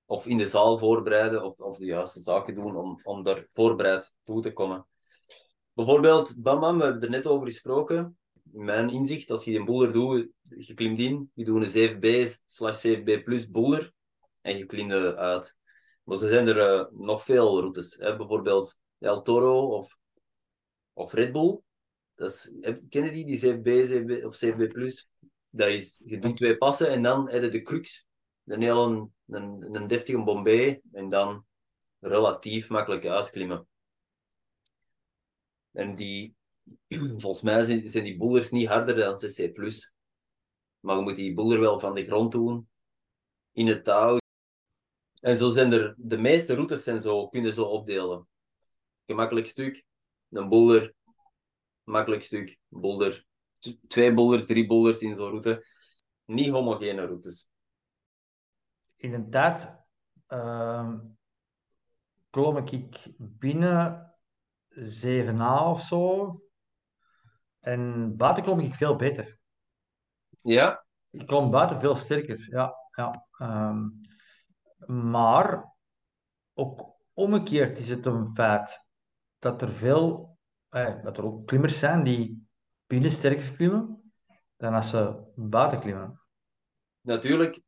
of 0.05 0.27
in 0.27 0.37
de 0.37 0.47
zaal 0.47 0.77
voorbereiden, 0.77 1.43
of, 1.43 1.59
of 1.59 1.77
de 1.77 1.85
juiste 1.85 2.21
zaken 2.21 2.55
doen 2.55 2.75
om, 2.75 2.99
om 3.03 3.23
daar 3.23 3.45
voorbereid 3.49 4.15
toe 4.23 4.41
te 4.41 4.53
komen. 4.53 4.87
Bijvoorbeeld, 5.73 6.41
Bam 6.41 6.77
we 6.77 6.83
hebben 6.83 7.01
er 7.01 7.09
net 7.09 7.27
over 7.27 7.47
gesproken. 7.47 8.17
Mijn 8.43 8.89
inzicht, 8.89 9.31
als 9.31 9.43
je 9.43 9.57
een 9.57 9.65
boulder 9.65 9.93
doet, 9.93 10.29
je 10.49 10.73
klimt 10.73 10.99
in, 10.99 11.31
je 11.33 11.43
doet 11.43 11.75
een 11.75 11.99
7B 11.99 12.31
slash 12.45 12.85
7B 12.87 13.23
plus 13.23 13.49
boulder 13.49 13.93
en 14.41 14.57
je 14.57 14.65
klimt 14.65 14.91
eruit. 14.91 15.57
Maar 16.05 16.17
zo 16.17 16.27
zijn 16.27 16.47
er 16.47 16.59
eh, 16.59 16.85
nog 16.91 17.23
veel 17.23 17.59
routes. 17.59 17.95
Hè? 17.95 18.15
Bijvoorbeeld 18.15 18.77
El 18.99 19.21
Toro 19.21 19.77
of, 19.77 19.97
of 20.93 21.13
Red 21.13 21.31
Bull. 21.31 21.59
Dat 22.15 22.31
is, 22.31 22.51
heb- 22.61 22.81
ken 22.89 23.03
je 23.03 23.11
die, 23.11 23.25
die 23.25 23.53
7B, 23.53 23.89
7B 23.89 24.25
of 24.25 24.45
7B 24.45 24.67
plus? 24.71 25.09
Dat 25.49 25.67
is, 25.67 26.01
je 26.05 26.19
doet 26.19 26.37
twee 26.37 26.57
passen 26.57 26.89
en 26.89 27.03
dan 27.03 27.29
heb 27.29 27.51
de 27.51 27.61
crux. 27.61 28.05
Een 28.45 28.61
hele 28.61 29.09
een, 29.27 29.75
een 29.75 29.87
deftige 29.87 30.23
Bombay 30.23 30.81
en 30.91 31.09
dan 31.09 31.45
relatief 31.99 32.69
makkelijk 32.69 33.05
uitklimmen. 33.05 33.67
En 35.71 35.95
die, 35.95 36.35
volgens 37.17 37.41
mij 37.41 37.63
zijn, 37.63 38.03
die 38.03 38.17
boulders 38.17 38.51
niet 38.51 38.67
harder 38.67 38.95
dan 38.95 39.17
CC+. 39.17 39.57
Maar 40.79 40.95
je 40.95 41.01
moet 41.01 41.15
die 41.15 41.33
boulder 41.33 41.59
wel 41.59 41.79
van 41.79 41.95
de 41.95 42.05
grond 42.05 42.31
doen, 42.31 42.69
in 43.51 43.67
het 43.67 43.83
touw. 43.83 44.17
En 45.25 45.37
zo 45.37 45.49
zijn 45.49 45.73
er, 45.73 45.93
de 45.97 46.17
meeste 46.17 46.53
routes 46.53 46.83
zijn 46.83 47.01
zo, 47.01 47.27
kunnen 47.27 47.53
zo 47.53 47.63
opdelen. 47.63 48.27
Gemakkelijk 49.05 49.47
stuk, 49.47 49.85
een 50.29 50.49
boulder, 50.49 50.93
makkelijk 51.83 52.23
stuk, 52.23 52.59
boulder, 52.67 53.25
twee 53.87 54.13
boulders, 54.13 54.45
drie 54.45 54.67
boulders 54.67 54.99
in 54.99 55.15
zo'n 55.15 55.29
route. 55.29 55.65
Niet 56.25 56.49
homogene 56.49 57.05
routes. 57.05 57.47
In 58.95 59.13
een 59.13 59.29
tijd 59.29 59.75
ehm, 60.27 60.99
klom 62.29 62.57
ik 62.57 63.07
binnen 63.17 64.13
7a 64.69 65.63
of 65.63 65.81
zo. 65.81 66.41
En 67.59 68.13
buiten 68.17 68.43
klom 68.43 68.59
ik 68.59 68.73
veel 68.73 68.95
beter. 68.95 69.39
Ja, 70.41 70.85
Ik 71.09 71.27
klom 71.27 71.51
buiten 71.51 71.79
veel 71.79 71.95
sterker, 71.95 72.47
ja. 72.49 72.75
ja. 72.91 73.27
Ehm, 73.37 73.87
maar 74.87 75.73
ook 76.53 76.95
omgekeerd 77.13 77.79
is 77.79 77.89
het 77.89 78.05
een 78.05 78.29
feit 78.33 78.85
dat 79.39 79.61
er 79.61 79.71
veel, 79.71 80.37
eh, 80.69 81.03
dat 81.03 81.17
er 81.17 81.25
ook 81.25 81.47
klimmers 81.47 81.79
zijn 81.79 82.03
die 82.03 82.47
binnen 82.87 83.11
sterker 83.11 83.55
klimmen 83.55 84.11
dan 84.57 84.73
als 84.73 84.89
ze 84.89 85.23
buiten 85.35 85.79
klimmen. 85.79 86.21
natuurlijk. 87.01 87.61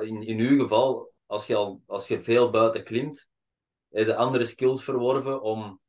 In, 0.00 0.22
in 0.22 0.38
uw 0.38 0.60
geval, 0.60 1.12
als 1.26 1.46
je, 1.46 1.54
al, 1.54 1.82
als 1.86 2.08
je 2.08 2.22
veel 2.22 2.50
buiten 2.50 2.84
klimt, 2.84 3.28
heb 3.88 4.06
je 4.06 4.16
andere 4.16 4.44
skills 4.44 4.84
verworven 4.84 5.42
om, 5.42 5.80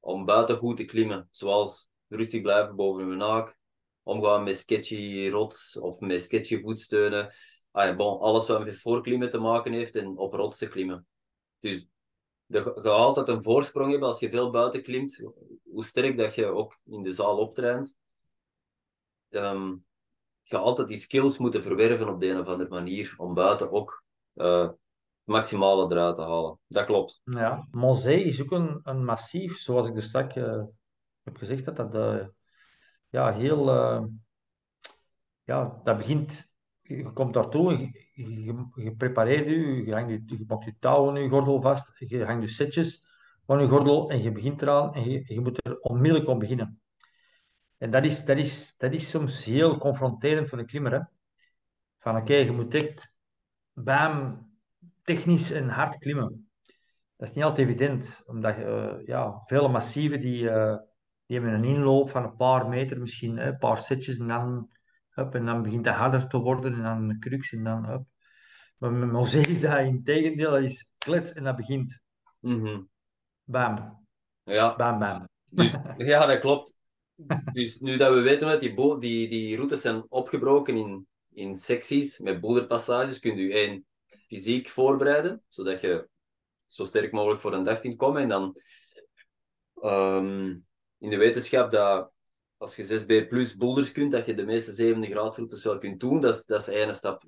om 0.00 0.24
buiten 0.24 0.56
goed 0.56 0.76
te 0.76 0.84
klimmen. 0.84 1.28
Zoals 1.30 1.88
rustig 2.08 2.40
blijven 2.42 2.76
boven 2.76 3.08
je 3.08 3.14
naak, 3.14 3.58
omgaan 4.02 4.42
met 4.42 4.56
sketchy 4.56 5.28
rots 5.28 5.78
of 5.78 6.00
met 6.00 6.22
sketchy 6.22 6.60
voetsteunen. 6.60 7.32
Ah, 7.76 7.96
bon, 7.96 8.20
alles 8.20 8.46
wat 8.46 8.64
met 8.64 8.78
voorklimmen 8.78 9.30
te 9.30 9.38
maken 9.38 9.72
heeft 9.72 9.96
en 9.96 10.18
op 10.18 10.32
rots 10.32 10.58
te 10.58 10.68
klimmen. 10.68 11.06
Dus 11.58 11.86
je 12.46 12.62
gaat 12.62 12.86
altijd 12.86 13.28
een 13.28 13.42
voorsprong 13.42 13.90
hebben 13.90 14.08
als 14.08 14.20
je 14.20 14.30
veel 14.30 14.50
buiten 14.50 14.82
klimt, 14.82 15.20
hoe 15.62 15.84
sterk 15.84 16.18
dat 16.18 16.34
je 16.34 16.46
ook 16.46 16.78
in 16.84 17.02
de 17.02 17.12
zaal 17.12 17.38
optraint. 17.38 17.94
Ehm, 19.28 19.74
je 20.42 20.56
altijd 20.56 20.88
die 20.88 20.98
skills 20.98 21.38
moeten 21.38 21.62
verwerven 21.62 22.08
op 22.08 22.20
de 22.20 22.28
een 22.28 22.40
of 22.40 22.46
andere 22.46 22.68
manier 22.68 23.14
om 23.16 23.34
buiten 23.34 23.70
ook 23.70 24.04
eh, 24.32 24.70
maximale 25.24 25.92
eruit 25.92 26.14
te 26.14 26.22
halen. 26.22 26.58
Dat 26.66 26.84
klopt. 26.84 27.20
Ja. 27.24 27.68
Monzee 27.70 28.24
is 28.24 28.42
ook 28.42 28.50
een, 28.82 29.04
massief, 29.04 29.58
zoals 29.58 29.88
ik 29.88 29.96
er 29.96 30.02
straks 30.02 30.36
eh, 30.36 30.62
heb 31.22 31.36
gezegd, 31.36 31.64
dat 31.64 31.76
dat 31.76 31.94
eh, 31.94 32.26
ja, 33.08 33.32
heel... 33.32 33.70
ja, 35.44 35.80
dat 35.84 35.96
begint... 35.96 36.54
Je 36.88 37.12
komt 37.12 37.34
daartoe, 37.34 37.90
je, 38.12 38.44
je, 38.74 38.94
prepareert 38.96 39.48
je, 39.48 39.84
je, 39.84 39.92
hangt 39.92 40.10
je, 40.10 40.36
je 40.36 40.46
pakt 40.46 40.64
je 40.64 40.74
touw 40.78 41.08
aan 41.08 41.22
je 41.22 41.28
gordel 41.28 41.60
vast, 41.60 41.98
je 41.98 42.24
hangt 42.24 42.42
je 42.42 42.48
setjes 42.48 43.06
aan 43.46 43.60
je 43.60 43.68
gordel 43.68 44.10
en 44.10 44.22
je 44.22 44.32
begint 44.32 44.62
eraan 44.62 44.94
en 44.94 45.10
je, 45.10 45.22
je 45.26 45.40
moet 45.40 45.66
er 45.66 45.80
onmiddellijk 45.80 46.28
om 46.28 46.38
beginnen. 46.38 46.80
En 47.78 47.90
dat 47.90 48.04
is, 48.04 48.24
dat 48.24 48.36
is, 48.36 48.74
dat 48.76 48.92
is 48.92 49.10
soms 49.10 49.44
heel 49.44 49.78
confronterend 49.78 50.48
voor 50.48 50.58
de 50.58 50.64
klimmer. 50.64 50.92
Hè? 50.92 51.00
Van 51.98 52.16
oké, 52.16 52.34
je 52.34 52.52
moet 52.52 52.74
echt 52.74 53.12
bam, 53.72 54.46
technisch 55.02 55.50
en 55.50 55.68
hard 55.68 55.98
klimmen. 55.98 56.48
Dat 57.16 57.28
is 57.28 57.34
niet 57.34 57.44
altijd 57.44 57.68
evident, 57.68 58.22
omdat 58.26 58.56
eh, 58.56 58.94
ja, 59.04 59.40
vele 59.44 59.68
massieven 59.68 60.20
die, 60.20 60.50
eh, 60.50 60.76
die 61.26 61.38
hebben 61.38 61.54
een 61.54 61.64
inloop 61.64 62.10
van 62.10 62.24
een 62.24 62.36
paar 62.36 62.68
meter, 62.68 63.00
misschien 63.00 63.46
een 63.46 63.58
paar 63.58 63.78
setjes 63.78 64.18
en 64.18 64.26
dan, 64.26 64.70
hup, 65.16 65.34
en 65.34 65.44
dan 65.44 65.62
begint 65.62 65.86
het 65.86 65.94
harder 65.94 66.28
te 66.28 66.38
worden 66.38 66.74
en 66.74 66.82
dan 66.82 67.10
een 67.10 67.20
crux 67.20 67.52
en 67.52 67.64
dan 67.64 67.84
hup. 67.86 68.04
Maar 68.78 68.92
met 68.92 69.12
Mosee 69.12 69.46
is 69.46 69.60
dat 69.60 69.78
in 69.78 70.02
tegendeel, 70.04 70.50
dat 70.50 70.62
is 70.62 70.88
klets 70.98 71.32
en 71.32 71.44
dat 71.44 71.56
begint 71.56 72.00
Mhm. 72.40 72.82
bam, 73.44 74.06
Ja, 74.44 74.76
bam, 74.76 74.98
bam. 74.98 75.28
dus, 75.44 75.72
ja, 75.96 76.26
dat 76.26 76.38
klopt. 76.40 76.74
Dus 77.52 77.78
nu 77.80 77.96
dat 77.96 78.12
we 78.12 78.20
weten 78.20 78.48
dat 78.48 78.60
die, 78.60 78.98
die, 79.00 79.28
die 79.28 79.56
routes 79.56 79.80
zijn 79.80 80.04
opgebroken 80.08 80.76
in, 80.76 81.06
in 81.32 81.54
secties 81.54 82.18
met 82.18 82.40
boulderpassages, 82.40 83.18
kun 83.18 83.36
je 83.36 83.52
één 83.52 83.86
fysiek 84.26 84.68
voorbereiden, 84.68 85.42
zodat 85.48 85.80
je 85.80 86.08
zo 86.66 86.84
sterk 86.84 87.12
mogelijk 87.12 87.40
voor 87.40 87.52
een 87.54 87.62
dag 87.62 87.80
kunt 87.80 87.96
komen. 87.96 88.22
En 88.22 88.28
dan 88.28 88.56
ehm, 89.82 90.46
in 90.98 91.10
de 91.10 91.16
wetenschap 91.16 91.70
dat 91.70 92.10
als 92.56 92.76
je 92.76 93.00
6B 93.00 93.28
plus 93.28 93.56
boulders 93.56 93.92
kunt, 93.92 94.12
dat 94.12 94.26
je 94.26 94.34
de 94.34 94.44
meeste 94.44 94.72
70 94.72 95.10
graad 95.10 95.36
routes 95.36 95.64
wel 95.64 95.78
kunt 95.78 96.00
doen. 96.00 96.20
Dat 96.20 96.34
is, 96.34 96.44
dat 96.44 96.60
is 96.60 96.66
de 96.66 96.74
ene 96.74 96.94
stap. 96.94 97.24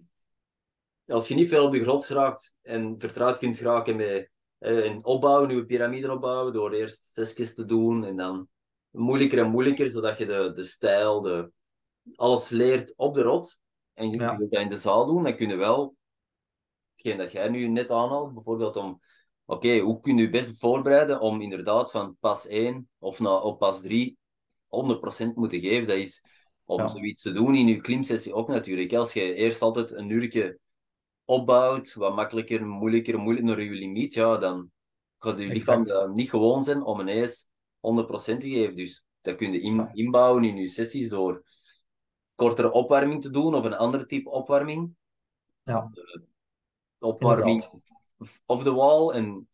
Als 1.06 1.28
je 1.28 1.34
niet 1.34 1.48
veel 1.48 1.66
op 1.66 1.72
de 1.72 1.80
grond 1.80 2.06
raakt 2.06 2.54
en 2.62 2.94
vertrouwd 2.98 3.38
kunt 3.38 3.58
raken 3.60 3.96
met 3.96 4.30
een 4.58 5.04
opbouwen, 5.04 5.56
je 5.56 5.64
piramide 5.66 6.12
opbouwen, 6.12 6.52
door 6.52 6.72
eerst 6.72 7.08
zesjes 7.12 7.54
te 7.54 7.64
doen 7.64 8.04
en 8.04 8.16
dan 8.16 8.48
moeilijker 8.90 9.38
en 9.38 9.50
moeilijker, 9.50 9.90
zodat 9.90 10.18
je 10.18 10.26
de, 10.26 10.52
de 10.54 10.64
stijl, 10.64 11.20
de, 11.20 11.50
alles 12.14 12.48
leert 12.48 12.96
op 12.96 13.14
de 13.14 13.22
rot. 13.22 13.58
En 13.94 14.10
je, 14.10 14.16
Ja. 14.18 14.36
wilt 14.36 14.50
dat 14.50 14.62
in 14.62 14.68
de 14.68 14.76
zaal 14.76 15.06
doen, 15.06 15.22
dan 15.22 15.36
kun 15.36 15.48
je 15.48 15.56
wel, 15.56 15.96
hetgeen 16.92 17.18
dat 17.18 17.32
jij 17.32 17.48
nu 17.48 17.66
net 17.68 17.90
aanhaalt, 17.90 18.34
bijvoorbeeld 18.34 18.76
om, 18.76 19.00
oké, 19.44 19.78
hoe 19.78 20.00
kun 20.00 20.16
je 20.16 20.22
je 20.22 20.30
best 20.30 20.58
voorbereiden 20.58 21.20
om 21.20 21.40
inderdaad 21.40 21.90
van 21.90 22.16
pas 22.20 22.46
1 22.46 22.88
of 22.98 23.20
na, 23.20 23.34
op 23.36 23.58
pas 23.58 23.80
3 23.80 24.18
100% 24.68 25.34
moeten 25.34 25.60
geven. 25.60 25.86
Dat 25.86 25.96
is 25.96 26.22
om 26.64 26.78
Ja. 26.80 26.88
zoiets 26.88 27.22
te 27.22 27.32
doen 27.32 27.54
in 27.54 27.66
je 27.66 27.80
klimsessie 27.80 28.32
ook 28.34 28.48
natuurlijk. 28.48 28.92
Als 28.92 29.12
je 29.12 29.34
eerst 29.34 29.62
altijd 29.62 29.92
een 29.92 30.10
uurtje 30.10 30.58
opbouwt, 31.24 31.94
wat 31.94 32.14
makkelijker, 32.14 32.66
moeilijker, 32.66 33.18
moeilijk 33.18 33.46
naar 33.46 33.60
je 33.62 33.70
limiet, 33.70 34.14
ja, 34.14 34.36
dan 34.36 34.70
gaat 35.18 35.38
je 35.38 35.46
lichaam 35.46 35.82
Exact. 35.82 36.00
dat 36.00 36.14
niet 36.14 36.30
gewoon 36.30 36.64
zijn 36.64 36.82
om 36.82 37.00
ineens 37.00 37.46
100% 37.80 38.40
te 38.40 38.48
geven. 38.50 38.76
Dus 38.76 39.04
dat 39.20 39.36
kun 39.36 39.52
je 39.52 39.60
in, 39.60 39.88
inbouwen 39.92 40.44
in 40.44 40.56
je 40.56 40.66
sessies 40.66 41.08
door 41.08 41.42
kortere 42.34 42.72
opwarming 42.72 43.22
te 43.22 43.30
doen 43.30 43.54
of 43.54 43.64
een 43.64 43.76
ander 43.76 44.06
type 44.06 44.30
opwarming. 44.30 44.94
Ja, 45.62 45.90
Opwarming 46.98 47.62
inderdaad. 47.62 48.40
off 48.46 48.64
the 48.64 48.72
wall 48.74 49.10
en 49.10 49.48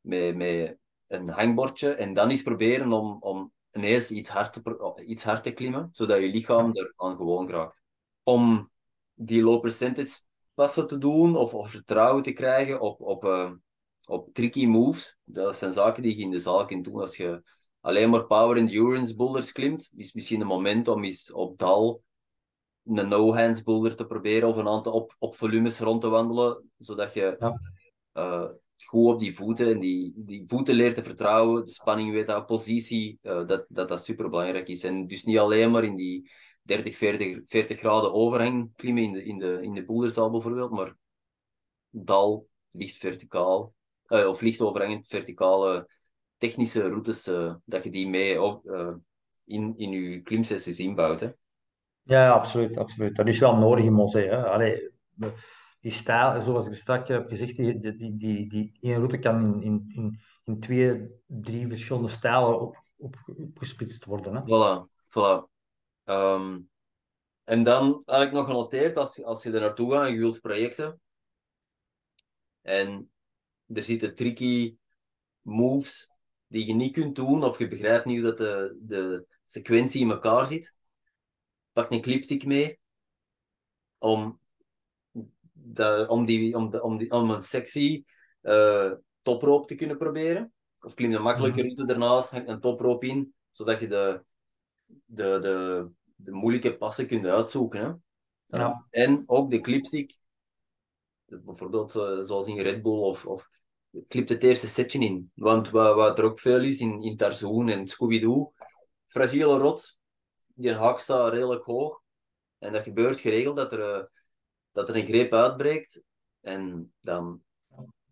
met, 0.00 0.36
met 0.36 0.76
een 1.06 1.28
hangbordje. 1.28 1.94
En 1.94 2.14
dan 2.14 2.30
eens 2.30 2.42
proberen 2.42 2.92
om, 2.92 3.16
om 3.20 3.52
ineens 3.72 4.10
iets 4.10 4.28
hard, 4.28 4.52
te, 4.52 4.60
pro- 4.62 4.94
iets 5.06 5.24
hard 5.24 5.42
te 5.42 5.50
klimmen, 5.50 5.88
zodat 5.92 6.20
je 6.20 6.28
lichaam 6.28 6.76
er 6.76 6.92
aan 6.96 7.16
gewoon 7.16 7.50
raakt. 7.50 7.80
Om 8.22 8.70
die 9.14 9.42
low 9.42 9.60
percentage 9.60 10.20
passen 10.54 10.86
te 10.86 10.98
doen 10.98 11.36
of, 11.36 11.54
of 11.54 11.70
vertrouwen 11.70 12.22
te 12.22 12.32
krijgen 12.32 12.80
op, 12.80 13.00
op, 13.00 13.24
eh, 13.24 13.50
op 14.06 14.34
tricky 14.34 14.66
moves. 14.66 15.18
Dat 15.24 15.56
zijn 15.56 15.72
zaken 15.72 16.02
die 16.02 16.16
je 16.16 16.22
in 16.22 16.30
de 16.30 16.40
zaal 16.40 16.64
kunt 16.64 16.84
doen 16.84 17.00
als 17.00 17.16
je 17.16 17.42
alleen 17.80 18.10
maar 18.10 18.26
power 18.26 18.56
endurance 18.56 19.14
boulders 19.16 19.52
klimt. 19.52 19.90
Is 19.96 20.12
misschien 20.12 20.40
een 20.40 20.46
moment 20.46 20.88
om 20.88 21.04
eens 21.04 21.32
op 21.32 21.58
dal 21.58 22.02
een 22.84 23.08
no-hands 23.08 23.62
boulder 23.62 23.96
te 23.96 24.06
proberen 24.06 24.48
of 24.48 24.56
een 24.56 24.68
aantal 24.68 24.92
op, 24.92 25.16
op 25.18 25.34
volumes 25.34 25.78
rond 25.78 26.00
te 26.00 26.08
wandelen, 26.08 26.70
zodat 26.78 27.14
je 27.14 27.36
Ja. 27.40 27.60
eh, 28.12 28.48
goed 28.86 29.14
op 29.14 29.20
die 29.20 29.34
voeten 29.34 29.72
en 29.72 29.80
die, 29.80 30.12
die 30.16 30.44
voeten 30.46 30.74
leert 30.74 30.94
te 30.94 31.04
vertrouwen, 31.04 31.64
de 31.64 31.70
spanning 31.70 32.12
weet 32.12 32.26
dat, 32.26 32.46
positie, 32.46 33.18
eh, 33.22 33.46
dat, 33.46 33.66
dat 33.68 33.88
dat 33.88 34.04
super 34.04 34.30
belangrijk 34.30 34.68
is. 34.68 34.84
En 34.84 35.06
dus 35.06 35.24
niet 35.24 35.38
alleen 35.38 35.70
maar 35.70 35.84
in 35.84 35.96
die 35.96 36.30
30, 36.62 36.96
40, 36.96 37.40
40 37.46 37.78
graden 37.78 38.12
overhang 38.12 38.72
klimmen 38.76 39.02
in 39.02 39.12
de, 39.12 39.24
in 39.24 39.38
de, 39.38 39.58
in 39.62 39.74
de 39.74 39.84
boulderzaal 39.84 40.30
bijvoorbeeld, 40.30 40.70
maar 40.70 40.96
dal, 41.90 42.48
licht 42.70 42.96
verticaal, 42.96 43.74
eh, 44.06 44.28
of 44.28 44.40
licht 44.40 44.60
overhangend 44.60 45.06
verticale 45.06 45.88
technische 46.36 46.88
routes, 46.88 47.26
eh, 47.26 47.54
dat 47.64 47.84
je 47.84 47.90
die 47.90 48.08
mee 48.08 48.42
op, 48.42 48.64
in, 49.44 49.74
in 49.76 49.90
je 49.90 50.20
klimsessies 50.20 50.78
inbouwt. 50.78 51.20
Hè. 51.20 51.30
Ja, 52.02 52.30
absoluut, 52.30 52.76
absoluut. 52.76 53.16
Dat 53.16 53.26
is 53.26 53.38
wel 53.38 53.56
nodig 53.56 53.84
in 53.84 53.92
Monzee. 53.92 54.28
Hè. 54.28 54.46
Allee, 54.46 54.90
die 55.80 55.92
stijl, 55.92 56.42
zoals 56.42 56.66
ik 56.66 56.74
straks 56.74 57.08
heb 57.08 57.28
gezegd, 57.28 57.56
die, 57.56 57.78
die, 57.78 58.16
die, 58.16 58.48
die, 58.48 58.76
één 58.80 58.94
route 58.94 59.18
kan 59.18 59.62
in, 59.62 59.84
in, 59.88 60.20
in, 60.44 60.60
twee, 60.60 61.08
drie 61.26 61.68
verschillende 61.68 62.08
stijlen 62.08 62.60
op, 62.60 62.82
op, 62.96 63.16
opgesplitst 63.26 64.04
worden. 64.04 64.34
Hè. 64.34 64.40
Voilà, 64.42 64.90
voilà. 65.08 65.48
Ehm, 66.04 66.60
en 67.44 67.62
dan 67.62 68.02
had 68.04 68.22
ik 68.22 68.32
nog 68.32 68.46
genoteerd, 68.46 68.96
als, 68.96 69.22
als 69.22 69.42
je 69.42 69.52
er 69.52 69.60
naartoe 69.60 69.92
gaat 69.92 70.08
je 70.08 70.18
wilt 70.18 70.40
projecten, 70.40 71.00
en 72.62 73.10
er 73.66 73.82
zitten 73.82 74.14
tricky 74.14 74.76
moves 75.40 76.08
die 76.46 76.66
je 76.66 76.74
niet 76.74 76.92
kunt 76.92 77.16
doen, 77.16 77.44
of 77.44 77.58
je 77.58 77.68
begrijpt 77.68 78.04
niet 78.04 78.22
dat 78.22 78.38
de, 78.38 78.78
de 78.80 79.26
sequentie 79.44 80.00
in 80.00 80.10
elkaar 80.10 80.46
zit, 80.46 80.74
pak 81.72 81.90
een 81.90 82.00
clipstick 82.00 82.44
mee 82.44 82.78
om, 83.98 84.40
de, 85.72 86.06
om, 86.08 86.24
die, 86.24 86.56
om, 86.56 86.70
de, 86.70 86.82
om, 86.82 86.98
die, 86.98 87.10
om 87.10 87.30
een 87.30 87.42
sexy 87.42 88.04
eh, 88.40 88.92
toproop 89.22 89.66
te 89.66 89.74
kunnen 89.74 89.96
proberen. 89.98 90.52
Of 90.80 90.94
klim 90.94 91.12
een 91.12 91.22
makkelijke 91.22 91.58
Mhm. 91.58 91.66
route 91.66 91.84
daarnaast, 91.86 92.30
hang 92.30 92.48
een 92.48 92.60
toproop 92.60 93.04
in, 93.04 93.34
zodat 93.50 93.80
je 93.80 93.86
de, 93.86 94.24
de, 95.04 95.38
de, 95.40 95.88
de 96.14 96.32
moeilijke 96.32 96.76
passen 96.76 97.06
kunt 97.06 97.26
uitzoeken. 97.26 97.80
Hè? 97.80 97.92
Ja. 98.58 98.86
En 98.90 99.22
ook 99.26 99.50
de 99.50 99.60
clipstick, 99.60 100.18
bijvoorbeeld 101.24 101.94
eh, 101.94 102.20
zoals 102.20 102.46
in 102.46 102.58
Red 102.58 102.82
Bull 102.82 102.98
of, 102.98 103.26
of 103.26 103.48
klipt 104.08 104.28
het 104.28 104.42
eerste 104.42 104.66
setje 104.66 104.98
in. 104.98 105.30
Want 105.34 105.70
wat, 105.70 105.94
wat 105.94 106.18
er 106.18 106.24
ook 106.24 106.40
veel 106.40 106.60
is 106.62 106.78
in, 106.78 107.02
in 107.02 107.16
Tarzan 107.16 107.68
en 107.68 107.86
Scooby-Doo, 107.88 108.52
fragiele 109.06 109.58
rot, 109.58 109.98
die 110.54 110.72
haak 110.74 110.98
staat 110.98 111.32
redelijk 111.32 111.64
hoog. 111.64 112.00
En 112.58 112.72
dat 112.72 112.82
gebeurt 112.82 113.20
geregeld 113.20 113.56
dat 113.56 113.72
er, 113.72 113.80
eh, 113.80 114.04
dat 114.78 114.88
er 114.88 114.96
een 114.96 115.06
greep 115.06 115.32
uitbreekt. 115.32 116.02
En 116.40 116.92
dan 117.00 117.42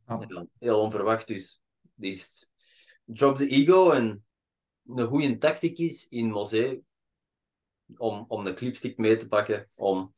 ja, 0.07 0.47
heel 0.59 0.81
onverwacht 0.81 1.27
dus. 1.27 2.51
Drop 3.05 3.37
the 3.37 3.49
ego 3.49 3.91
en 3.91 4.27
een 4.87 5.07
goede 5.07 5.39
tactiek 5.39 5.79
is 5.79 6.07
in 6.09 6.31
Mosé 6.31 6.81
om, 7.97 8.25
om 8.29 8.45
de 8.45 8.55
clipstick 8.55 8.99
mee 8.99 9.17
te 9.17 9.29
pakken. 9.29 9.71
Om, 9.75 10.15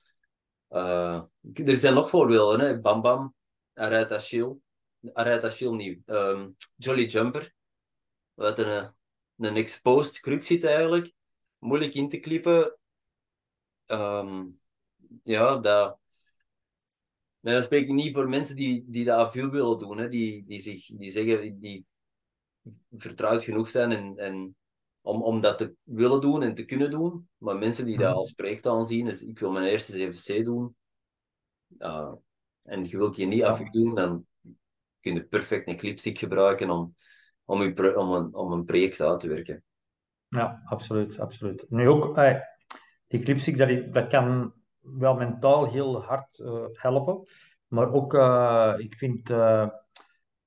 eh, 0.69 1.23
er 1.55 1.77
zijn 1.77 1.95
nog 1.95 2.11
voorbeelden, 2.11 2.61
hè. 2.61 2.81
Bam 2.81 3.03
Bam, 3.03 3.35
Achille. 3.75 4.57
Hij 5.01 5.25
rijdt 5.25 5.45
Achille 5.45 5.77
niet. 5.77 6.03
Ehm, 6.05 6.51
Jolly 6.77 7.07
Jumper. 7.07 7.55
Wat 8.35 8.59
een, 8.59 8.95
een 9.37 9.57
exposed 9.57 10.21
kruk 10.21 10.43
zit 10.43 10.65
eigenlijk. 10.65 11.13
Moeilijk 11.59 11.95
in 11.95 12.09
te 12.09 12.19
klippen. 12.19 12.79
Ehm, 13.87 14.45
ja, 15.23 15.57
dat... 15.57 15.99
Nee, 17.49 17.57
dat 17.57 17.67
spreek 17.67 17.89
ik 17.89 17.95
niet 17.95 18.15
voor 18.15 18.29
mensen 18.29 18.57
die, 18.57 18.85
die 18.89 19.05
dat 19.05 19.33
veel 19.33 19.51
willen 19.51 19.79
doen. 19.79 19.99
Hè. 19.99 20.09
Die, 20.09 20.45
die, 20.47 20.61
zich, 20.61 20.87
die 20.87 21.11
zeggen, 21.11 21.61
die 21.61 21.87
vertrouwd 22.91 23.45
genoeg 23.45 23.69
zijn 23.69 23.93
en, 23.93 24.17
en 24.17 24.57
om, 25.01 25.23
om 25.23 25.41
dat 25.41 25.59
te 25.59 25.75
willen 25.83 26.21
doen 26.21 26.43
en 26.43 26.55
te 26.55 26.65
kunnen 26.65 26.91
doen. 26.91 27.29
Maar 27.37 27.57
mensen 27.57 27.85
die 27.85 27.99
dat 27.99 28.09
Mhm. 28.09 28.17
als 28.17 28.33
project 28.33 28.67
aanzien, 28.67 29.05
dus 29.05 29.23
ik 29.23 29.39
wil 29.39 29.51
mijn 29.51 29.65
eerste 29.65 29.93
CVC 29.93 30.45
doen, 30.45 30.77
uh, 31.79 32.13
en 32.63 32.85
je 32.89 32.97
wilt 32.97 33.17
je 33.17 33.27
niet 33.27 33.43
afdoen, 33.43 33.95
dan 33.95 34.27
kun 35.01 35.15
je 35.15 35.25
perfect 35.25 35.69
een 35.69 35.77
clipstick 35.77 36.19
gebruiken 36.19 36.71
om, 36.71 36.95
om, 37.45 37.63
je 37.63 37.99
om, 37.99 38.13
een, 38.13 38.35
om 38.35 38.53
een 38.53 38.65
project 38.65 39.01
uit 39.01 39.21
te 39.21 39.29
werken. 39.29 39.65
Ja, 40.29 40.63
absoluut, 40.65 41.19
absoluut. 41.19 41.67
Nu 41.69 41.89
ook, 41.89 42.17
eh, 42.17 42.41
die 43.07 43.21
clipstick, 43.21 43.57
dat, 43.57 43.95
dat 43.95 44.07
kan 44.07 44.55
wel 44.97 45.15
mentaal 45.15 45.71
heel 45.71 46.03
hard 46.03 46.39
eh, 46.39 46.65
helpen. 46.73 47.23
Maar 47.67 47.93
ook, 47.93 48.15
eh, 48.15 48.75
ik 48.77 48.95
vind 48.95 49.31
eh, 49.31 49.69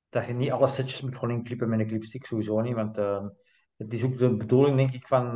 dat 0.10 0.26
je 0.26 0.34
niet 0.34 0.52
alle 0.52 0.68
setjes 0.68 1.02
moet 1.02 1.16
gewoon 1.16 1.36
inklippen 1.36 1.70
met 1.70 1.80
een 1.80 1.88
clipstick, 1.88 2.26
sowieso 2.26 2.62
niet. 2.62 2.76
Want 2.76 2.96
het 3.78 3.94
is 3.94 4.04
ook 4.04 4.18
de 4.18 4.36
bedoeling, 4.36 4.78
denk 4.78 4.92
ik, 4.92 5.08
van, 5.08 5.34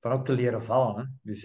van 0.00 0.12
ook 0.12 0.24
te 0.24 0.32
leren 0.32 0.64
vallen. 0.64 0.96
Hè. 0.96 1.04
Dus, 1.22 1.40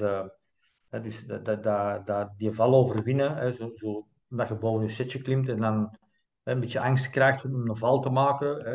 dus 1.02 1.26
dat, 1.26 1.64
dat, 1.64 2.08
dat, 2.08 2.30
die 2.38 2.52
val 2.52 2.74
overwinnen, 2.74 3.36
hè, 3.36 3.52
zo, 3.52 3.72
zo, 3.76 4.08
dat 4.28 4.48
je 4.48 4.56
boven 4.56 4.86
je 4.86 4.92
setje 4.92 5.22
klimt 5.22 5.50
en 5.50 5.58
dan 5.58 5.98
een 6.44 6.60
beetje 6.60 6.80
angst 6.80 7.10
krijgt 7.10 7.46
om 7.46 7.70
een 7.70 7.78
val 7.78 8.00
te 8.00 8.10
maken. 8.10 8.64
Hè. 8.64 8.74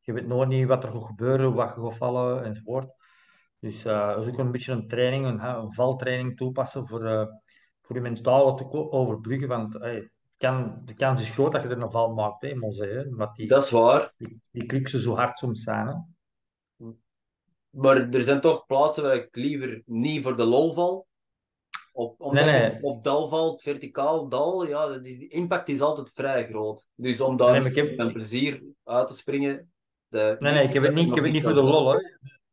Je 0.00 0.12
weet 0.12 0.26
nooit 0.26 0.48
niet 0.48 0.66
wat 0.66 0.84
er 0.84 0.92
gaat 0.92 1.04
gebeuren, 1.04 1.54
wat 1.54 1.74
je 1.74 1.80
gaat 1.80 1.96
vallen 1.96 2.44
enzovoort. 2.44 2.86
Dus 3.64 3.84
eh, 3.84 4.08
dat 4.08 4.26
is 4.26 4.32
ook 4.32 4.38
een 4.38 4.50
beetje 4.50 4.72
een 4.72 4.88
training, 4.88 5.26
een, 5.26 5.44
een 5.44 5.72
valtraining 5.72 6.36
toepassen 6.36 6.88
voor, 6.88 7.04
eh, 7.04 7.26
voor 7.82 7.96
je 7.96 8.02
mentale 8.02 8.54
te 8.54 8.90
overbruggen. 8.90 9.48
Want 9.48 9.74
hey, 9.74 10.10
kan, 10.36 10.80
de 10.84 10.94
kans 10.94 11.20
is 11.20 11.30
groot 11.30 11.52
dat 11.52 11.62
je 11.62 11.68
er 11.68 11.82
een 11.82 11.90
val 11.90 12.14
maakt, 12.14 12.42
hè, 12.42 12.48
in 12.48 12.58
Mosé, 12.58 12.86
hè, 12.86 13.26
die, 13.34 13.48
Dat 13.48 13.64
is 13.64 13.70
waar, 13.70 14.12
die, 14.16 14.40
die 14.50 14.66
kruksen 14.66 15.00
zo 15.00 15.14
hard 15.14 15.38
soms 15.38 15.62
zijn. 15.62 15.86
Hè. 15.86 15.94
maar 17.70 18.08
er 18.08 18.22
zijn 18.22 18.40
toch 18.40 18.66
plaatsen 18.66 19.02
waar 19.02 19.14
ik 19.14 19.36
liever 19.36 19.82
niet 19.86 20.22
voor 20.22 20.36
de 20.36 20.44
lol 20.44 20.72
val. 20.72 21.06
Op, 21.92 22.20
omdat 22.20 22.44
Nee, 22.44 22.70
nee. 22.70 22.82
op 22.82 23.04
dal 23.04 23.28
valt, 23.28 23.62
verticaal 23.62 24.28
dal, 24.28 24.66
ja, 24.66 24.98
die 24.98 25.28
impact 25.28 25.68
is 25.68 25.80
altijd 25.80 26.10
vrij 26.14 26.46
groot. 26.46 26.86
Dus 26.94 27.20
om 27.20 27.36
daar 27.36 27.60
Nee, 27.60 27.70
ik 27.70 27.76
heb- 27.76 27.96
met 27.96 28.12
plezier 28.12 28.62
uit 28.84 29.08
te 29.08 29.14
springen. 29.14 29.72
De, 30.08 30.36
Nee, 30.38 30.52
nee, 30.52 30.66
ik 30.66 30.72
heb 30.72 30.82
het 30.82 30.94
niet, 30.94 31.08
ik 31.08 31.14
heb 31.14 31.24
het 31.24 31.32
niet 31.32 31.42
voor 31.42 31.54
de 31.54 31.62
lol. 31.62 31.92
Hè. 31.92 31.98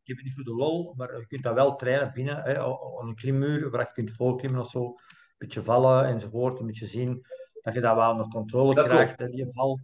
Ik 0.01 0.07
heb 0.07 0.15
het 0.17 0.25
niet 0.25 0.35
voor 0.35 0.43
de 0.43 0.55
lol, 0.55 0.93
maar 0.97 1.17
je 1.17 1.27
kunt 1.27 1.43
dat 1.43 1.53
wel 1.53 1.75
trainen 1.75 2.11
binnen, 2.13 2.41
hè, 2.43 2.59
aan 2.63 3.07
een 3.07 3.15
klimmuur, 3.15 3.69
waar 3.69 3.81
je 3.81 3.93
kunt 3.93 4.11
voorklimmen 4.11 4.59
of 4.61 4.69
zo. 4.69 4.85
Een 4.85 4.95
beetje 5.37 5.63
vallen 5.63 6.05
enzovoort, 6.05 6.59
een 6.59 6.65
beetje 6.65 6.85
zien 6.85 7.25
dat 7.61 7.73
je 7.73 7.81
dat 7.81 7.95
wel 7.95 8.11
onder 8.11 8.27
controle 8.27 8.75
Dat 8.75 8.87
krijgt, 8.87 9.19
hè, 9.19 9.29
die 9.29 9.45
val. 9.49 9.79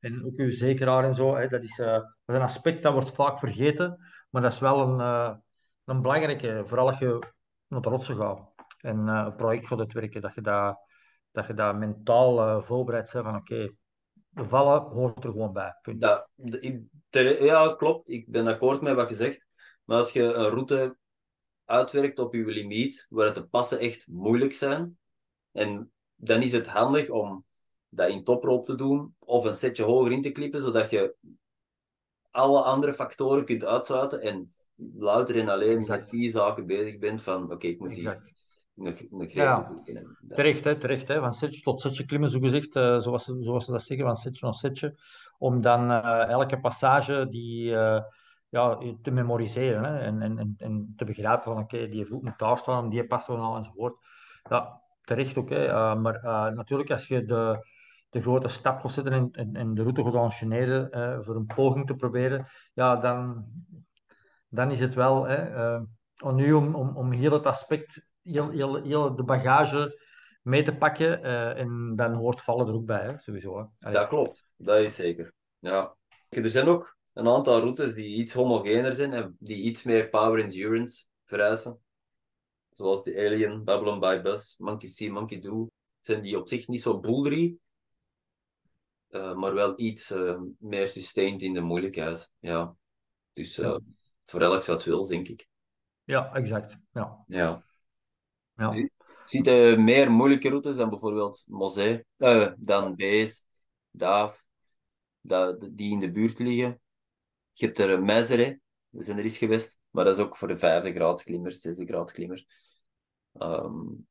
En 0.00 0.24
ook 0.24 0.36
je 0.36 0.50
zekeraar 0.50 1.04
en 1.04 1.14
zo. 1.14 1.36
Hè, 1.36 1.48
dat, 1.48 1.62
is, 1.62 1.78
eh, 1.78 1.86
dat 1.92 2.04
is 2.26 2.34
een 2.34 2.40
aspect 2.40 2.82
dat 2.82 2.92
wordt 2.92 3.10
vaak 3.10 3.38
vergeten, 3.38 3.98
maar 4.30 4.42
dat 4.42 4.52
is 4.52 4.58
wel 4.58 4.80
een, 4.80 5.00
eh, 5.00 5.34
een 5.84 6.02
belangrijke, 6.02 6.62
vooral 6.66 6.86
als 6.86 6.98
je 6.98 7.18
naar 7.66 7.80
de 7.80 7.88
rotsen 7.88 8.16
gaat 8.16 8.52
en 8.80 9.08
eh, 9.08 9.22
een 9.26 9.36
project 9.36 9.66
gaat 9.66 9.78
uitwerken, 9.78 10.20
dat 10.20 10.34
je 10.34 10.40
dat, 10.40 10.78
dat 11.30 11.46
je 11.46 11.54
dat 11.54 11.76
mentaal 11.76 12.40
eh, 12.40 12.62
voorbereid 12.62 13.10
bent 13.12 13.24
van 13.24 13.36
oké, 13.36 13.70
de 14.28 14.44
vallen 14.44 14.82
hoort 14.82 15.24
er 15.24 15.30
gewoon 15.30 15.52
bij. 15.52 15.78
Punt. 15.82 16.00
Ik- 16.60 16.82
ter- 17.10 17.44
ja, 17.44 17.74
klopt. 17.74 18.08
Ik 18.08 18.30
ben 18.30 18.46
akkoord 18.46 18.80
met 18.80 18.94
wat 18.94 19.08
je 19.08 19.14
zegt. 19.14 19.46
Maar 19.88 19.96
als 19.98 20.12
je 20.12 20.22
een 20.22 20.48
route 20.48 20.96
uitwerkt 21.64 22.18
op 22.18 22.34
je 22.34 22.44
limiet, 22.44 23.06
waar 23.08 23.34
de 23.34 23.46
passen 23.46 23.78
echt 23.78 24.06
moeilijk 24.08 24.52
zijn, 24.52 24.98
en 25.52 25.92
dan 26.16 26.42
is 26.42 26.52
het 26.52 26.66
handig 26.66 27.08
om 27.10 27.44
dat 27.88 28.08
in 28.10 28.24
toproop 28.24 28.66
te 28.66 28.74
doen, 28.74 29.14
of 29.18 29.44
een 29.44 29.54
setje 29.54 29.82
hoger 29.84 30.12
in 30.12 30.22
te 30.22 30.30
klippen, 30.30 30.60
zodat 30.60 30.90
je 30.90 31.14
alle 32.30 32.62
andere 32.62 32.94
factoren 32.94 33.44
kunt 33.44 33.64
uitsluiten 33.64 34.20
en 34.20 34.54
louter 34.74 35.38
en 35.38 35.48
alleen 35.48 35.78
Exact. 35.78 36.00
met 36.00 36.10
die 36.10 36.30
zaken 36.30 36.66
bezig 36.66 36.98
bent 36.98 37.22
van, 37.22 37.52
oké, 37.52 37.66
ik 37.66 37.78
moet 37.78 37.96
hier 37.96 38.10
Exact. 38.10 38.32
een 38.76 38.96
greep 38.96 39.30
Ja. 39.30 39.82
Terecht, 40.28 40.64
hè, 40.64 40.76
terecht. 40.78 41.08
Hè. 41.08 41.20
Van 41.20 41.32
setje 41.34 41.60
tot 41.60 41.80
setje 41.80 42.04
klimmen, 42.04 42.30
zo 42.30 42.38
gezegd, 42.40 42.76
eh, 42.76 42.98
zoals, 42.98 43.24
ze- 43.24 43.36
zoals 43.40 43.64
ze 43.64 43.70
dat 43.72 43.82
zeggen, 43.82 44.06
van 44.06 44.16
setje 44.16 44.40
tot 44.40 44.56
setje. 44.56 44.98
Om 45.38 45.60
dan 45.60 45.90
eh, 45.90 46.28
elke 46.28 46.60
passage 46.60 47.28
die, 47.28 47.74
eh, 47.74 48.02
ja, 48.48 48.78
te 49.02 49.10
memoriseren 49.10 49.84
hè, 49.84 49.98
en, 49.98 50.22
en, 50.22 50.54
en, 50.58 50.92
te 50.96 51.04
begrijpen 51.04 51.44
van 51.44 51.62
oké, 51.62 51.88
die 51.88 52.06
voet 52.06 52.22
moet 52.22 52.38
daar 52.38 52.58
staan, 52.58 52.88
die 52.88 53.06
passen 53.06 53.34
we 53.34 53.40
al 53.40 53.56
enzovoort. 53.56 53.96
Ja, 54.48 54.82
terecht 55.08 55.38
ook. 55.38 55.50
Hè. 55.50 55.66
Eh, 55.66 55.94
maar 55.94 56.14
eh, 56.14 56.48
natuurlijk, 56.48 56.90
als 56.90 57.08
je 57.08 57.24
de, 57.24 57.66
de 58.10 58.20
grote 58.20 58.48
stap 58.48 58.80
gaat 58.80 58.92
zetten 58.92 59.30
en, 59.32 59.54
en, 59.54 59.74
de 59.74 59.82
route 59.82 60.04
gaat 60.04 60.14
enchaîneren 60.14 60.90
eh, 60.90 61.18
voor 61.20 61.36
een 61.36 61.46
poging 61.46 61.86
te 61.86 61.94
proberen, 61.94 62.46
ja, 62.72 62.96
dan, 62.96 63.46
dan 64.48 64.70
is 64.70 64.78
het 64.78 64.94
wel 64.94 65.24
hè, 65.24 65.54
aan 66.16 66.34
nu 66.34 66.52
om, 66.52 66.74
om, 66.74 66.96
om 66.96 67.12
heel 67.12 67.32
het 67.32 67.46
aspect, 67.46 68.10
heel, 68.22 68.50
heel, 68.50 68.82
heel 68.82 69.16
de 69.16 69.24
bagage 69.24 70.06
mee 70.42 70.62
te 70.62 70.76
pakken. 70.76 71.22
en 71.56 71.92
dan 71.96 72.14
hoort 72.14 72.42
vallen 72.42 72.66
er 72.66 72.74
ook 72.74 72.86
bij, 72.86 73.02
hè, 73.02 73.18
sowieso. 73.18 73.70
Hè. 73.78 73.92
Dat 73.92 74.08
klopt, 74.08 74.50
dat 74.56 74.78
is 74.78 74.94
zeker. 74.94 75.32
Ja. 75.58 75.96
Er 76.28 76.50
zijn 76.50 76.66
ook 76.66 76.97
een 77.18 77.28
aantal 77.28 77.60
routes 77.60 77.94
die 77.94 78.16
iets 78.16 78.32
homogener 78.32 78.92
zijn 78.92 79.12
en 79.12 79.36
die 79.40 79.62
iets 79.62 79.82
meer 79.82 80.08
power 80.08 80.42
endurance 80.42 81.04
vereisen. 81.24 81.80
Zoals 82.70 83.04
de 83.04 83.16
Alien, 83.16 83.64
Babylon 83.64 84.00
by 84.00 84.20
Bus, 84.22 84.54
Monkey 84.58 84.88
See, 84.88 85.10
Monkey 85.10 85.38
Do. 85.38 85.70
Zijn 86.00 86.22
die 86.22 86.38
op 86.38 86.48
zich 86.48 86.68
niet 86.68 86.82
zo 86.82 87.00
bouldery, 87.00 87.56
eh, 89.08 89.34
maar 89.34 89.54
wel 89.54 89.80
iets 89.80 90.10
eh, 90.10 90.40
meer 90.58 90.86
sustained 90.86 91.42
in 91.42 91.54
de 91.54 91.60
moeilijkheid. 91.60 92.30
Ja. 92.38 92.76
Dus 93.32 93.58
eh, 93.58 93.64
Ja. 93.64 93.78
voor 94.26 94.40
elk 94.40 94.64
wat 94.64 94.84
wil, 94.84 95.06
denk 95.06 95.28
ik. 95.28 95.46
Ja, 96.04 96.34
exact. 96.34 96.78
Ja, 96.92 97.24
Ja. 97.26 97.64
ja. 98.56 98.86
Eh, 99.26 99.76
meer 99.78 100.10
moeilijke 100.10 100.48
routes 100.48 100.76
dan 100.76 100.90
bijvoorbeeld 100.90 101.44
Mosé, 101.46 102.04
dan 102.56 102.94
Bees, 102.96 103.44
Daaf, 103.90 104.44
die 105.70 105.92
in 105.92 106.00
de 106.00 106.10
buurt 106.10 106.38
liggen. 106.38 106.80
Je 107.58 107.66
hebt 107.66 107.78
er 107.78 108.02
Meizere, 108.02 108.60
we 108.88 109.02
zijn 109.02 109.18
er 109.18 109.24
eens 109.24 109.38
geweest, 109.38 109.76
maar 109.90 110.04
dat 110.04 110.18
is 110.18 110.24
ook 110.24 110.36
voor 110.36 110.48
de 110.48 110.58
vijfde 110.58 110.92
graad 110.92 111.22
klimmers, 111.22 111.60
zesde 111.60 111.86
graad 111.86 112.12
klimmers. 112.12 112.46
Ehm 113.32 114.06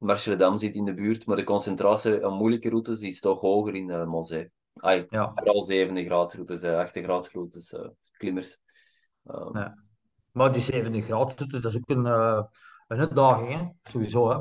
Marshallendam 0.00 0.58
zit 0.58 0.74
in 0.74 0.84
de 0.84 0.94
buurt, 0.94 1.26
maar 1.26 1.36
de 1.36 1.44
concentratie 1.44 2.24
aan 2.24 2.32
moeilijke 2.32 2.68
routes 2.68 3.00
is 3.00 3.20
toch 3.20 3.40
hoger 3.40 3.74
in 3.74 3.88
uh, 3.88 4.06
Mosé. 4.06 4.50
Ai, 4.74 5.06
ja. 5.08 5.32
vooral 5.34 5.64
zevende 5.64 6.04
graadsroutes, 6.04 6.62
uh, 6.62 6.78
achtste 6.78 7.02
graadsroutes, 7.02 7.72
uh, 7.72 7.88
klimmers. 8.16 8.58
Um, 9.24 9.56
Ja. 9.56 9.78
Maar 10.32 10.52
die 10.52 10.62
zevende 10.62 11.00
graad, 11.00 11.38
dus 11.38 11.62
dat 11.62 11.72
is 11.72 11.76
ook 11.76 11.88
een, 11.88 12.06
uh, 12.06 12.42
een 12.88 12.98
uitdaging, 12.98 13.52
hè? 13.52 13.90
sowieso. 13.90 14.28
Hè? 14.28 14.36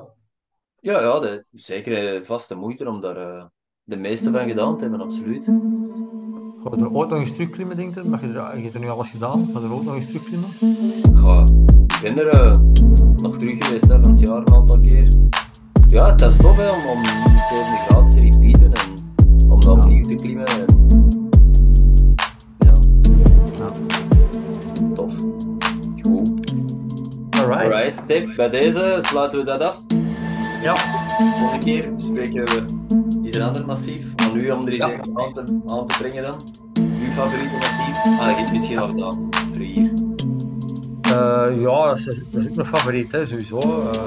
Ja, 0.80 1.02
ja 1.02 1.20
de, 1.20 1.46
zeker 1.52 2.26
vaste 2.26 2.56
moeite 2.56 2.90
om 2.90 3.02
daar 3.02 3.18
uh, 3.18 3.46
de 3.84 3.98
meeste 3.98 4.32
van 4.32 4.48
gedaan 4.48 4.78
te 4.78 4.82
hebben, 4.82 5.02
absoluut. 5.02 5.46
Ga 6.70 6.76
je 6.76 6.82
er 6.84 6.92
ooit 6.92 7.10
nog 7.10 7.20
eens 7.20 7.32
terugklimmen, 7.32 7.76
denk 7.78 7.96
je? 7.96 8.04
Maar 8.10 8.22
je, 8.26 8.32
je 8.32 8.62
hebt 8.62 8.74
er 8.74 8.80
nu 8.80 8.90
alles 8.90 9.10
gedaan, 9.10 9.50
ga 9.54 9.60
je 9.60 9.66
er 9.66 9.74
ook 9.74 9.84
nog 9.84 9.96
eens 9.96 10.06
terugklimmen? 10.06 10.50
Ja, 11.24 11.44
ik 11.96 12.16
ben 12.16 12.18
er 12.26 12.36
uh, 12.46 12.56
nog 13.16 13.38
terug 13.38 13.66
geweest 13.66 13.88
hè, 13.88 14.00
van 14.02 14.12
het 14.12 14.20
jaar 14.20 14.38
een 14.38 14.54
aantal 14.54 14.80
keer. 14.80 15.14
Ja, 15.88 16.12
het 16.12 16.22
is 16.22 16.38
tof 16.38 16.58
hè, 16.58 16.70
om, 16.70 16.98
om 16.98 17.04
7 17.04 17.66
graden 17.88 18.10
te 18.12 18.20
repeaten 18.22 18.72
en 18.74 19.52
om 19.52 19.60
dat 19.60 19.64
Ja. 19.64 19.70
opnieuw 19.72 20.04
te 20.04 20.16
klimmen. 20.16 20.46
En... 20.48 20.66
Ja, 22.58 22.74
Ja. 23.58 23.66
tof. 24.94 25.14
Goed. 26.02 26.52
Alright. 27.30 27.62
Alright, 27.62 28.00
Stef, 28.00 28.36
bij 28.36 28.50
deze 28.50 29.00
sluiten 29.02 29.38
we 29.40 29.46
dat 29.46 29.64
af. 29.64 29.82
Ja, 30.62 30.76
Volgende 31.38 31.66
keer 31.66 31.96
bespreken 31.96 32.46
we 32.46 32.66
iets 33.24 33.36
een 33.38 33.42
ander 33.44 33.66
massief. 33.66 34.06
aan 34.16 34.36
u 34.42 34.52
om 34.52 34.62
er 34.68 34.74
Ja. 34.76 34.90
even 34.92 35.18
aan 35.18 35.34
te, 35.34 35.60
aan 35.66 35.88
te 35.88 35.96
brengen 35.98 36.24
dan. 36.24 36.34
Favoriete 37.20 37.56
massief? 37.60 38.20
Ah, 38.20 38.34
geeft 38.36 38.52
misschien 38.52 38.78
nog 38.78 38.94
dat. 38.94 39.18
Vrier. 39.52 39.92
Eh, 41.02 41.62
ja, 41.62 41.88
dat 41.88 41.98
is, 41.98 42.06
dat 42.06 42.42
is 42.42 42.48
ook 42.48 42.56
mijn 42.56 42.68
favoriet, 42.68 43.12
hè, 43.12 43.26
sowieso. 43.26 43.60
eh 43.60 44.00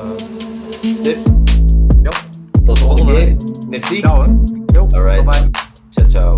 Stef, 1.01 1.19
ja, 2.03 2.11
tot 2.65 2.77
de 2.77 2.83
volgende 2.83 3.15
keer. 3.15 3.37
Merci. 3.69 4.01
ciao 4.01 4.23
hè. 4.23 4.31
Yo, 4.75 4.87
Alright. 4.91 5.25
bye 5.25 5.41
bye. 5.41 5.51
Ciao, 5.91 6.09
ciao. 6.09 6.37